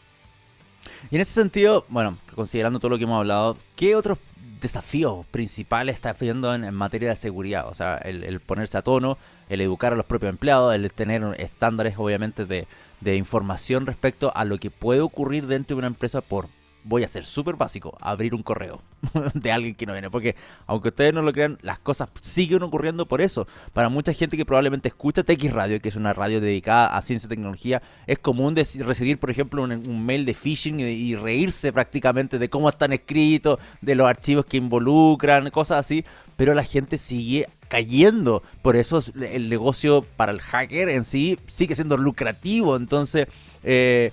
Y 1.11 1.15
en 1.15 1.23
ese 1.23 1.33
sentido, 1.33 1.87
bueno, 1.89 2.19
considerando 2.35 2.79
todo 2.79 2.91
lo 2.91 2.99
que 2.99 3.05
hemos 3.05 3.19
hablado, 3.19 3.57
¿qué 3.77 3.97
otros 3.97 4.19
desafíos 4.61 5.25
principales 5.31 5.95
está 5.95 6.13
viendo 6.13 6.55
en, 6.55 6.73
materia 6.75 7.09
de 7.09 7.17
seguridad? 7.17 7.67
O 7.69 7.75
sea, 7.75 7.97
el, 7.97 8.41
ponerse 8.41 8.77
a 8.77 8.83
tono, 8.83 9.17
el 9.49 9.63
educar 9.63 9.95
a 9.95 9.97
los 9.97 10.05
propios 10.05 10.29
empleados, 10.29 10.75
el 10.75 10.93
tener 10.93 11.23
estándares, 11.39 11.95
obviamente, 11.97 12.45
de, 12.45 12.67
de 13.01 13.17
información 13.17 13.87
respecto 13.87 14.33
a 14.37 14.45
lo 14.45 14.59
que 14.59 14.71
puede 14.71 15.01
ocurrir 15.01 15.47
dentro 15.47 15.77
de 15.77 15.79
una 15.79 15.89
empresa 15.89 16.21
por 16.21 16.49
voy 16.87 17.03
a 17.03 17.09
ser 17.09 17.25
súper 17.25 17.57
básico, 17.57 17.97
abrir 18.01 18.35
un 18.35 18.43
correo 18.43 18.81
de 19.35 19.53
alguien 19.53 19.75
que 19.75 19.87
no 19.87 19.93
viene. 19.93 20.11
Porque 20.11 20.37
aunque 20.67 20.89
ustedes 20.89 21.13
no 21.13 21.23
lo 21.23 21.33
crean, 21.33 21.59
las 21.63 21.79
cosas 21.81 22.09
siguen 22.21 22.63
ocurriendo 22.63 23.07
por 23.07 23.21
eso. 23.21 23.47
Para 23.73 23.89
mucha 23.89 24.13
gente 24.13 24.37
que 24.37 24.47
probablemente 24.47 24.89
escucha 24.89 25.25
TX 25.25 25.53
Radio, 25.53 25.81
que 25.81 25.89
es 25.89 25.97
una 25.97 26.13
radio 26.13 26.41
dedicada 26.41 26.97
a 26.97 27.03
ciencia 27.03 27.27
y 27.27 27.31
tecnología, 27.31 27.83
es 28.07 28.19
común 28.19 28.55
recibir, 28.57 29.19
por 29.19 29.31
ejemplo, 29.31 29.63
un, 29.63 30.07
mail 30.07 30.25
de 30.25 30.35
phishing 30.35 30.81
y, 30.81 31.17
reírse 31.17 31.73
prácticamente 31.73 32.39
de 32.39 32.49
cómo 32.49 32.69
están 32.69 32.93
escritos, 32.93 33.59
de 33.81 33.95
los 33.95 34.07
archivos 34.07 34.47
que 34.47 34.57
involucran, 34.57 35.51
cosas 35.51 35.79
así. 35.79 36.05
Pero 36.37 36.55
la 36.55 36.65
gente 36.65 36.99
sigue 36.99 37.49
cayendo. 37.69 38.43
Por 38.63 38.77
eso 38.77 39.03
el 39.21 39.49
negocio 39.49 40.07
para 40.17 40.31
el 40.31 40.41
hacker 40.41 40.89
en 40.89 41.05
sí 41.05 41.39
sigue 41.47 41.75
siendo 41.75 41.97
lucrativo. 41.97 42.77
Entonces, 42.77 43.27
eh, 43.65 44.13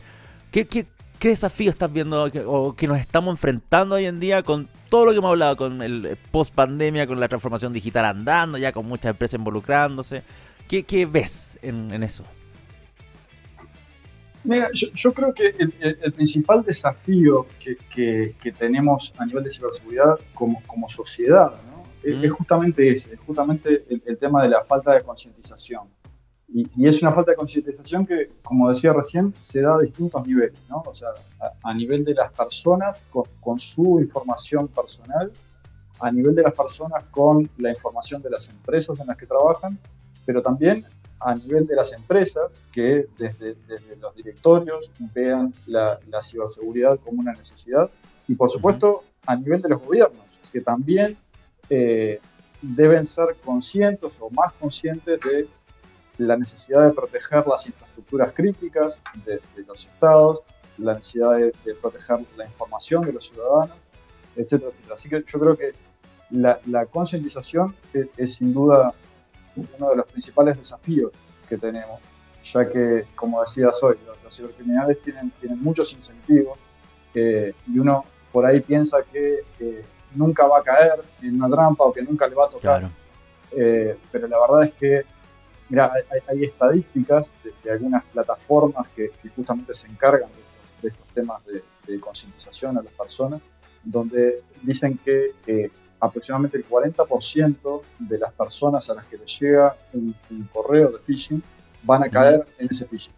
¿qué, 0.52 0.66
qué, 0.66 0.88
¿Qué 1.24 1.30
desafío 1.30 1.70
estás 1.70 1.90
viendo 1.90 2.30
o 2.48 2.76
que 2.76 2.86
nos 2.86 3.00
estamos 3.00 3.32
enfrentando 3.32 3.96
hoy 3.96 4.04
en 4.08 4.20
día 4.20 4.44
con 4.44 4.68
todo 4.90 5.06
lo 5.06 5.12
que 5.14 5.20
hemos 5.20 5.30
hablado, 5.30 5.56
con 5.56 5.82
el 5.82 6.18
post 6.32 6.54
pandemia, 6.54 7.08
con 7.08 7.18
la 7.18 7.30
transformación 7.30 7.72
digital 7.72 8.04
andando, 8.04 8.58
ya 8.58 8.74
con 8.74 8.86
muchas 8.86 9.12
empresas 9.12 9.40
involucrándose? 9.40 10.22
¿Qué, 10.68 11.08
ves 11.10 11.58
en, 11.62 12.04
eso? 12.04 12.26
Mira, 14.44 14.68
yo, 14.74 15.14
creo 15.14 15.34
que 15.34 15.56
el, 15.58 16.12
principal 16.12 16.62
desafío 16.62 17.48
que, 17.58 18.52
tenemos 18.60 19.14
a 19.18 19.26
nivel 19.26 19.46
de 19.46 19.52
ciberseguridad 19.52 20.20
como, 20.34 20.62
como 20.68 20.90
sociedad 20.90 21.54
es, 22.04 22.18
mm. 22.18 22.28
justamente 22.34 22.92
ese, 22.92 23.14
es 23.14 23.20
justamente 23.22 23.86
el, 24.06 24.18
tema 24.18 24.44
de 24.44 24.50
la 24.50 24.62
falta 24.62 24.92
de 24.92 25.04
concientización. 25.04 25.88
Y, 26.54 26.88
es 26.88 27.02
una 27.02 27.12
falta 27.12 27.32
de 27.32 27.38
concientización 27.38 28.06
que, 28.06 28.30
como 28.44 28.70
decía 28.70 28.94
recién, 28.94 29.34
se 29.40 29.62
da 29.62 29.76
a 29.76 29.80
distintos 29.80 30.26
niveles, 30.26 30.58
¿no? 30.70 30.84
O 30.86 30.94
sea, 30.94 31.10
a, 31.64 31.74
nivel 31.74 32.06
de 32.06 32.14
las 32.14 32.32
personas 32.32 33.02
con, 33.42 33.58
su 33.58 34.00
información 34.00 34.68
personal, 34.68 35.32
a 36.00 36.12
nivel 36.12 36.36
de 36.36 36.44
las 36.44 36.54
personas 36.54 37.04
con 37.06 37.50
la 37.58 37.72
información 37.72 38.22
de 38.22 38.30
las 38.30 38.50
empresas 38.50 39.00
en 39.00 39.08
las 39.08 39.18
que 39.18 39.26
trabajan, 39.26 39.80
pero 40.26 40.44
también 40.44 40.86
a 41.20 41.34
nivel 41.34 41.66
de 41.66 41.76
las 41.76 41.92
empresas 41.94 42.54
que 42.72 43.08
desde, 43.18 43.56
desde 43.68 43.96
los 43.96 44.14
directorios 44.14 44.92
vean 45.16 45.54
la, 45.66 46.00
la, 46.08 46.22
ciberseguridad 46.22 47.00
como 47.00 47.22
una 47.22 47.32
necesidad 47.34 47.90
y 48.28 48.36
por 48.36 48.50
supuesto 48.50 49.04
a 49.26 49.36
nivel 49.36 49.62
de 49.62 49.70
los 49.70 49.82
gobiernos 49.82 50.26
que 50.52 50.60
también 50.60 51.16
eh, 51.70 52.20
deben 52.62 53.06
ser 53.06 53.38
conscientes 53.44 54.18
o 54.20 54.30
más 54.32 54.52
conscientes 54.54 55.20
de 55.22 55.48
la 56.18 56.38
necesidad 56.38 56.86
de 56.88 56.94
proteger 56.94 57.46
las 57.48 57.66
infraestructuras 57.66 58.32
críticas 58.34 59.02
de, 59.26 59.40
los 59.68 59.86
estados, 59.86 60.42
la 60.78 60.96
necesidad 60.96 61.38
de, 61.38 61.76
proteger 61.82 62.20
la 62.36 62.46
información 62.46 63.04
de 63.04 63.14
los 63.14 63.28
ciudadanos, 63.28 63.78
etcétera, 64.36 64.72
etcétera. 64.72 64.94
Así 64.94 65.10
que 65.10 65.24
yo 65.26 65.40
creo 65.40 65.58
que 65.58 65.74
la, 66.32 66.86
concientización 66.86 67.76
es, 68.18 68.36
sin 68.36 68.54
duda 68.54 68.94
uno 69.56 69.90
de 69.90 69.96
los 69.96 70.06
principales 70.08 70.58
desafíos 70.58 71.12
que 71.48 71.58
tenemos, 71.58 72.00
ya 72.44 72.68
que, 72.68 73.06
como 73.16 73.42
decías 73.42 73.82
hoy, 73.84 73.98
los, 74.24 74.36
cibercriminales 74.36 75.00
tienen, 75.02 75.32
tienen 75.32 75.62
muchos 75.62 75.94
incentivos 75.94 76.58
eh, 77.14 77.54
y 77.68 77.78
uno 77.78 78.06
por 78.32 78.46
ahí 78.46 78.62
piensa 78.62 79.04
que 79.04 79.44
nunca 80.16 80.48
va 80.48 80.60
a 80.60 80.64
caer 80.64 81.02
en 81.22 81.36
una 81.36 81.56
trampa 81.56 81.84
o 81.86 81.94
que 81.94 82.02
nunca 82.02 82.28
le 82.28 82.36
va 82.36 82.46
a 82.46 82.50
tocar. 82.50 82.90
Eh, 83.52 83.98
pero 84.12 84.28
la 84.28 84.40
verdad 84.40 84.64
es 84.64 84.72
que 84.72 85.04
Mira, 85.70 85.92
hay, 86.28 86.44
estadísticas 86.44 87.32
de, 87.64 87.72
algunas 87.72 88.04
plataformas 88.06 88.88
que, 88.90 89.12
justamente 89.36 89.74
se 89.74 89.88
encargan 89.88 90.30
de 90.82 90.90
estos, 90.90 91.08
temas 91.14 91.42
de, 91.46 92.00
concientización 92.00 92.78
a 92.78 92.82
las 92.82 92.94
personas, 92.94 93.42
donde 93.84 94.42
dicen 94.62 94.98
que 94.98 95.32
eh, 95.48 95.70
aproximadamente 96.00 96.58
el 96.58 96.68
40% 96.68 97.82
de 98.00 98.18
las 98.18 98.34
personas 98.34 98.90
a 98.90 98.96
las 98.96 99.06
que 99.06 99.18
les 99.18 99.40
llega 99.40 99.76
un, 99.94 100.16
correo 100.52 100.92
de 100.92 101.00
phishing 101.00 101.42
van 101.84 102.04
a 102.04 102.10
caer 102.10 102.46
en 102.58 102.68
ese 102.70 102.86
phishing. 102.86 103.14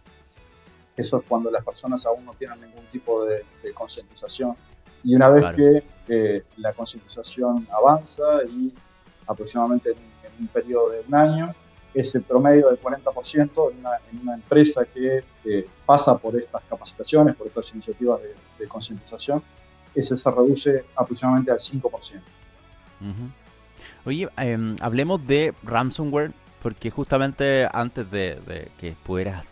Eso 0.96 1.18
es 1.18 1.24
cuando 1.28 1.50
las 1.50 1.64
personas 1.64 2.06
aún 2.06 2.24
no 2.24 2.32
tienen 2.32 2.60
ningún 2.60 2.84
tipo 2.86 3.24
de, 3.24 3.44
concientización. 3.74 4.56
Y 5.04 5.14
una 5.14 5.28
vez 5.28 5.54
que 5.54 5.82
eh, 6.08 6.42
la 6.56 6.72
concientización 6.72 7.66
avanza 7.70 8.42
y 8.48 8.72
aproximadamente 9.26 9.90
en 9.90 9.96
un 10.40 10.46
periodo 10.48 10.90
de 10.90 11.00
un 11.06 11.14
año, 11.14 11.54
ese 11.94 12.20
promedio 12.20 12.68
del 12.68 12.80
40% 12.80 13.72
en 13.72 13.78
una, 13.78 13.90
en 14.12 14.20
una 14.20 14.34
empresa 14.34 14.84
que 14.84 15.22
pasa 15.86 16.18
por 16.18 16.36
estas 16.36 16.62
capacitaciones, 16.68 17.36
por 17.36 17.46
estas 17.46 17.72
iniciativas 17.72 18.20
de, 18.58 18.68
concientización, 18.68 19.42
ese 19.94 20.16
se 20.16 20.30
reduce 20.30 20.84
aproximadamente 20.96 21.50
al 21.50 21.58
5%. 21.58 22.20
Oye, 24.04 24.28
em, 24.36 24.76
hablemos 24.80 25.26
de 25.26 25.54
ransomware, 25.62 26.32
porque 26.62 26.90
justamente 26.90 27.68
antes 27.72 28.10
de, 28.10 28.70
que 28.78 28.96
pudieras 29.04 29.44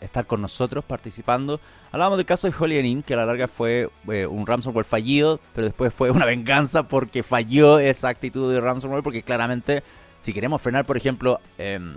estar 0.00 0.26
con 0.26 0.40
nosotros 0.40 0.84
participando, 0.84 1.60
hablábamos 1.92 2.18
del 2.18 2.26
caso 2.26 2.48
de 2.48 2.54
Holy 2.58 3.02
que 3.02 3.14
a 3.14 3.18
la 3.18 3.26
larga 3.26 3.48
fue 3.48 3.90
eh, 4.08 4.26
un 4.26 4.46
ransomware 4.46 4.84
fallido, 4.84 5.40
pero 5.54 5.66
después 5.66 5.92
fue 5.92 6.10
una 6.10 6.24
venganza 6.26 6.88
porque 6.88 7.22
falló 7.22 7.78
esa 7.78 8.08
actitud 8.08 8.52
de 8.52 8.60
ransomware, 8.60 9.02
porque 9.02 9.22
claramente 9.22 9.82
si 10.24 10.32
queremos 10.32 10.62
frenar, 10.62 10.86
por 10.86 10.96
ejemplo, 10.96 11.38
em, 11.58 11.96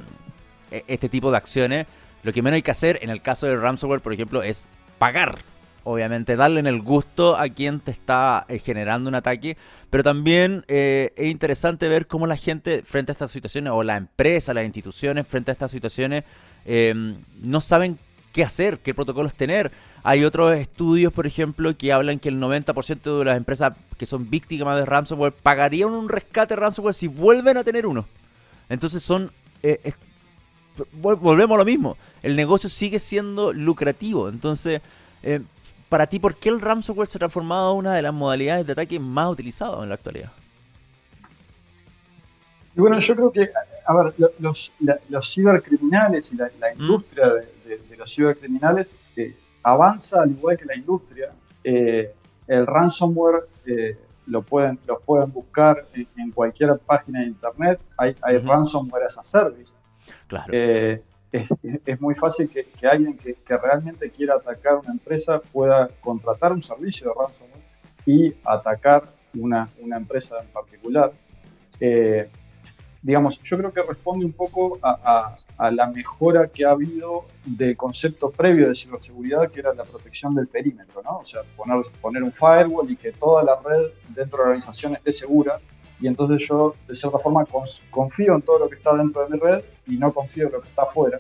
e, 0.70 0.84
este 0.88 1.08
tipo 1.08 1.32
de 1.32 1.38
acciones, 1.38 1.88
lo 2.24 2.34
que 2.34 2.42
menos 2.42 2.56
hay 2.56 2.62
que 2.62 2.72
hacer 2.72 3.00
en 3.02 3.10
el 3.10 3.22
caso 3.22 3.48
del 3.48 3.62
ransomware, 3.62 4.02
por 4.02 4.12
ejemplo, 4.12 4.44
es 4.44 4.68
pagar. 5.00 5.38
Obviamente, 5.86 6.36
darle 6.36 6.60
en 6.60 6.68
el 6.68 6.82
gusto 6.82 7.38
a 7.38 7.48
quien 7.48 7.80
te 7.80 7.92
está 7.92 8.46
eh, 8.50 8.60
generando 8.60 9.08
un 9.08 9.16
ataque. 9.16 9.56
Pero 9.90 10.04
también 10.04 10.66
eh, 10.68 11.14
es 11.16 11.28
interesante 11.28 11.88
ver 11.88 12.08
cómo 12.08 12.28
la 12.28 12.36
gente 12.36 12.84
frente 12.84 13.12
a 13.12 13.14
estas 13.14 13.32
situaciones, 13.32 13.72
o 13.72 13.82
la 13.82 13.96
empresa, 13.96 14.54
las 14.54 14.66
instituciones 14.66 15.26
frente 15.26 15.52
a 15.52 15.54
estas 15.54 15.72
situaciones, 15.72 16.26
em, 16.66 17.16
no 17.42 17.62
saben 17.62 17.98
qué 18.34 18.44
hacer, 18.44 18.80
qué 18.80 18.94
protocolos 18.94 19.36
tener. 19.36 19.72
Hay 20.08 20.24
otros 20.24 20.56
estudios, 20.56 21.12
por 21.12 21.28
ejemplo, 21.28 21.76
que 21.78 21.92
hablan 21.92 22.18
que 22.18 22.30
el 22.30 22.40
90% 22.40 23.20
de 23.20 23.26
las 23.26 23.36
empresas 23.36 23.74
que 23.98 24.06
son 24.06 24.30
víctimas 24.30 24.78
de 24.78 24.86
ransomware 24.86 25.34
pagarían 25.34 25.90
un 25.90 26.08
rescate 26.08 26.56
ransomware 26.56 26.94
si 26.94 27.08
vuelven 27.08 27.58
a 27.58 27.66
tener 27.66 27.86
uno. 27.86 28.08
Entonces 28.70 29.04
son 29.04 29.34
eh, 29.62 29.92
volvemos 30.94 31.56
a 31.56 31.58
lo 31.58 31.66
mismo. 31.66 31.98
El 32.24 32.38
negocio 32.38 32.70
sigue 32.70 33.00
siendo 33.00 33.52
lucrativo. 33.52 34.30
Entonces, 34.30 34.80
eh, 35.24 35.42
para 35.90 36.08
ti, 36.08 36.20
¿por 36.20 36.36
qué 36.36 36.48
el 36.48 36.62
ransomware 36.62 37.10
se 37.10 37.18
ha 37.18 37.20
transformado 37.20 37.74
en 37.74 37.80
una 37.80 37.94
de 37.94 38.02
las 38.02 38.14
modalidades 38.14 38.66
de 38.66 38.72
ataque 38.72 39.02
más 39.02 39.30
utilizadas 39.30 39.84
en 39.84 39.90
la 39.90 39.96
actualidad? 39.96 40.32
Y 42.78 42.80
bueno, 42.80 42.98
yo 43.00 43.14
creo 43.14 43.30
que, 43.30 43.50
a 43.86 43.94
ver, 43.94 44.14
los, 44.40 44.72
los 45.10 45.34
cibercriminales 45.34 46.32
y 46.32 46.38
la, 46.38 46.46
mm. 46.46 46.82
industria 46.82 47.28
de, 47.28 47.98
los 47.98 48.16
cibercriminales 48.16 48.96
eh, 49.18 49.36
avanza 49.72 50.22
al 50.22 50.32
igual 50.32 50.58
que 50.58 50.66
la 50.66 50.76
industria. 50.76 51.32
Eh, 51.64 52.14
el 52.48 52.66
ransomware 52.66 53.44
lo 54.28 54.42
pueden, 54.42 54.80
los 54.88 55.02
pueden 55.04 55.32
buscar 55.32 55.86
en, 55.94 56.32
cualquier 56.32 56.78
página 56.80 57.20
de 57.22 57.28
internet. 57.28 57.80
Hay, 57.98 58.16
hay 58.22 58.38
ransomware 58.38 59.04
as 59.04 59.18
a 59.18 59.24
service. 59.24 59.74
Claro. 60.28 60.52
Eh, 60.52 61.02
es, 61.32 62.02
muy 62.02 62.16
fácil 62.16 62.50
que, 62.50 62.88
alguien 62.88 63.18
que, 63.18 63.36
realmente 63.58 64.10
quiera 64.10 64.36
atacar 64.36 64.76
una 64.76 64.92
empresa 64.92 65.40
pueda 65.40 65.90
contratar 66.00 66.54
un 66.54 66.62
servicio 66.62 67.08
de 67.10 67.14
ransomware 67.20 67.64
y 68.06 68.36
atacar 68.46 69.04
una, 69.34 69.68
una 69.82 69.98
empresa 69.98 70.40
en 70.42 70.48
particular. 70.48 71.12
Eh, 71.80 72.30
digamos, 73.02 73.42
yo 73.44 73.58
creo 73.58 73.72
que 73.72 73.82
responde 73.82 74.26
un 74.26 74.34
poco 74.34 74.80
a, 74.82 75.36
la 75.72 75.88
mejora 75.88 76.48
que 76.48 76.66
ha 76.66 76.72
habido 76.72 77.26
del 77.46 77.78
concepto 77.78 78.32
previo 78.32 78.68
de 78.68 78.76
ciberseguridad, 78.76 79.50
que 79.52 79.60
era 79.60 79.74
la 79.74 79.84
protección 79.84 80.36
del 80.36 80.48
perímetro, 80.48 81.02
¿no? 81.04 81.20
O 81.20 81.26
sea, 81.26 81.42
poner, 81.56 81.80
poner 82.02 82.24
un 82.24 82.32
firewall 82.32 82.90
y 82.90 82.96
que 82.96 83.12
toda 83.12 83.44
la 83.44 83.58
red 83.64 83.92
dentro 84.10 84.38
de 84.38 84.44
la 84.44 84.44
organización 84.44 84.96
esté 84.96 85.14
segura 85.14 85.60
y 86.00 86.08
entonces 86.08 86.48
yo 86.48 86.76
de 86.88 86.96
cierta 86.96 87.18
forma 87.18 87.46
confío 87.90 88.36
en 88.36 88.42
todo 88.42 88.60
lo 88.60 88.70
que 88.70 88.76
está 88.76 88.94
dentro 88.96 89.24
de 89.24 89.30
mi 89.30 89.40
red 89.40 89.64
y 89.88 89.98
no 89.98 90.14
confío 90.14 90.48
en 90.48 90.54
lo 90.54 90.62
que 90.62 90.70
está 90.70 90.84
afuera. 90.84 91.20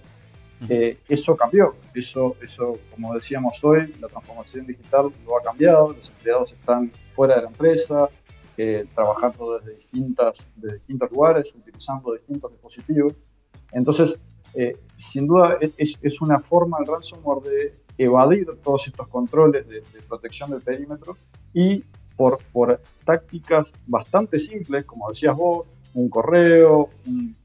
Eh, 0.69 0.97
eso 1.07 1.35
cambió, 1.35 1.75
eso, 1.93 2.35
eso, 2.41 2.79
como 2.91 3.13
decíamos 3.13 3.63
hoy, 3.63 3.93
la 3.99 4.07
transformación 4.07 4.65
digital 4.65 5.11
lo 5.25 5.37
ha 5.37 5.43
cambiado, 5.43 5.93
los 5.93 6.09
empleados 6.09 6.53
están 6.53 6.91
fuera 7.09 7.35
de 7.35 7.43
la 7.43 7.47
empresa, 7.49 8.09
trabajando 8.93 9.59
desde, 9.59 9.75
distintas, 9.75 10.49
distintos 10.55 11.11
lugares, 11.11 11.53
utilizando 11.55 12.13
distintos 12.13 12.51
dispositivos. 12.51 13.13
Entonces, 13.71 14.19
eh, 14.53 14.77
sin 14.97 15.27
duda 15.27 15.57
es, 15.77 15.97
es, 16.01 16.21
una 16.21 16.39
forma 16.39 16.77
el 16.79 16.87
ransomware 16.87 17.43
de 17.43 17.73
evadir 17.97 18.47
todos 18.63 18.87
estos 18.87 19.07
controles 19.07 19.67
de, 19.67 19.81
de 19.81 20.01
protección 20.07 20.49
del 20.49 20.61
perímetro 20.61 21.17
y 21.53 21.83
por, 22.15 22.39
por 22.51 22.81
tácticas 23.05 23.73
bastante 23.85 24.39
simples, 24.39 24.83
como 24.85 25.07
decías 25.09 25.35
vos, 25.35 25.67
un 25.93 26.09
correo, 26.09 26.89
un, 27.05 27.35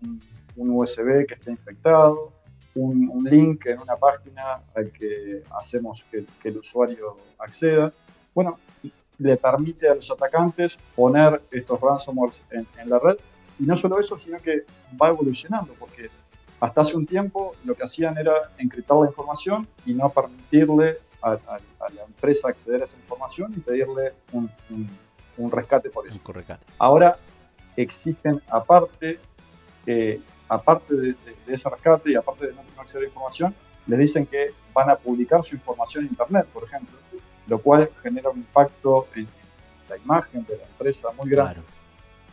USB 0.57 1.27
que 1.27 1.35
esté 1.35 1.51
infectado, 1.51 2.33
un, 2.75 3.25
link 3.25 3.67
en 3.67 3.81
una 3.81 3.97
página 3.97 4.63
al 4.75 4.93
que 4.93 5.43
hacemos 5.59 6.05
que, 6.11 6.25
el 6.49 6.59
usuario 6.59 7.17
acceda. 7.39 7.93
Bueno, 8.35 8.59
le 9.23 9.37
permite 9.37 9.89
a 9.89 9.95
los 9.95 10.11
atacantes 10.11 10.79
poner 10.97 11.41
estos 11.51 11.81
ransomware 11.81 12.33
en, 12.51 12.67
en, 12.79 12.91
la 12.91 12.99
red. 12.99 13.17
Y 13.59 13.65
no 13.65 13.77
solo 13.77 14.01
eso, 14.01 14.19
sino 14.19 14.39
que 14.39 14.65
va 15.01 15.09
evolucionando, 15.09 15.75
porque 15.79 16.11
hasta 16.61 16.81
hace 16.81 16.97
un 16.97 17.07
tiempo 17.07 17.55
lo 17.65 17.75
que 17.75 17.85
hacían 17.85 18.17
era 18.19 18.53
encriptar 18.59 18.99
la 18.99 19.07
información 19.07 19.67
y 19.85 19.95
no 19.95 20.09
permitirle 20.09 20.99
a, 21.23 21.39
la 21.95 22.05
empresa 22.07 22.49
acceder 22.49 22.83
a 22.83 22.85
esa 22.85 22.97
información 22.97 23.53
y 23.57 23.61
pedirle 23.61 24.13
un, 24.33 24.51
un, 25.39 25.51
rescate 25.51 25.91
por 25.91 26.07
eso. 26.07 26.21
Ahora 26.79 27.19
exigen 27.77 28.41
aparte, 28.49 29.19
eh, 29.87 30.21
aparte 30.49 30.95
de, 30.95 31.17
ese 31.47 31.69
rescate 31.69 32.13
y 32.13 32.15
aparte 32.15 32.47
de 32.49 32.53
no 32.53 32.61
acceso 32.79 33.01
a 33.01 33.05
información, 33.05 33.55
les 33.87 33.99
dicen 33.99 34.27
que 34.27 34.53
van 34.73 34.91
a 34.91 34.97
publicar 34.97 35.43
su 35.43 35.55
información 35.55 36.05
en 36.05 36.11
Internet, 36.11 36.47
por 36.53 36.65
ejemplo, 36.65 36.97
lo 37.47 37.59
cual 37.59 37.91
genera 38.03 38.31
un 38.31 38.39
impacto 38.39 39.09
en, 39.15 39.27
la 39.89 39.97
imagen 39.99 40.45
de 40.47 40.57
la 40.57 40.65
empresa 40.65 41.09
muy 41.19 41.29
grande. 41.29 41.61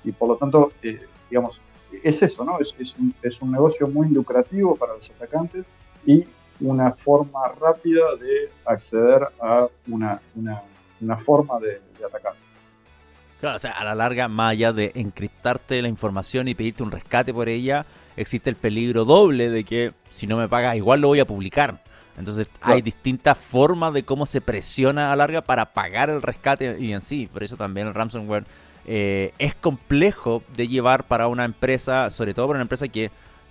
Y 0.03 0.11
por 0.13 0.29
lo 0.29 0.37
tanto, 0.37 0.71
eh, 0.81 0.99
digamos, 1.29 1.59
es 2.03 2.23
eso, 2.23 2.45
¿no? 2.45 2.59
Es, 2.59 2.75
es, 2.79 2.95
un, 2.95 3.13
es 3.21 3.41
un 3.41 3.51
negocio 3.51 3.87
muy 3.87 4.07
lucrativo 4.09 4.75
para 4.75 4.93
los 4.93 5.09
atacantes 5.09 5.65
y 6.05 6.25
una 6.61 6.91
forma 6.91 7.47
rápida 7.59 8.15
de 8.19 8.51
acceder 8.65 9.27
a 9.41 9.67
una, 9.87 10.21
una, 10.35 11.17
forma 11.17 11.59
de, 11.59 11.81
atacar. 12.05 12.33
Claro, 13.39 13.55
o 13.55 13.59
sea, 13.59 13.71
a 13.71 13.83
la 13.83 13.95
larga, 13.95 14.27
más 14.27 14.51
allá 14.51 14.73
de 14.73 14.91
encriptarte 14.95 15.81
la 15.81 15.87
información 15.87 16.47
y 16.47 16.55
pedirte 16.55 16.83
un 16.83 16.91
rescate 16.91 17.33
por 17.33 17.47
ella, 17.47 17.85
existe 18.17 18.49
el 18.49 18.57
peligro 18.57 19.05
doble 19.05 19.49
de 19.49 19.63
que 19.63 19.93
si 20.09 20.27
no 20.27 20.35
me 20.37 20.49
pagas, 20.49 20.75
igual 20.75 20.99
lo 20.99 21.07
voy 21.07 21.21
a 21.21 21.25
publicar. 21.25 21.81
Entonces 22.19 22.49
hay 22.61 22.81
distintas 22.81 23.37
formas 23.37 23.93
de 23.93 24.03
cómo 24.03 24.25
se 24.25 24.41
presiona 24.41 25.07
a 25.07 25.15
la 25.15 25.23
larga 25.23 25.41
para 25.41 25.73
pagar 25.73 26.09
el 26.09 26.21
rescate 26.21 26.77
y 26.77 26.91
en 26.91 27.01
sí. 27.01 27.29
Por 27.31 27.43
eso 27.43 27.55
también 27.55 27.87
el 27.87 27.93
ransomware 27.93 28.43
eh, 28.85 29.33
es 29.39 29.55
complejo 29.55 30.43
de 30.55 30.67
llevar 30.67 31.05
para 31.05 31.27
una 31.27 31.45
empresa, 31.45 32.09
sobre 32.09 32.33
todo 32.33 32.47
para 32.47 32.57
una 32.57 32.63
empresa 32.63 32.89
que 32.89 33.09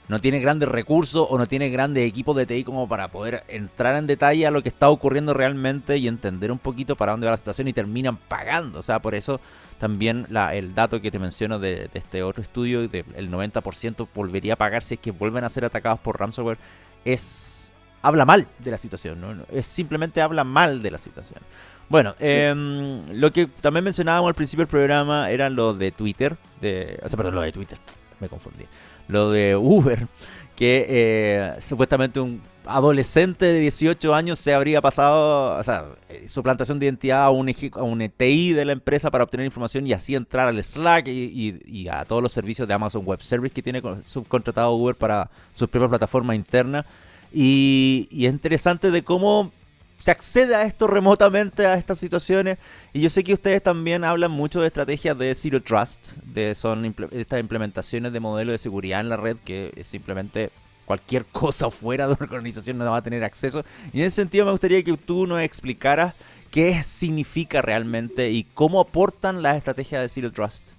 no 0.08 0.20
tiene 0.20 0.40
grandes 0.40 0.68
recursos 0.68 1.26
o 1.28 1.38
no 1.38 1.46
tiene 1.46 1.70
grandes 1.70 2.06
equipos 2.06 2.36
de 2.36 2.44
TI 2.44 2.64
como 2.64 2.88
para 2.88 3.08
poder 3.08 3.44
entrar 3.48 3.96
en 3.96 4.06
detalle 4.06 4.46
a 4.46 4.50
lo 4.50 4.62
que 4.62 4.68
está 4.68 4.90
ocurriendo 4.90 5.32
realmente 5.32 5.96
y 5.96 6.06
entender 6.06 6.52
un 6.52 6.58
poquito 6.58 6.94
para 6.96 7.12
dónde 7.12 7.26
va 7.26 7.32
la 7.32 7.36
situación 7.38 7.68
y 7.68 7.72
terminan 7.72 8.16
pagando. 8.16 8.78
O 8.78 8.82
sea, 8.82 9.00
por 9.00 9.14
eso 9.14 9.40
también 9.78 10.26
la, 10.28 10.54
el 10.54 10.74
dato 10.74 11.00
que 11.00 11.10
te 11.10 11.18
menciono 11.18 11.58
de, 11.58 11.88
este 11.94 12.22
otro 12.22 12.42
estudio, 12.42 12.86
del 12.86 13.04
el 13.14 13.30
90% 13.30 14.08
volvería 14.14 14.54
a 14.54 14.56
pagar 14.56 14.82
si 14.82 14.94
es 14.94 15.00
que 15.00 15.10
vuelven 15.10 15.44
a 15.44 15.48
ser 15.48 15.64
atacados 15.64 16.00
por 16.00 16.18
ransomware, 16.18 16.58
es 17.04 17.57
habla 18.02 18.24
mal 18.24 18.46
de 18.58 18.70
la 18.70 18.78
situación, 18.78 19.20
¿no? 19.20 19.34
es 19.52 19.66
simplemente 19.66 20.20
habla 20.20 20.44
mal 20.44 20.82
de 20.82 20.90
la 20.90 20.98
situación. 20.98 21.40
Bueno, 21.88 22.14
em, 22.18 23.06
lo 23.12 23.32
que 23.32 23.46
también 23.46 23.84
mencionábamos 23.84 24.28
al 24.28 24.34
principio 24.34 24.64
del 24.64 24.70
programa 24.70 25.30
eran 25.30 25.54
lo 25.54 25.72
de 25.72 25.90
Twitter, 25.90 26.36
de, 26.60 27.00
o 27.02 27.08
sea, 27.08 27.16
perdón, 27.16 27.36
lo 27.36 27.40
de 27.40 27.52
Twitter, 27.52 27.78
me 28.20 28.28
confundí 28.28 28.64
lo 29.08 29.30
de 29.30 29.56
Uber, 29.56 30.06
que 30.54 30.86
eh, 30.88 31.54
supuestamente 31.60 32.20
un 32.20 32.42
adolescente 32.66 33.46
de 33.46 33.60
18 33.60 34.14
años 34.14 34.38
se 34.38 34.52
habría 34.52 34.82
pasado, 34.82 35.58
o 35.58 35.62
sea, 35.64 35.86
eh, 36.10 36.28
su 36.28 36.42
plantación 36.42 36.78
de 36.78 36.86
identidad 36.86 37.24
a 37.24 37.30
un, 37.30 37.48
a 37.48 37.82
un 37.82 38.02
ETI 38.02 38.52
de 38.52 38.64
la 38.66 38.72
empresa 38.72 39.10
para 39.10 39.24
obtener 39.24 39.46
información 39.46 39.86
y 39.86 39.94
así 39.94 40.14
entrar 40.14 40.48
al 40.48 40.62
Slack 40.62 41.08
y, 41.08 41.88
a 41.90 42.04
todos 42.04 42.22
los 42.22 42.32
servicios 42.32 42.68
de 42.68 42.74
Amazon 42.74 43.04
Web 43.06 43.22
Service 43.22 43.54
que 43.54 43.62
tiene 43.62 43.82
subcontratado 44.04 44.72
Uber 44.74 44.94
para 44.94 45.30
sus 45.54 45.68
propias 45.68 45.88
plataformas 45.88 46.36
internas. 46.36 46.84
Y, 47.32 48.08
y 48.10 48.26
es 48.26 48.32
interesante 48.32 48.90
de 48.90 49.02
cómo 49.02 49.52
se 49.98 50.12
accede 50.12 50.54
a 50.54 50.62
esto 50.62 50.86
remotamente, 50.86 51.66
a 51.66 51.74
estas 51.74 51.98
situaciones. 51.98 52.58
Y 52.92 53.00
yo 53.00 53.10
sé 53.10 53.24
que 53.24 53.34
ustedes 53.34 53.62
también 53.62 54.04
hablan 54.04 54.30
mucho 54.30 54.60
de 54.60 54.68
estrategias 54.68 55.18
de 55.18 55.34
Zero 55.34 55.60
Trust, 55.60 56.12
de 56.18 56.54
son 56.54 56.94
estas 57.10 57.40
implementaciones 57.40 58.12
de 58.12 58.20
modelos 58.20 58.52
de 58.52 58.58
seguridad 58.58 59.00
en 59.00 59.08
la 59.08 59.16
red 59.16 59.36
que 59.44 59.72
es 59.76 59.86
simplemente 59.86 60.50
cualquier 60.84 61.24
cosa 61.32 61.70
fuera 61.70 62.06
de 62.06 62.14
una 62.14 62.24
organización 62.24 62.78
no 62.78 62.90
va 62.90 62.98
a 62.98 63.02
tener 63.02 63.24
acceso. 63.24 63.64
Y 63.92 64.00
en 64.00 64.06
ese 64.06 64.16
sentido 64.16 64.46
me 64.46 64.52
gustaría 64.52 64.82
que 64.82 64.96
tú 64.96 65.26
nos 65.26 65.42
explicaras 65.42 66.14
qué 66.50 66.82
significa 66.82 67.60
realmente 67.60 68.30
y 68.30 68.44
cómo 68.54 68.80
aportan 68.80 69.42
las 69.42 69.56
estrategias 69.56 70.00
de 70.02 70.08
Zero 70.08 70.32
Trust. 70.32 70.70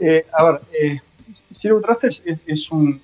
Eh, 0.00 0.26
a 0.32 0.44
ver, 0.44 0.60
eh, 0.80 1.00
Zero 1.50 1.80
Trust 1.80 2.22
es, 2.46 2.70
un, 2.70 3.00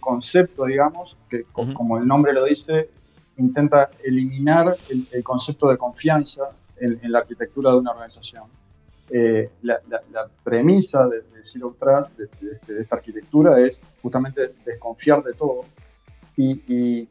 concepto, 0.00 0.64
digamos, 0.64 1.16
que 1.28 1.44
como 1.52 1.98
el 1.98 2.06
nombre 2.06 2.32
lo 2.32 2.44
dice, 2.44 2.88
intenta 3.36 3.90
eliminar 4.04 4.76
el, 4.88 5.22
concepto 5.22 5.68
de 5.68 5.76
confianza 5.76 6.50
en, 6.76 6.98
la 7.10 7.18
arquitectura 7.18 7.70
de 7.72 7.78
una 7.78 7.92
organización. 7.92 8.44
Eh, 9.12 9.50
la, 9.62 9.80
premisa 10.44 11.08
de, 11.08 11.22
Zero 11.42 11.74
Trust, 11.78 12.18
este, 12.20 12.74
de, 12.74 12.82
esta 12.82 12.96
arquitectura, 12.96 13.58
es 13.60 13.82
justamente 14.02 14.54
desconfiar 14.64 15.22
de 15.22 15.32
todo. 15.34 15.64
Y, 16.36 17.08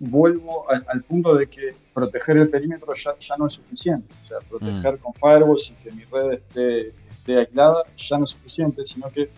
vuelvo 0.00 0.64
al, 0.70 1.02
punto 1.02 1.34
de 1.34 1.48
que 1.48 1.74
proteger 1.92 2.36
el 2.36 2.48
perímetro 2.48 2.92
ya, 2.94 3.36
no 3.36 3.46
es 3.46 3.54
suficiente. 3.54 4.14
O 4.22 4.24
sea, 4.24 4.38
proteger 4.48 4.94
mm. 4.94 4.98
con 4.98 5.14
firewalls 5.14 5.70
y 5.70 5.74
que 5.82 5.90
mi 5.90 6.04
red 6.04 6.34
esté, 6.34 6.88
esté 7.10 7.38
aislada 7.38 7.82
ya 7.96 8.18
no 8.18 8.24
es 8.24 8.30
suficiente, 8.30 8.84
sino 8.84 9.10
que 9.10 9.28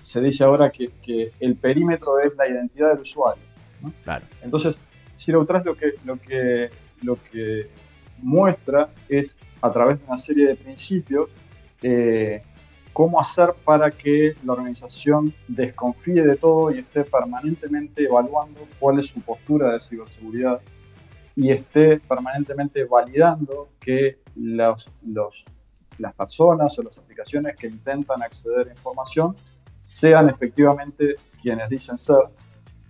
se, 0.00 0.20
dice 0.20 0.44
ahora 0.44 0.70
que, 0.70 1.32
el 1.40 1.56
perímetro 1.56 2.18
es 2.18 2.34
la 2.36 2.48
identidad 2.48 2.90
del 2.92 3.00
usuario. 3.00 3.42
Claro. 4.02 4.24
Entonces, 4.42 4.78
Zero 5.16 5.44
Trust 5.44 5.66
lo 5.66 5.74
que, 5.76 5.92
lo, 6.04 6.16
que, 6.16 6.70
lo 7.02 7.18
que 7.30 7.68
muestra 8.18 8.88
es, 9.08 9.36
a 9.60 9.70
través 9.70 9.98
de 9.98 10.06
una 10.06 10.16
serie 10.16 10.48
de 10.48 10.54
principios, 10.56 11.28
eh, 11.82 12.42
cómo 12.92 13.20
hacer 13.20 13.52
para 13.64 13.90
que 13.90 14.34
la 14.44 14.52
organización 14.52 15.34
desconfíe 15.48 16.22
de 16.22 16.36
todo 16.36 16.70
y 16.70 16.78
esté 16.78 17.04
permanentemente 17.04 18.04
evaluando 18.04 18.60
cuál 18.78 19.00
es 19.00 19.08
su 19.08 19.20
postura 19.20 19.72
de 19.72 19.80
ciberseguridad 19.80 20.60
y 21.36 21.50
esté 21.50 21.98
permanentemente 21.98 22.84
validando 22.84 23.68
que 23.80 24.18
los, 24.36 24.90
las 25.98 26.14
personas 26.14 26.78
o 26.78 26.82
las 26.84 26.96
aplicaciones 26.98 27.56
que 27.56 27.66
intentan 27.66 28.22
acceder 28.22 28.68
a 28.68 28.72
información 28.72 29.34
sean 29.84 30.28
efectivamente 30.28 31.16
quienes 31.40 31.68
dicen 31.68 31.98
ser. 31.98 32.24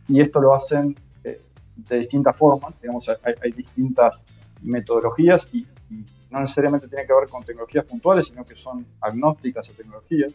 Y 0.09 0.20
esto 0.20 0.40
lo 0.40 0.55
hacen 0.55 0.97
eh, 1.24 1.40
de 1.76 1.99
distintas 1.99 2.36
formas, 2.36 2.80
digamos, 2.80 3.09
hay, 3.09 3.53
distintas 3.53 4.26
metodologías 4.62 5.49
y, 5.53 5.66
no 6.30 6.40
necesariamente 6.40 6.88
tiene 6.88 7.07
que 7.07 7.12
ver 7.12 7.28
con 7.28 7.45
tecnologías 7.45 7.84
puntuales, 7.84 8.26
sino 8.26 8.45
que 8.45 8.57
son 8.57 8.84
agnósticas 9.01 9.70
a 9.70 9.72
tecnologías, 9.72 10.32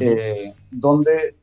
eh, 0.00 0.54
donde 0.70 1.34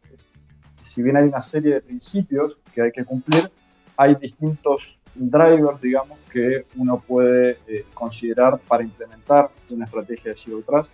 si 0.79 1.03
bien 1.03 1.17
hay 1.17 1.25
una 1.25 1.41
serie 1.41 1.75
de 1.75 1.81
principios 1.81 2.59
que 2.73 2.81
hay 2.81 2.91
que 2.91 3.05
cumplir, 3.05 3.51
hay 3.97 4.15
distintos 4.15 4.99
drivers, 5.15 5.81
digamos, 5.81 6.19
que 6.31 6.65
uno 6.75 6.99
puede 6.99 7.57
eh, 7.67 7.85
considerar 7.93 8.59
para 8.59 8.83
implementar 8.83 9.49
una 9.69 9.85
estrategia 9.85 10.31
de 10.31 10.37
Zero 10.37 10.61
Trust. 10.65 10.91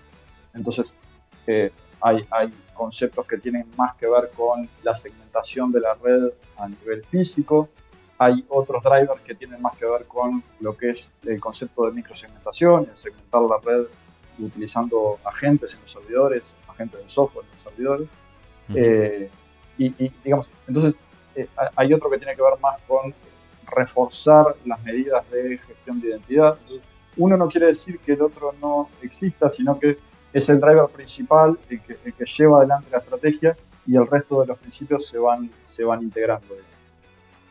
Entonces, 0.54 0.94
eh, 1.48 1.72
hay, 2.02 2.26
hay, 2.32 2.54
conceptos 2.74 3.28
que 3.28 3.38
tienen 3.38 3.68
más 3.78 3.96
que 3.96 4.08
ver 4.08 4.32
con 4.36 4.68
la 4.82 4.94
segmentación 4.96 5.72
de 5.72 5.82
la 5.82 5.94
red 5.94 6.32
a 6.58 6.68
nivel 6.68 7.06
físico. 7.06 7.70
Hay 8.18 8.44
otros 8.50 8.84
drivers 8.84 9.22
que 9.22 9.36
tienen 9.36 9.62
más 9.62 9.78
que 9.78 9.86
ver 9.86 10.06
con 10.08 10.44
lo 10.62 10.76
que 10.76 10.90
es 10.90 11.08
el 11.24 11.40
concepto 11.40 11.86
de 11.86 11.92
microsegmentación, 11.92 12.88
el 12.90 12.98
segmentar 12.98 13.44
la 13.44 13.58
red 13.64 13.86
utilizando 14.40 15.20
agentes 15.24 15.76
en 15.76 15.82
los 15.82 15.92
servidores, 15.92 16.56
agentes 16.68 17.04
de 17.04 17.10
software 17.10 17.46
en 17.46 17.52
los 17.52 17.62
servidores. 17.62 18.08
Eh, 18.74 19.30
y, 19.78 20.04
y, 20.04 20.12
digamos, 20.24 20.50
entonces 20.68 20.96
hay 21.76 21.94
otro 21.94 22.10
que 22.10 22.18
tiene 22.18 22.36
que 22.36 22.42
ver 22.42 22.60
más 22.60 22.78
con 22.88 23.14
reforzar 23.68 24.56
las 24.66 24.82
medidas 24.84 25.30
de 25.32 25.58
gestión 25.58 26.02
de 26.02 26.10
identidad. 26.10 26.58
uno 27.18 27.38
no 27.38 27.48
quiere 27.48 27.68
decir 27.68 28.00
que 28.00 28.14
el 28.14 28.22
otro 28.22 28.54
no 28.62 28.90
exista, 29.02 29.50
sino 29.50 29.80
que 29.80 29.98
es 30.34 30.50
el 30.50 30.60
driver 30.60 30.88
principal 30.88 31.58
el 31.70 31.82
que, 31.82 31.96
que 31.96 32.26
lleva 32.26 32.60
adelante 32.60 32.88
la 32.92 33.00
estrategia 33.00 33.56
y 33.86 33.96
el 33.96 34.08
resto 34.08 34.42
de 34.42 34.48
los 34.48 34.58
principios 34.58 35.08
se 35.08 35.18
van, 35.18 35.50
se 35.64 35.84
van 35.84 36.02
integrando. 36.02 36.56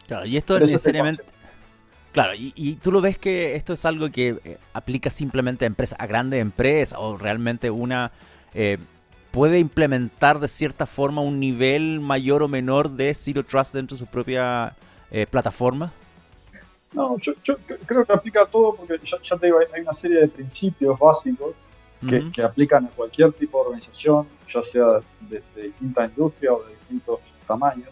Claro, 0.06 0.26
y 0.26 0.36
esto 0.36 0.58
necesariamente... 0.58 1.22
Claro, 2.12 2.32
y, 2.34 2.74
tú 2.82 2.90
lo 2.90 3.00
ves 3.00 3.18
que 3.18 3.54
esto 3.54 3.72
es 3.72 3.84
algo 3.84 4.10
que 4.10 4.40
eh, 4.44 4.58
aplica 4.72 5.10
simplemente 5.10 5.64
a 5.64 5.68
empresas, 5.68 5.96
a 6.00 6.06
grandes 6.08 6.40
empresas, 6.40 6.98
o 7.00 7.16
realmente 7.16 7.70
una 7.70 8.10
eh, 8.52 8.78
puede 9.30 9.60
implementar 9.60 10.40
de 10.40 10.48
cierta 10.48 10.86
forma 10.86 11.22
un 11.22 11.38
nivel 11.38 12.00
mayor 12.00 12.42
o 12.42 12.48
menor 12.48 12.90
de 12.90 13.14
Zero 13.14 13.44
Trust 13.44 13.74
dentro 13.74 13.96
de 13.96 14.00
su 14.00 14.06
propia 14.06 14.74
eh, 15.12 15.24
plataforma. 15.30 15.92
No, 16.92 17.16
yo, 17.18 17.34
creo 17.86 18.04
que 18.04 18.12
aplica 18.12 18.42
a 18.42 18.46
todo 18.46 18.74
porque 18.74 18.98
ya, 19.04 19.36
te 19.36 19.46
digo, 19.46 19.60
hay 19.72 19.80
una 19.80 19.92
serie 19.92 20.18
de 20.18 20.26
principios 20.26 20.98
básicos 20.98 21.54
que, 22.06 22.42
aplican 22.42 22.86
a 22.86 22.88
cualquier 22.88 23.32
tipo 23.32 23.58
de 23.58 23.64
organización, 23.66 24.26
ya 24.46 24.62
sea 24.62 25.00
de, 25.20 25.42
distinta 25.54 26.06
industria 26.06 26.52
o 26.52 26.62
de 26.62 26.70
distintos 26.70 27.34
tamaños, 27.46 27.88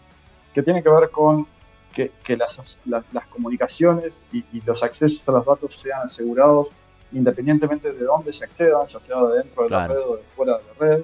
que 0.53 0.63
tienen 0.63 0.81
que 0.81 0.89
ver 0.89 1.09
con 1.09 1.47
que, 1.93 2.11
las, 2.37 2.79
las, 2.85 3.27
comunicaciones 3.27 4.21
y, 4.31 4.43
los 4.61 4.83
accesos 4.83 5.27
a 5.27 5.33
los 5.33 5.45
datos 5.45 5.75
sean 5.75 6.03
asegurados 6.03 6.69
independientemente 7.11 7.91
de 7.91 8.05
dónde 8.05 8.31
se 8.31 8.43
accedan, 8.43 8.87
ya 8.87 8.99
sea 8.99 9.21
de 9.23 9.37
dentro 9.39 9.63
de 9.63 9.69
la 9.69 9.87
red 9.87 9.97
o 9.97 10.17
de 10.17 10.23
fuera 10.23 10.57
de 10.57 10.63
la 10.63 10.73
red, 10.79 11.03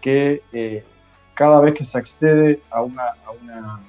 que 0.00 0.42
eh, 0.52 0.82
cada 1.34 1.60
vez 1.60 1.74
que 1.74 1.84
se 1.84 1.98
accede 1.98 2.60
a 2.70 2.82
una, 2.82 3.04
a 3.24 3.30
una 3.30 3.80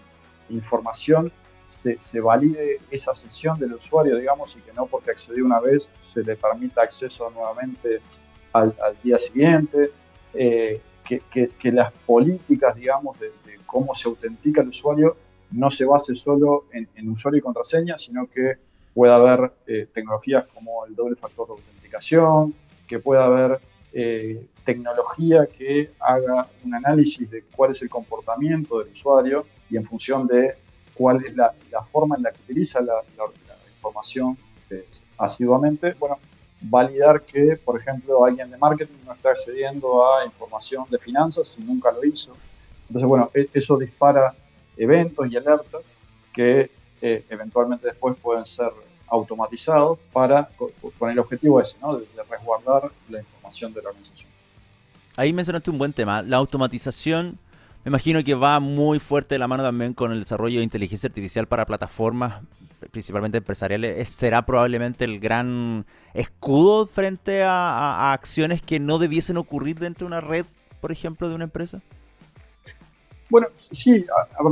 información 0.49 1.32
se, 1.66 2.20
valide 2.20 2.80
esa 2.91 3.14
sesión 3.14 3.57
del 3.59 3.74
usuario, 3.74 4.18
digamos, 4.18 4.55
y 4.55 4.61
que 4.61 4.74
no 4.74 4.86
porque 4.86 5.11
accedió 5.11 5.45
una 5.45 5.59
vez 5.59 5.89
se 5.99 6.24
le 6.24 6.36
permita 6.36 6.82
acceso 6.82 7.30
nuevamente 7.32 8.01
al, 8.54 8.74
día 9.04 9.18
siguiente, 9.18 9.91
eh, 10.34 10.80
que, 11.04 11.72
las 11.72 11.91
políticas, 11.91 12.76
digamos, 12.76 13.20
de, 13.20 13.32
cómo 13.66 13.93
se 13.93 14.08
autentica 14.08 14.62
el 14.62 14.68
usuario 14.70 15.18
no 15.51 15.70
se 15.70 15.86
base 15.86 16.16
solo 16.16 16.66
en, 16.72 17.10
usuario 17.10 17.39
y 17.39 17.41
contraseña, 17.41 17.97
sino 17.97 18.28
que 18.28 18.54
pueda 18.93 19.16
haber 19.16 19.51
eh, 19.68 19.88
tecnologías 19.91 20.45
como 20.54 20.86
el 20.86 20.95
doble 20.95 21.16
factor 21.16 21.47
de 21.47 21.54
autenticación, 21.54 22.54
que 22.88 22.99
pueda 22.99 23.26
haber 23.26 23.60
eh, 23.91 24.47
tecnología 24.66 25.45
que 25.45 25.91
haga 25.99 26.47
un 26.64 26.74
análisis 26.74 27.30
de 27.30 27.43
cuál 27.56 27.72
es 27.72 27.82
el 27.82 27.89
comportamiento 27.89 28.80
del 28.80 28.91
usuario 28.91 29.45
y 29.70 29.78
en 29.78 29.86
función 29.86 30.26
de 30.26 30.56
cuál 30.93 31.24
es 31.24 31.36
la, 31.36 31.54
forma 31.82 32.16
en 32.16 32.24
la 32.24 32.32
que 32.32 32.39
utiliza 32.43 32.82
la, 32.82 33.01
información 33.76 34.38
eh, 34.70 34.88
asiduamente, 35.18 35.93
bueno, 35.99 36.18
validar 36.64 37.22
que, 37.22 37.57
por 37.64 37.80
ejemplo, 37.80 38.26
alguien 38.26 38.49
de 38.49 38.57
marketing 38.57 38.97
no 39.05 39.14
está 39.14 39.30
accediendo 39.30 40.05
a 40.14 40.26
información 40.26 40.86
de 40.89 40.97
finanzas 40.97 41.49
si 41.49 41.61
nunca 41.61 41.91
lo 41.91 42.03
hizo. 42.03 42.36
Entonces, 42.88 43.07
bueno, 43.07 43.30
e, 43.34 43.49
eso 43.53 43.78
dispara 43.78 44.34
eventos 44.78 45.30
y 45.30 45.38
alertas 45.38 45.91
que 46.32 46.72
eh, 47.01 47.24
eventualmente 47.30 47.88
después 47.88 48.16
pueden 48.22 48.45
ser 48.45 48.72
automatizados 49.07 49.99
para, 50.11 50.49
con 50.97 51.09
el 51.09 51.20
objetivo 51.20 51.61
ese, 51.61 51.78
¿no? 51.80 51.97
de, 51.97 52.05
de 52.05 52.24
resguardar 52.30 52.89
la 53.09 53.20
información 53.20 53.74
de 53.74 53.82
la 53.82 53.89
organización. 53.89 54.32
Ahí 55.16 55.32
mencionaste 55.32 55.70
un 55.70 55.78
buen 55.78 55.93
tema, 55.93 56.24
la 56.24 56.38
automatización 56.38 57.38
me 57.84 57.89
imagino 57.89 58.24
que 58.24 58.34
va 58.34 58.61
muy 58.61 58.99
fuerte 58.99 59.36
de 59.36 59.39
la 59.39 59.47
mano 59.47 59.61
también 59.61 59.93
con 59.93 60.14
el 60.14 60.22
desarrollo 60.22 60.59
de 60.59 60.64
inteligencia 60.64 61.07
artificial 61.07 61.47
para 61.47 61.66
plataformas, 61.66 62.41
principalmente 62.94 63.39
empresariales. 63.39 64.08
¿Será 64.10 64.46
probablemente 64.46 65.04
el 65.04 65.20
gran 65.20 65.86
escudo 66.14 66.86
frente 66.86 67.41
a, 67.44 68.14
acciones 68.14 68.62
que 68.62 68.80
no 68.80 69.00
debiesen 69.00 69.36
ocurrir 69.38 69.80
dentro 69.80 70.06
de 70.06 70.14
una 70.14 70.22
red, 70.22 70.46
por 70.80 70.91
ejemplo, 70.91 71.28
de 71.28 71.34
una 71.34 71.46
empresa? 71.46 71.82
Bueno, 73.30 73.48
sí, 73.56 74.06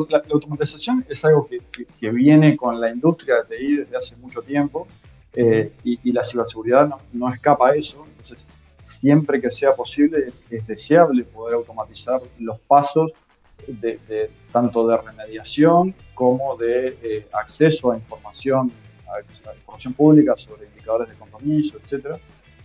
la, 0.09 0.23
automatización 0.33 1.05
es 1.07 1.23
algo 1.23 1.47
que, 1.47 2.09
viene 2.09 2.57
con 2.57 2.81
la 2.81 2.89
industria 2.89 3.43
de 3.43 3.57
TI 3.57 3.75
desde 3.77 3.95
hace 3.95 4.15
mucho 4.15 4.41
tiempo 4.41 4.87
eh, 5.33 5.71
y, 5.83 6.11
la 6.11 6.23
ciberseguridad 6.23 6.87
no, 6.87 6.97
no 7.13 7.31
escapa 7.31 7.69
a 7.69 7.75
eso. 7.75 8.03
Entonces, 8.09 8.43
siempre 8.79 9.39
que 9.39 9.51
sea 9.51 9.75
posible 9.75 10.27
es, 10.27 10.43
deseable 10.65 11.25
poder 11.25 11.53
automatizar 11.53 12.21
los 12.39 12.59
pasos 12.61 13.11
de, 13.67 14.29
tanto 14.51 14.87
de 14.87 14.97
remediación 14.97 15.93
como 16.13 16.55
de 16.57 16.97
eh, 17.01 17.27
acceso 17.33 17.91
a 17.91 17.97
información, 17.97 18.71
a, 19.07 19.19
información 19.55 19.93
pública 19.93 20.35
sobre 20.35 20.67
indicadores 20.67 21.09
de 21.09 21.15
compromiso, 21.15 21.77
etcétera, 21.81 22.17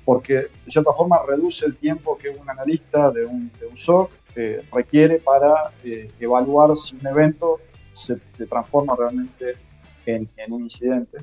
porque 0.05 0.34
de 0.34 0.51
cierta 0.68 0.92
forma 0.92 1.18
reduce 1.26 1.66
el 1.66 1.76
tiempo 1.76 2.16
que 2.16 2.30
un 2.30 2.49
analista 2.49 3.11
de 3.11 3.24
un, 3.24 3.51
SOC 3.74 4.11
eh, 4.36 4.62
requiere 4.72 5.18
para 5.18 5.72
eh, 5.84 6.11
evaluar 6.20 6.76
si 6.76 6.97
un 6.97 7.07
evento 7.07 7.61
se, 7.92 8.16
transforma 8.47 8.94
realmente 8.97 9.57
en, 10.05 10.28
un 10.49 10.62
incidente. 10.62 11.18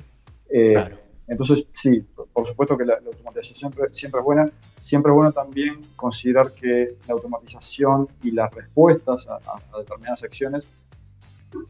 Claro. 0.48 1.03
Entonces, 1.26 1.66
sí, 1.72 2.04
por 2.32 2.46
supuesto 2.46 2.76
que 2.76 2.84
la, 2.84 2.94
automatización 2.94 3.72
siempre, 3.90 4.20
es 4.20 4.24
buena. 4.24 4.50
Siempre 4.78 5.10
es 5.10 5.14
bueno 5.14 5.32
también 5.32 5.80
considerar 5.96 6.52
que 6.52 6.96
la 7.06 7.14
automatización 7.14 8.08
y 8.22 8.30
las 8.30 8.52
respuestas 8.52 9.26
a, 9.28 9.78
determinadas 9.78 10.22
acciones 10.22 10.66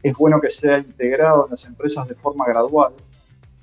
es 0.01 0.15
bueno 0.15 0.41
que 0.41 0.49
sea 0.49 0.79
integrado 0.79 1.45
en 1.45 1.51
las 1.51 1.65
empresas 1.65 2.07
de 2.07 2.15
forma 2.15 2.45
gradual 2.45 2.93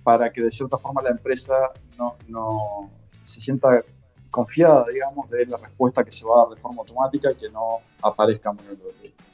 para 0.02 0.32
que 0.32 0.40
de 0.40 0.50
cierta 0.50 0.78
forma 0.78 1.02
la 1.02 1.10
empresa 1.10 1.54
no, 1.98 2.16
no 2.28 2.90
se 3.24 3.40
sienta 3.40 3.84
confiada, 4.30 4.86
digamos, 4.90 5.30
de 5.30 5.46
la 5.46 5.58
respuesta 5.58 6.02
que 6.02 6.10
se 6.10 6.24
va 6.24 6.36
a 6.36 6.38
dar 6.46 6.56
de 6.56 6.60
forma 6.60 6.80
automática 6.80 7.30
y 7.30 7.34
que 7.36 7.50
no 7.50 7.78
aparezcan 8.02 8.56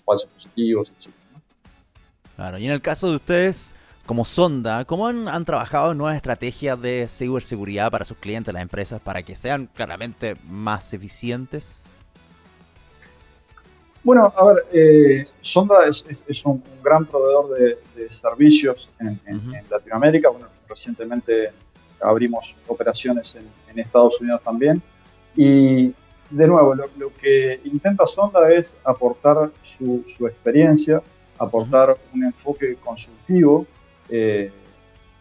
falsos 0.05 0.31
positivos, 0.31 0.91
etc. 0.91 1.15
Claro, 2.37 2.59
y 2.59 2.67
en 2.67 2.73
el 2.73 2.83
caso 2.83 3.09
de 3.09 3.17
ustedes, 3.17 3.75
como 4.09 4.25
Sonda, 4.25 4.87
¿cómo 4.87 5.07
han, 5.07 5.45
trabajado 5.45 5.93
en 5.93 5.99
nuevas 5.99 6.17
estrategias 6.17 6.81
de 6.81 7.07
ciberseguridad 7.11 7.91
para 7.91 8.07
sus 8.07 8.17
clientes, 8.17 8.55
las 8.55 8.63
empresas, 8.63 9.03
para 9.03 9.23
que 9.23 9.37
sean 9.37 9.69
claramente 9.75 10.35
más 10.49 10.95
eficientes? 10.95 12.01
Bueno, 14.03 14.33
a 14.35 14.45
ver, 14.47 14.65
eh, 14.73 15.25
Sonda 15.43 15.87
es, 15.87 16.03
un, 16.47 16.63
gran 16.83 17.05
proveedor 17.05 17.51
de, 17.95 18.09
servicios 18.09 18.89
en, 18.99 19.21
Latinoamérica. 19.71 20.31
Bueno, 20.31 20.47
recientemente 20.67 21.53
abrimos 22.01 22.57
operaciones 22.67 23.37
en, 23.37 23.79
Estados 23.79 24.23
Unidos 24.23 24.41
también. 24.43 24.81
Y 25.37 25.93
de 26.31 26.47
nuevo, 26.47 26.75
lo, 26.75 27.13
que 27.21 27.61
intenta 27.63 28.07
Sonda 28.07 28.51
es 28.51 28.75
aportar 28.85 29.51
su, 29.61 30.03
experiencia, 30.27 31.03
aportar 31.39 31.95
un 32.15 32.25
enfoque 32.25 32.77
consultivo, 32.77 33.67
eh, 34.09 34.51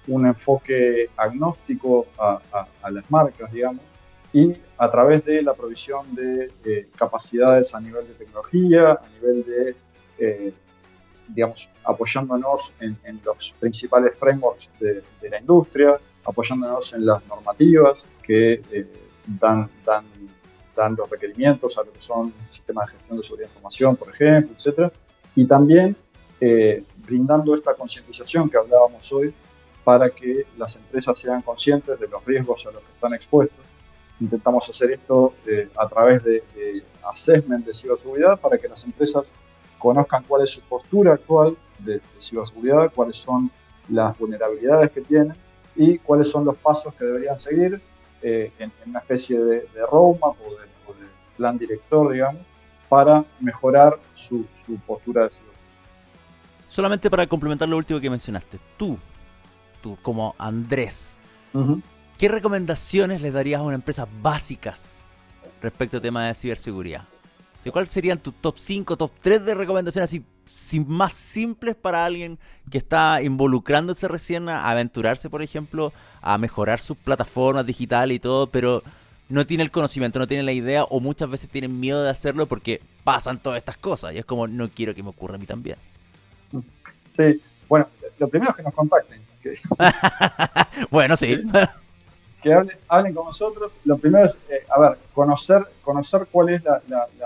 un 0.07 0.25
enfoque 0.25 1.09
agnóstico 1.17 2.07
a, 2.17 2.39
las 2.89 3.11
marcas, 3.11 3.51
digamos, 3.51 3.83
y 4.31 4.55
a 4.77 4.89
través 4.89 5.25
de 5.25 5.41
la 5.41 5.53
provisión 5.53 6.15
de 6.15 6.51
eh, 6.63 6.87
capacidades 6.95 7.73
a 7.73 7.81
nivel 7.81 8.07
de 8.07 8.13
tecnología, 8.13 8.91
a 8.91 9.09
nivel 9.19 9.45
de, 9.45 9.75
eh, 10.19 10.53
digamos, 11.27 11.69
apoyándonos 11.83 12.71
en, 12.79 12.97
los 13.25 13.53
principales 13.59 14.15
frameworks 14.15 14.69
de, 14.79 15.03
la 15.29 15.39
industria, 15.39 15.99
apoyándonos 16.23 16.93
en 16.93 17.05
las 17.05 17.25
normativas 17.27 18.05
que 18.23 18.61
dan, 19.25 19.69
dan 20.77 20.95
los 20.95 21.09
requerimientos 21.09 21.77
a 21.77 21.83
lo 21.83 21.91
que 21.91 22.01
son 22.01 22.33
sistemas 22.47 22.87
de 22.87 22.97
gestión 22.97 23.17
de 23.17 23.23
seguridad 23.23 23.47
de 23.47 23.51
información, 23.51 23.95
por 23.97 24.09
ejemplo, 24.09 24.55
etcétera, 24.55 24.91
y 25.35 25.45
también 25.45 25.95
eh, 26.39 26.83
brindando 27.07 27.55
esta 27.55 27.73
concientización 27.73 28.49
que 28.49 28.57
hablábamos 28.57 29.11
hoy 29.11 29.33
para 29.83 30.09
que 30.09 30.45
las 30.57 30.75
empresas 30.75 31.17
sean 31.17 31.41
conscientes 31.41 31.99
de 31.99 32.07
los 32.07 32.23
riesgos 32.25 32.67
a 32.67 32.71
los 32.71 32.83
que 32.83 32.91
están 32.91 33.13
expuestos. 33.13 33.65
Intentamos 34.19 34.69
hacer 34.69 34.91
esto 34.91 35.33
eh, 35.45 35.69
a 35.75 35.87
través 35.87 36.23
de, 36.23 36.43
de, 36.53 36.83
assessment 37.09 37.65
de 37.65 37.73
ciberseguridad 37.73 38.39
para 38.39 38.57
que 38.57 38.67
las 38.67 38.83
empresas 38.83 39.31
conozcan 39.79 40.23
cuál 40.27 40.43
es 40.43 40.51
su 40.51 40.61
postura 40.61 41.13
actual 41.13 41.57
de, 41.79 41.93
de 41.93 42.01
ciberseguridad, 42.19 42.91
cuáles 42.93 43.17
son 43.17 43.49
las 43.89 44.17
vulnerabilidades 44.17 44.91
que 44.91 45.01
tienen 45.01 45.33
y 45.75 45.97
cuáles 45.99 46.29
son 46.29 46.43
los 46.43 46.57
pasos 46.57 46.93
que 46.95 47.05
deberían 47.05 47.39
seguir 47.39 47.81
eh, 48.21 48.51
en, 48.59 48.71
una 48.87 48.99
especie 48.99 49.39
de, 49.39 49.55
de 49.73 49.85
roadmap 49.89 50.35
o 50.45 50.51
de, 50.51 50.67
plan 51.37 51.57
director, 51.57 52.11
digamos, 52.11 52.41
para 52.89 53.23
mejorar 53.39 53.99
su, 54.13 54.45
postura 54.85 55.23
de 55.23 55.29
seguridad. 55.29 55.56
Solamente 56.67 57.09
para 57.09 57.27
complementar 57.27 57.69
lo 57.69 57.77
último 57.77 57.99
que 57.99 58.09
mencionaste, 58.09 58.59
tú, 58.77 58.97
tú 59.81 59.97
como 60.01 60.35
Andrés, 60.37 61.17
¿qué 62.17 62.27
recomendaciones 62.27 63.21
le 63.21 63.31
darías 63.31 63.61
a 63.61 63.63
una 63.63 63.75
empresa 63.75 64.07
básicas 64.21 65.05
respecto 65.61 65.97
al 65.97 66.03
tema 66.03 66.27
de 66.27 66.35
ciberseguridad? 66.35 67.05
¿Cuáles 67.71 67.89
serían 67.91 68.19
tus 68.19 68.33
top 68.35 68.57
5, 68.57 68.97
top 68.97 69.11
3 69.21 69.45
de 69.45 69.55
recomendaciones 69.55 70.09
así 70.09 70.23
más 70.85 71.13
simples 71.13 71.75
para 71.75 72.05
alguien 72.05 72.39
que 72.69 72.77
está 72.77 73.21
involucrándose 73.21 74.07
recién 74.07 74.49
a 74.49 74.69
aventurarse, 74.69 75.29
por 75.29 75.41
ejemplo, 75.41 75.91
a 76.21 76.37
mejorar 76.37 76.79
sus 76.79 76.97
plataformas 76.97 77.65
digitales 77.65 78.15
y 78.15 78.19
todo, 78.19 78.47
pero 78.47 78.83
no 79.29 79.45
tiene 79.45 79.63
el 79.63 79.71
conocimiento, 79.71 80.19
no 80.19 80.27
tiene 80.27 80.43
la 80.43 80.53
idea 80.53 80.83
o 80.85 80.99
muchas 80.99 81.29
veces 81.29 81.49
tienen 81.49 81.79
miedo 81.79 82.03
de 82.03 82.09
hacerlo 82.09 82.47
porque 82.47 82.81
pasan 83.03 83.39
todas 83.39 83.57
estas 83.57 83.77
cosas 83.77 84.13
y 84.13 84.19
es 84.19 84.25
como 84.25 84.47
no 84.47 84.69
quiero 84.69 84.95
que 84.95 85.03
me 85.03 85.09
ocurra 85.09 85.35
a 85.35 85.37
mí 85.37 85.45
también. 85.45 85.77
Sí, 87.17 87.41
bueno, 87.67 87.87
lo 88.19 88.27
primero 88.27 88.51
es 88.51 88.57
que 88.57 88.63
nos 88.63 88.75
contacten. 88.75 89.25
bueno, 90.91 91.17
sí. 91.17 91.41
que 92.43 92.53
hablen, 92.53 93.13
con 93.15 93.25
nosotros. 93.25 93.79
Lo 93.85 93.97
primero 93.97 94.25
es, 94.25 94.37
eh, 94.49 94.63
a 94.69 94.79
ver, 94.79 94.99
conocer, 95.15 95.63
conocer 95.81 96.27
cuál 96.31 96.49
es 96.49 96.63
la, 96.63 96.79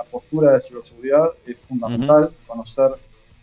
postura 0.10 0.54
de 0.54 0.62
ciberseguridad 0.62 1.32
es 1.46 1.60
fundamental, 1.60 2.32
conocer 2.48 2.92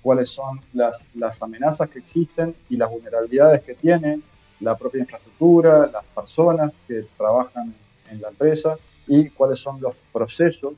cuáles 0.01 0.31
son 0.31 0.63
las, 0.73 1.07
las 1.15 1.43
amenazas 1.43 1.91
que 1.91 1.99
existen 1.99 2.55
y 2.71 2.79
las 2.79 2.91
vulnerabilidades 2.91 3.63
que 3.63 3.75
tiene 3.75 4.21
la 4.61 4.75
propia 4.75 5.01
infraestructura, 5.01 5.87
las 5.93 6.05
personas 6.15 6.73
que 6.87 7.05
trabajan 7.19 7.75
en 8.11 8.21
la 8.23 8.29
empresa 8.29 8.77
y 9.07 9.29
cuáles 9.29 9.61
son 9.61 9.81
los 9.83 9.95
procesos 10.13 10.73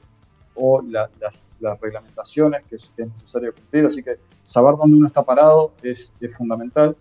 o 0.60 0.82
las, 0.82 1.10
las, 1.60 1.80
reglamentaciones 1.80 2.64
que 2.68 2.76
es, 2.76 2.92
necesario 2.96 3.54
cumplir. 3.54 3.86
Así 3.86 4.02
que 4.02 4.18
saber 4.42 4.76
dónde 4.76 4.96
uno 4.96 5.06
está 5.06 5.22
parado 5.24 5.72
es, 5.82 6.12
es 6.20 6.36
fundamental. 6.36 6.96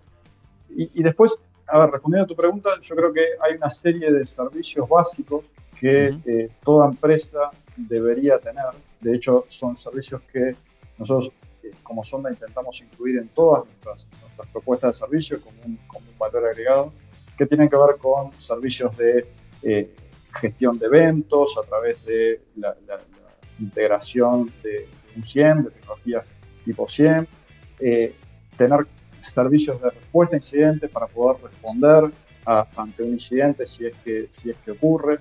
Y, 0.70 0.90
y, 0.94 1.04
después 1.04 1.40
a 1.72 1.80
ver, 1.80 1.92
respondiendo 1.92 2.26
a 2.26 2.28
tu 2.28 2.36
pregunta, 2.36 2.72
yo 2.82 2.96
creo 2.96 3.14
que 3.14 3.26
hay 3.42 3.56
una 3.56 3.70
serie 3.70 4.12
de 4.12 4.26
servicios 4.26 4.88
básicos 4.90 5.46
que 5.80 6.18
eh, 6.26 6.50
toda 6.64 6.88
empresa 6.88 7.52
debería 7.78 8.40
tener. 8.40 8.66
De 9.00 9.16
hecho, 9.16 9.46
son 9.48 9.78
servicios 9.78 10.22
que 10.32 10.56
nosotros 10.98 11.32
eh, 11.64 11.72
como 11.84 12.04
Sonda 12.04 12.32
intentamos 12.32 12.82
incluir 12.82 13.20
en 13.20 13.30
todas 13.30 13.66
nuestras, 13.66 14.08
propuestas 14.52 14.92
de 14.92 15.06
servicio 15.06 15.42
como 15.42 15.58
un, 15.66 15.80
valor 16.18 16.48
agregado, 16.48 16.92
que 17.38 17.46
tienen 17.46 17.70
que 17.70 17.78
ver 17.78 17.98
con 17.98 18.38
servicios 18.38 18.96
de 18.98 19.26
eh, 19.64 19.90
gestión 20.34 20.78
de 20.78 20.88
eventos 20.88 21.58
a 21.58 21.66
través 21.66 22.04
de 22.06 22.42
la, 22.58 22.76
integración 23.60 24.52
de, 24.64 24.88
un 25.16 25.24
CIEM, 25.24 25.64
de 25.64 25.72
tecnologías 25.72 26.36
tipo 26.66 26.88
CIEM, 26.88 27.26
tener 28.58 28.86
servicios 29.22 29.82
de 29.82 29.90
respuesta 29.90 30.36
a 30.36 30.38
incidentes 30.38 30.90
para 30.90 31.08
poder 31.08 31.42
responder 31.44 32.12
ante 32.46 33.04
un 33.04 33.10
incidente 33.10 33.68
si 33.68 33.86
es, 33.88 33.96
que, 34.04 34.28
si 34.30 34.50
es 34.50 34.58
que 34.58 34.72
ocurre, 34.72 35.20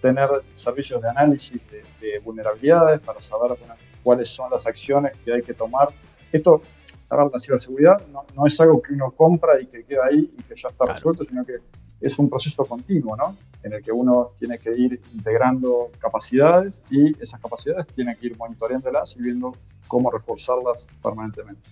tener 0.00 0.28
servicios 0.52 1.02
de 1.02 1.08
análisis 1.08 1.60
de, 1.70 2.18
vulnerabilidades 2.20 3.00
para 3.00 3.20
saber 3.20 3.56
cuáles 4.02 4.28
son 4.28 4.50
las 4.50 4.66
acciones 4.66 5.12
que 5.24 5.32
hay 5.32 5.42
que 5.42 5.54
tomar. 5.54 5.88
Esto, 6.32 6.62
la 7.10 7.38
ciberseguridad 7.38 8.06
no, 8.08 8.24
no, 8.34 8.46
es 8.46 8.60
algo 8.60 8.80
que 8.80 8.92
uno 8.94 9.10
compra 9.10 9.60
y 9.60 9.66
que 9.66 9.84
queda 9.84 10.06
ahí 10.06 10.30
y 10.36 10.42
que 10.42 10.54
ya 10.54 10.68
está 10.68 10.86
resuelto, 10.86 11.24
sino 11.24 11.44
que 11.44 11.58
es 12.00 12.18
un 12.18 12.28
proceso 12.28 12.64
continuo, 12.64 13.16
¿no? 13.16 13.36
En 13.62 13.74
el 13.74 13.82
que 13.82 13.92
uno 13.92 14.30
tiene 14.38 14.58
que 14.58 14.74
ir 14.76 15.00
integrando 15.12 15.90
capacidades 15.98 16.82
y 16.90 17.20
esas 17.22 17.40
capacidades 17.40 17.86
tiene 17.88 18.16
que 18.16 18.28
ir 18.28 18.38
monitoreándolas 18.38 19.16
y 19.16 19.22
viendo 19.22 19.54
cómo 19.86 20.10
reforzarlas 20.10 20.86
permanentemente. 21.02 21.62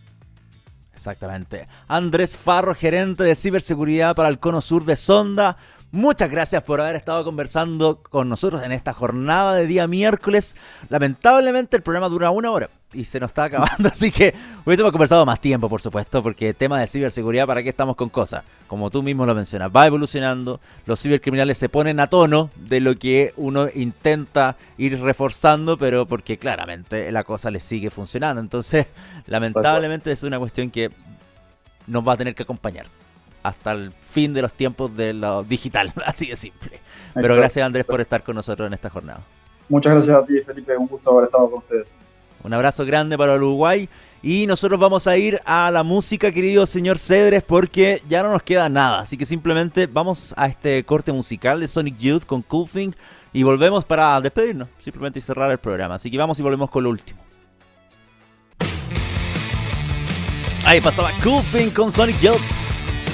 Exactamente. 0.93 1.68
Andrés 1.87 2.37
Farro, 2.37 2.74
gerente 2.74 3.22
de 3.22 3.37
ciberseguridad 3.37 4.16
para 4.16 4.29
el 4.29 4.41
Cono 4.41 4.61
Sur 4.61 4.85
de 4.85 4.97
Sonda. 4.97 5.57
Muchas 5.91 6.30
gracias 6.30 6.62
por 6.64 6.82
haber 6.82 6.97
estado 6.97 7.24
conversando 7.24 8.03
con 8.03 8.28
nosotros 8.28 8.62
en 8.62 8.72
esta 8.72 8.93
jornada 8.93 9.55
de 9.55 9.66
día 9.66 9.86
miércoles. 9.86 10.55
Lamentablemente 10.91 11.78
el 11.78 11.82
programa 11.82 12.11
dura 12.11 12.30
una 12.30 12.51
hora 12.51 12.68
y 12.93 13.07
se 13.07 13.18
nos 13.18 13.30
está 13.30 13.45
acabando, 13.45 13.89
así 13.93 14.11
que 14.11 14.34
hubiésemos 14.66 14.93
conversado 14.93 15.24
más 15.24 15.41
tiempo, 15.41 15.66
por 15.66 15.80
supuesto, 15.80 16.22
porque 16.22 16.51
el 16.51 16.55
tema 16.57 16.78
de 16.78 16.86
ciberseguridad, 16.86 17.47
¿para 17.47 17.62
qué 17.62 17.70
estamos 17.70 17.97
con 17.97 18.11
cosas? 18.11 18.45
Como 18.66 18.91
tú 18.91 19.03
mismo 19.03 19.24
lo 19.24 19.34
mencionas, 19.34 19.70
va 19.74 19.86
evolucionando, 19.86 20.61
los 20.84 21.01
cibercriminales 21.01 21.57
se 21.57 21.70
ponen 21.70 22.01
a 22.01 22.09
tono 22.09 22.51
de 22.57 22.80
lo 22.80 22.95
que 22.95 23.32
uno 23.36 23.68
intenta 23.74 24.57
ir 24.76 25.01
reforzando, 25.01 25.78
pero 25.78 26.05
porque 26.05 26.36
claramente 26.36 27.11
la 27.12 27.24
cosa 27.24 27.51
le 27.51 27.61
sigue 27.61 27.89
funcionando. 27.89 28.43
Entonces, 28.43 28.89
lamentablemente 29.26 30.12
es 30.12 30.22
una 30.22 30.39
cuestión 30.39 30.70
que 30.70 30.91
nos 31.86 32.07
va 32.07 32.12
a 32.12 32.16
tener 32.18 32.34
que 32.34 32.43
acompañar 32.43 32.89
hasta 33.43 33.72
el 33.72 33.93
fin 33.93 34.34
de 34.34 34.43
los 34.43 34.53
tiempos 34.53 34.97
de 34.97 35.12
lo 35.12 35.45
digital, 35.45 35.93
así 36.07 36.26
de 36.26 36.36
simple. 36.36 36.80
Pero 37.14 37.34
gracias 37.34 37.64
Andrés 37.64 37.84
por 37.84 38.01
estar 38.01 38.22
con 38.22 38.36
nosotros 38.36 38.66
en 38.66 38.74
esta 38.74 38.91
jornada. 38.91 39.20
Muchas 39.68 39.93
gracias 39.93 40.16
a 40.16 40.24
ti, 40.24 40.41
Felipe, 40.47 40.76
un 40.76 40.86
gusto 40.86 41.11
haber 41.12 41.24
estado 41.24 41.51
con 41.51 41.59
ustedes. 41.59 41.95
Un 42.43 42.55
abrazo 42.55 42.84
grande 42.84 43.18
para 43.18 43.34
Uruguay. 43.34 43.89
Y 44.20 44.47
nosotros 44.47 44.80
vamos 44.80 45.07
a 45.07 45.16
ir 45.16 45.41
a 45.45 45.70
la 45.70 45.84
música, 45.84 46.32
querido 46.32 46.66
señor 46.66 46.99
Cedres, 46.99 47.45
porque 47.45 48.03
ya 48.09 48.22
no 48.22 48.32
nos 48.32 48.43
queda 48.43 48.68
nada. 48.68 49.01
Así 49.01 49.16
que 49.16 49.24
simplemente 49.24 49.86
vamos 49.86 50.34
a 50.36 50.49
este 50.49 50.82
corte 50.84 51.12
musical 51.12 51.61
de 51.61 51.68
Sonic 51.68 51.99
Youth 51.99 52.24
con 52.24 52.43
Cool 52.43 52.68
Thing 52.68 52.91
y 53.32 53.45
volvemos 53.45 53.84
para 53.84 54.20
despedirnos, 54.20 54.68
simplemente 54.78 55.20
y 55.20 55.22
cerrar 55.22 55.51
el 55.53 55.59
programa. 55.59 55.97
Así 55.97 56.11
que 56.11 56.18
vamos 56.18 56.39
y 56.41 56.43
volvemos 56.43 56.68
con 56.70 56.84
lo 56.84 56.91
último. 56.91 57.20
Ahí 60.64 60.80
pasaba 60.80 61.12
Cool 61.22 61.43
Thing 61.53 61.70
con 61.70 61.93
Sonic 61.93 62.18
Youth. 62.20 62.58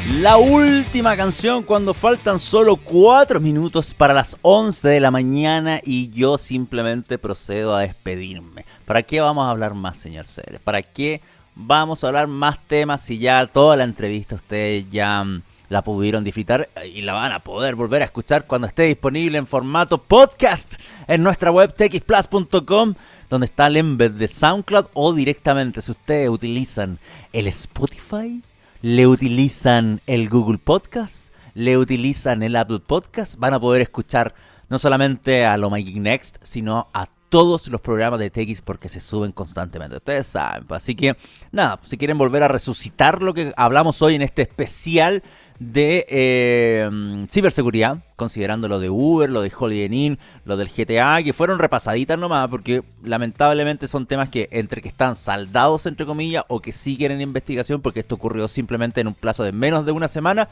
La 0.07 0.37
última 0.37 1.17
canción 1.17 1.63
cuando 1.63 1.95
faltan 1.95 2.39
solo 2.39 2.77
4 2.77 3.41
minutos 3.41 3.95
para 3.95 4.13
las 4.13 4.37
11 4.43 4.87
de 4.87 5.01
la 5.01 5.11
mañana 5.11 5.81
y 5.83 6.11
yo 6.11 6.37
simplemente 6.37 7.17
procedo 7.17 7.75
a 7.75 7.81
despedirme. 7.81 8.67
¿Para 8.85 9.03
qué 9.03 9.23
vamos 9.23 9.47
a 9.47 9.51
hablar 9.51 9.73
más, 9.73 9.97
señor 9.97 10.27
Ceres? 10.27 10.61
¿Para 10.61 10.83
qué 10.83 11.23
vamos 11.55 12.05
a 12.05 12.09
hablar 12.09 12.27
más 12.27 12.59
temas 12.67 13.03
si 13.03 13.19
ya 13.19 13.47
toda 13.47 13.77
la 13.77 13.85
entrevista 13.85 14.35
ustedes 14.35 14.91
ya 14.91 15.25
mm, 15.25 15.43
la 15.71 15.83
pudieron 15.83 16.23
disfrutar 16.23 16.69
y 16.85 17.01
la 17.01 17.15
van 17.15 17.33
a 17.33 17.41
poder 17.41 17.75
volver 17.75 18.03
a 18.03 18.05
escuchar 18.05 18.47
cuando 18.47 18.67
esté 18.67 18.83
disponible 18.83 19.39
en 19.39 19.47
formato 19.47 19.97
podcast 19.97 20.75
en 21.09 21.23
nuestra 21.23 21.51
web 21.51 21.75
txplus.com 21.75 22.95
donde 23.31 23.47
está 23.47 23.69
el 23.69 23.79
embed 23.79 24.11
de 24.11 24.29
SoundCloud 24.29 24.87
o 24.93 25.15
directamente 25.15 25.81
si 25.81 25.93
ustedes 25.93 26.29
utilizan 26.29 26.99
el 27.33 27.47
Spotify 27.47 28.43
le 28.85 29.07
utilizan 29.07 30.03
el 30.07 30.29
Google 30.29 30.59
Podcast, 30.59 31.33
le 31.55 31.79
utilizan 31.79 32.43
el 32.43 32.55
Apple 32.55 32.81
Podcast, 32.81 33.37
van 33.39 33.55
a 33.55 33.59
poder 33.59 33.81
escuchar 33.81 34.35
no 34.69 34.79
solamente 34.79 35.47
a 35.47 35.57
lo 35.57 35.71
My 35.71 35.83
Geek 35.83 35.97
Next, 35.97 36.37
sino 36.43 36.89
a 36.93 37.07
todos 37.31 37.69
los 37.69 37.81
programas 37.81 38.21
de 38.21 38.29
TX 38.29 38.61
porque 38.61 38.91
se 38.91 39.01
suben 39.01 39.33
constantemente. 39.33 39.97
Ustedes 39.97 40.27
saben. 40.27 40.67
Pues, 40.67 40.83
así 40.83 40.95
que, 40.95 41.17
nada, 41.51 41.79
pues, 41.79 41.89
si 41.89 41.97
quieren 41.97 42.19
volver 42.19 42.43
a 42.43 42.49
resucitar 42.49 43.23
lo 43.23 43.33
que 43.33 43.55
hablamos 43.57 44.03
hoy 44.03 44.17
en 44.17 44.21
este 44.23 44.43
especial 44.43 45.23
de 45.59 46.05
eh, 46.09 47.27
ciberseguridad, 47.31 47.99
considerando 48.17 48.69
lo 48.69 48.81
de 48.81 48.91
Uber, 48.91 49.31
lo 49.31 49.43
de 49.43 49.53
Holiday 49.57 50.07
Inn, 50.07 50.19
lo 50.45 50.57
del 50.57 50.69
GTA, 50.69 51.23
que 51.23 51.33
fueron 51.33 51.59
repasaditas 51.59 52.19
nomás, 52.19 52.49
porque 52.49 52.83
lamentablemente 53.03 53.87
son 53.87 54.07
temas 54.07 54.29
que 54.29 54.49
entre 54.51 54.83
que 54.83 54.89
están 54.89 55.17
saldados, 55.17 55.87
entre 55.87 56.07
comillas, 56.07 56.45
o 56.49 56.61
que 56.61 56.73
siguen 56.73 57.13
en 57.13 57.21
investigación, 57.21 57.81
porque 57.81 58.01
esto 58.01 58.17
ocurrió 58.17 58.49
simplemente 58.49 59.01
en 59.01 59.07
un 59.07 59.15
plazo 59.15 59.45
de 59.45 59.53
menos 59.53 59.87
de 59.87 59.93
una 59.93 60.09
semana, 60.09 60.49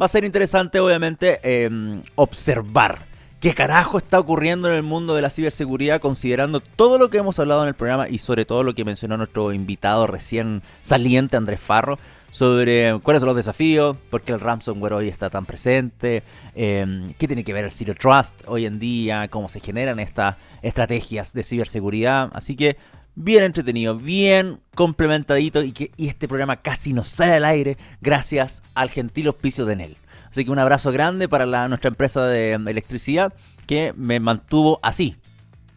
va 0.00 0.06
a 0.06 0.08
ser 0.08 0.24
interesante, 0.24 0.80
obviamente, 0.80 1.40
em, 1.42 2.02
observar 2.14 3.06
qué 3.40 3.54
carajo 3.54 3.98
está 3.98 4.20
ocurriendo 4.20 4.68
en 4.68 4.74
el 4.74 4.82
mundo 4.82 5.14
de 5.14 5.22
la 5.22 5.30
ciberseguridad, 5.30 6.00
considerando 6.00 6.60
todo 6.60 6.98
lo 6.98 7.10
que 7.10 7.18
hemos 7.18 7.38
hablado 7.38 7.62
en 7.62 7.68
el 7.68 7.74
programa 7.74 8.08
y 8.08 8.18
sobre 8.18 8.44
todo 8.44 8.62
lo 8.62 8.74
que 8.74 8.84
mencionó 8.84 9.16
nuestro 9.16 9.52
invitado 9.52 10.06
recién 10.06 10.62
saliente, 10.80 11.36
Andrés 11.36 11.60
Farro, 11.60 11.98
sobre 12.32 12.98
cuáles 13.02 13.20
son 13.20 13.26
los 13.26 13.36
desafíos, 13.36 13.94
por 14.08 14.22
qué 14.22 14.32
el 14.32 14.40
ransomware 14.40 14.94
hoy 14.94 15.08
está 15.08 15.28
tan 15.28 15.44
presente, 15.44 16.22
em, 16.54 17.12
qué 17.18 17.26
tiene 17.26 17.44
que 17.44 17.52
ver 17.52 17.66
el 17.66 17.70
Zero 17.70 17.94
Trust 17.94 18.40
hoy 18.46 18.64
en 18.64 18.78
día, 18.78 19.28
cómo 19.28 19.50
se 19.50 19.60
generan 19.60 20.00
estas 20.00 20.36
estrategias 20.62 21.34
de 21.34 21.42
ciberseguridad. 21.42 22.30
Así 22.32 22.56
que 22.56 22.78
bien 23.14 23.44
entretenido, 23.44 23.96
bien 23.96 24.60
complementadito 24.74 25.62
y 25.62 25.72
que 25.72 25.90
este 25.98 26.26
programa 26.26 26.56
casi 26.56 26.94
no 26.94 27.04
sale 27.04 27.34
al 27.34 27.44
aire 27.44 27.76
gracias 28.00 28.62
al 28.72 28.88
gentil 28.88 29.26
auspicio 29.26 29.66
de 29.66 29.76
Nel. 29.76 29.96
Así 30.30 30.46
que 30.46 30.50
un 30.50 30.58
abrazo 30.58 30.90
grande 30.90 31.28
para 31.28 31.68
nuestra 31.68 31.88
empresa 31.88 32.26
de 32.28 32.54
electricidad 32.54 33.34
que 33.66 33.92
me 33.94 34.20
mantuvo 34.20 34.80
así, 34.82 35.16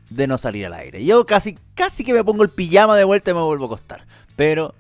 de 0.10 0.26
no 0.26 0.38
salir 0.38 0.68
al 0.68 0.74
aire. 0.76 1.04
Yo 1.04 1.26
casi, 1.26 1.60
casi 1.74 2.06
que 2.06 2.14
me 2.14 2.24
pongo 2.24 2.44
el 2.44 2.50
pijama 2.50 2.96
de 2.96 3.04
vuelta 3.04 3.32
y 3.32 3.34
me 3.34 3.42
vuelvo 3.42 3.66
a 3.66 3.68
acostar. 3.68 4.06
Pero 4.38 4.74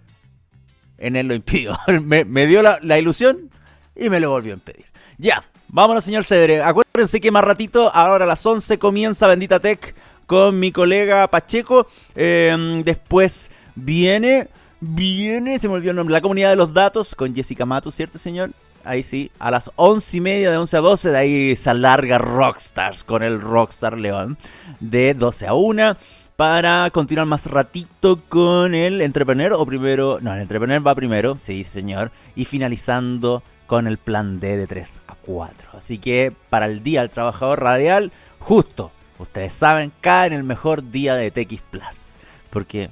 en 0.98 1.16
él 1.16 1.28
lo 1.28 1.34
impidió. 1.34 1.78
me, 2.04 2.48
dio 2.48 2.62
la, 2.62 3.00
ilusión 3.00 3.50
y 3.96 4.10
me 4.10 4.20
lo 4.20 4.30
volvió 4.30 4.54
a 4.54 4.56
impedir. 4.56 4.86
Ya, 5.18 5.44
vámonos 5.68 6.04
señor 6.04 6.24
Cedre. 6.24 6.62
Acuérdense 6.62 7.22
que 7.22 7.32
más 7.32 7.44
ratito, 7.44 7.94
ahora 7.94 8.26
a 8.26 8.28
las 8.28 8.46
11 8.46 8.78
comienza 8.80 9.28
Bendita 9.28 9.60
Tech 9.60 9.96
con 10.26 10.60
mi 10.60 10.72
colega 10.72 11.28
Pacheco. 11.28 11.88
Em, 12.16 12.82
después 12.82 13.52
viene, 13.76 14.48
viene, 14.80 15.60
se 15.60 15.68
me 15.68 15.76
olvidó 15.76 15.92
el 15.92 15.98
nombre, 15.98 16.14
la 16.14 16.22
comunidad 16.22 16.50
de 16.50 16.56
los 16.56 16.74
datos 16.74 17.16
con 17.16 17.36
Jessica 17.36 17.66
Matus, 17.66 17.96
¿cierto 17.96 18.18
señor? 18.18 18.52
ahí 18.86 19.04
sí, 19.04 19.32
a 19.40 19.52
las 19.52 19.72
once 19.76 20.18
y 20.18 20.22
media, 20.22 20.52
de 20.52 20.58
11 20.58 20.78
a 20.78 20.82
12, 20.82 21.10
de 21.10 21.18
ahí 21.18 21.56
se 21.56 21.70
alarga 21.72 22.18
Rockstars 22.18 23.04
con 23.04 23.24
el 23.24 23.42
Rockstar 23.42 23.98
León, 23.98 24.38
de 24.80 25.14
12 25.14 25.48
a 25.48 25.54
1, 25.54 25.98
para 26.36 26.90
continuar 26.92 27.28
más 27.28 27.46
ratito 27.46 28.18
con 28.28 28.76
el 28.76 29.02
Entrepreneur, 29.02 29.54
o 29.54 29.66
primero, 29.66 30.20
no, 30.22 30.34
el 30.34 30.42
Entrepreneur 30.42 30.86
va 30.86 30.96
primero, 30.96 31.38
sí 31.38 31.64
señor, 31.64 32.12
y 32.36 32.46
finalizando 32.46 33.42
con 33.68 33.88
el 33.88 33.98
plan 33.98 34.40
D 34.40 34.58
de 34.58 34.68
3 34.68 35.02
a 35.08 35.16
4. 35.16 35.70
Así 35.74 35.98
que 35.98 36.34
para 36.50 36.66
el 36.66 36.84
Día 36.84 37.02
del 37.02 37.10
Trabajador 37.10 37.62
Radial, 37.62 38.12
justo, 38.40 38.92
ustedes 39.18 39.54
saben, 39.54 39.92
cae 40.02 40.28
en 40.28 40.34
el 40.34 40.44
mejor 40.44 40.92
día 40.92 41.16
de 41.16 41.32
TX 41.32 41.62
Plus. 41.62 42.16
Porque, 42.50 42.90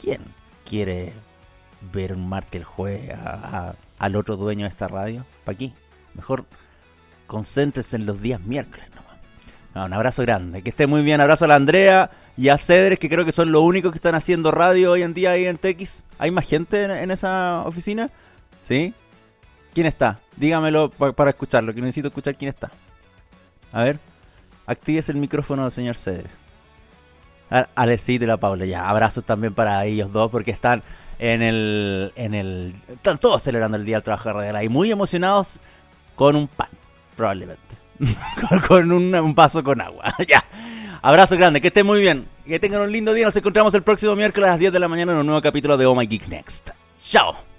¿quién 0.00 0.20
quiere 0.68 1.12
ver 1.92 2.12
un 2.12 2.28
martes 2.28 2.60
el 2.60 2.64
jueves 2.64 3.16
al 3.98 4.16
otro 4.16 4.36
dueño 4.36 4.64
de 4.64 4.70
esta 4.70 4.88
radio? 4.88 5.24
¿Para 5.44 5.54
aquí. 5.54 5.72
Mejor 6.14 6.44
concéntrese 7.26 7.96
en 7.96 8.04
los 8.04 8.20
días 8.20 8.40
miércoles 8.40 8.86
nomás. 8.94 9.86
un 9.86 9.92
abrazo 9.94 10.22
grande. 10.22 10.62
Que 10.62 10.70
esté 10.70 10.86
muy 10.86 11.02
bien. 11.02 11.20
Abrazo 11.20 11.46
a 11.46 11.48
la 11.48 11.56
Andrea 11.56 12.10
y 12.36 12.48
a 12.48 12.58
Cedres, 12.58 12.98
que 12.98 13.08
creo 13.08 13.24
que 13.24 13.32
son 13.32 13.52
los 13.52 13.62
únicos 13.62 13.92
que 13.92 13.98
están 13.98 14.14
haciendo 14.14 14.50
radio 14.50 14.92
hoy 14.92 15.02
en 15.02 15.14
día 15.14 15.32
ahí 15.32 15.46
en 15.46 15.58
TX. 15.58 16.02
¿Hay 16.18 16.30
más 16.30 16.48
gente 16.48 16.82
en, 16.84 17.10
esa 17.10 17.62
oficina? 17.66 18.10
¿Sí? 18.62 18.94
¿Quién 19.74 19.86
está? 19.86 20.20
Dígamelo 20.36 20.90
para 20.90 21.30
escucharlo, 21.30 21.74
que 21.74 21.80
necesito 21.80 22.08
escuchar 22.08 22.36
quién 22.36 22.48
está. 22.48 22.70
A 23.72 23.82
ver, 23.82 23.98
actives 24.66 25.08
el 25.08 25.16
micrófono 25.16 25.62
del 25.62 25.72
señor 25.72 25.96
Cedres. 25.96 26.30
Alecito 27.74 28.24
y 28.24 28.26
la 28.26 28.38
Paula, 28.38 28.64
ya. 28.64 28.88
Abrazos 28.88 29.24
también 29.24 29.54
para 29.54 29.84
ellos 29.84 30.10
dos 30.10 30.30
porque 30.30 30.50
están 30.50 30.82
en 31.18 31.42
el, 31.42 32.12
en 32.16 32.34
el... 32.34 32.74
Están 32.88 33.18
todos 33.18 33.42
celebrando 33.42 33.76
el 33.76 33.84
Día 33.84 33.96
del 33.96 34.04
Trabajo 34.04 34.32
Radial 34.32 34.64
y 34.64 34.68
muy 34.70 34.90
emocionados 34.90 35.60
con 36.14 36.34
un 36.34 36.48
pan, 36.48 36.68
probablemente. 37.14 37.76
con, 38.68 38.90
un, 38.90 39.14
un, 39.14 39.34
vaso 39.34 39.62
con 39.62 39.80
agua. 39.80 40.14
ya. 40.28 40.44
Abrazo 41.02 41.36
grande, 41.36 41.60
que 41.60 41.68
estén 41.68 41.84
muy 41.84 42.00
bien. 42.00 42.28
Que 42.46 42.60
tengan 42.60 42.82
un 42.82 42.92
lindo 42.92 43.12
día. 43.12 43.26
Nos 43.26 43.36
encontramos 43.36 43.74
el 43.74 43.82
próximo 43.82 44.14
miércoles 44.14 44.48
a 44.48 44.52
las 44.52 44.60
10 44.60 44.72
de 44.72 44.78
la 44.78 44.86
mañana 44.86 45.12
en 45.12 45.18
un 45.18 45.26
nuevo 45.26 45.42
capítulo 45.42 45.76
de 45.76 45.84
Oh 45.84 45.96
My 45.96 46.06
Geek 46.06 46.28
Next. 46.28 46.70
Chao. 46.98 47.51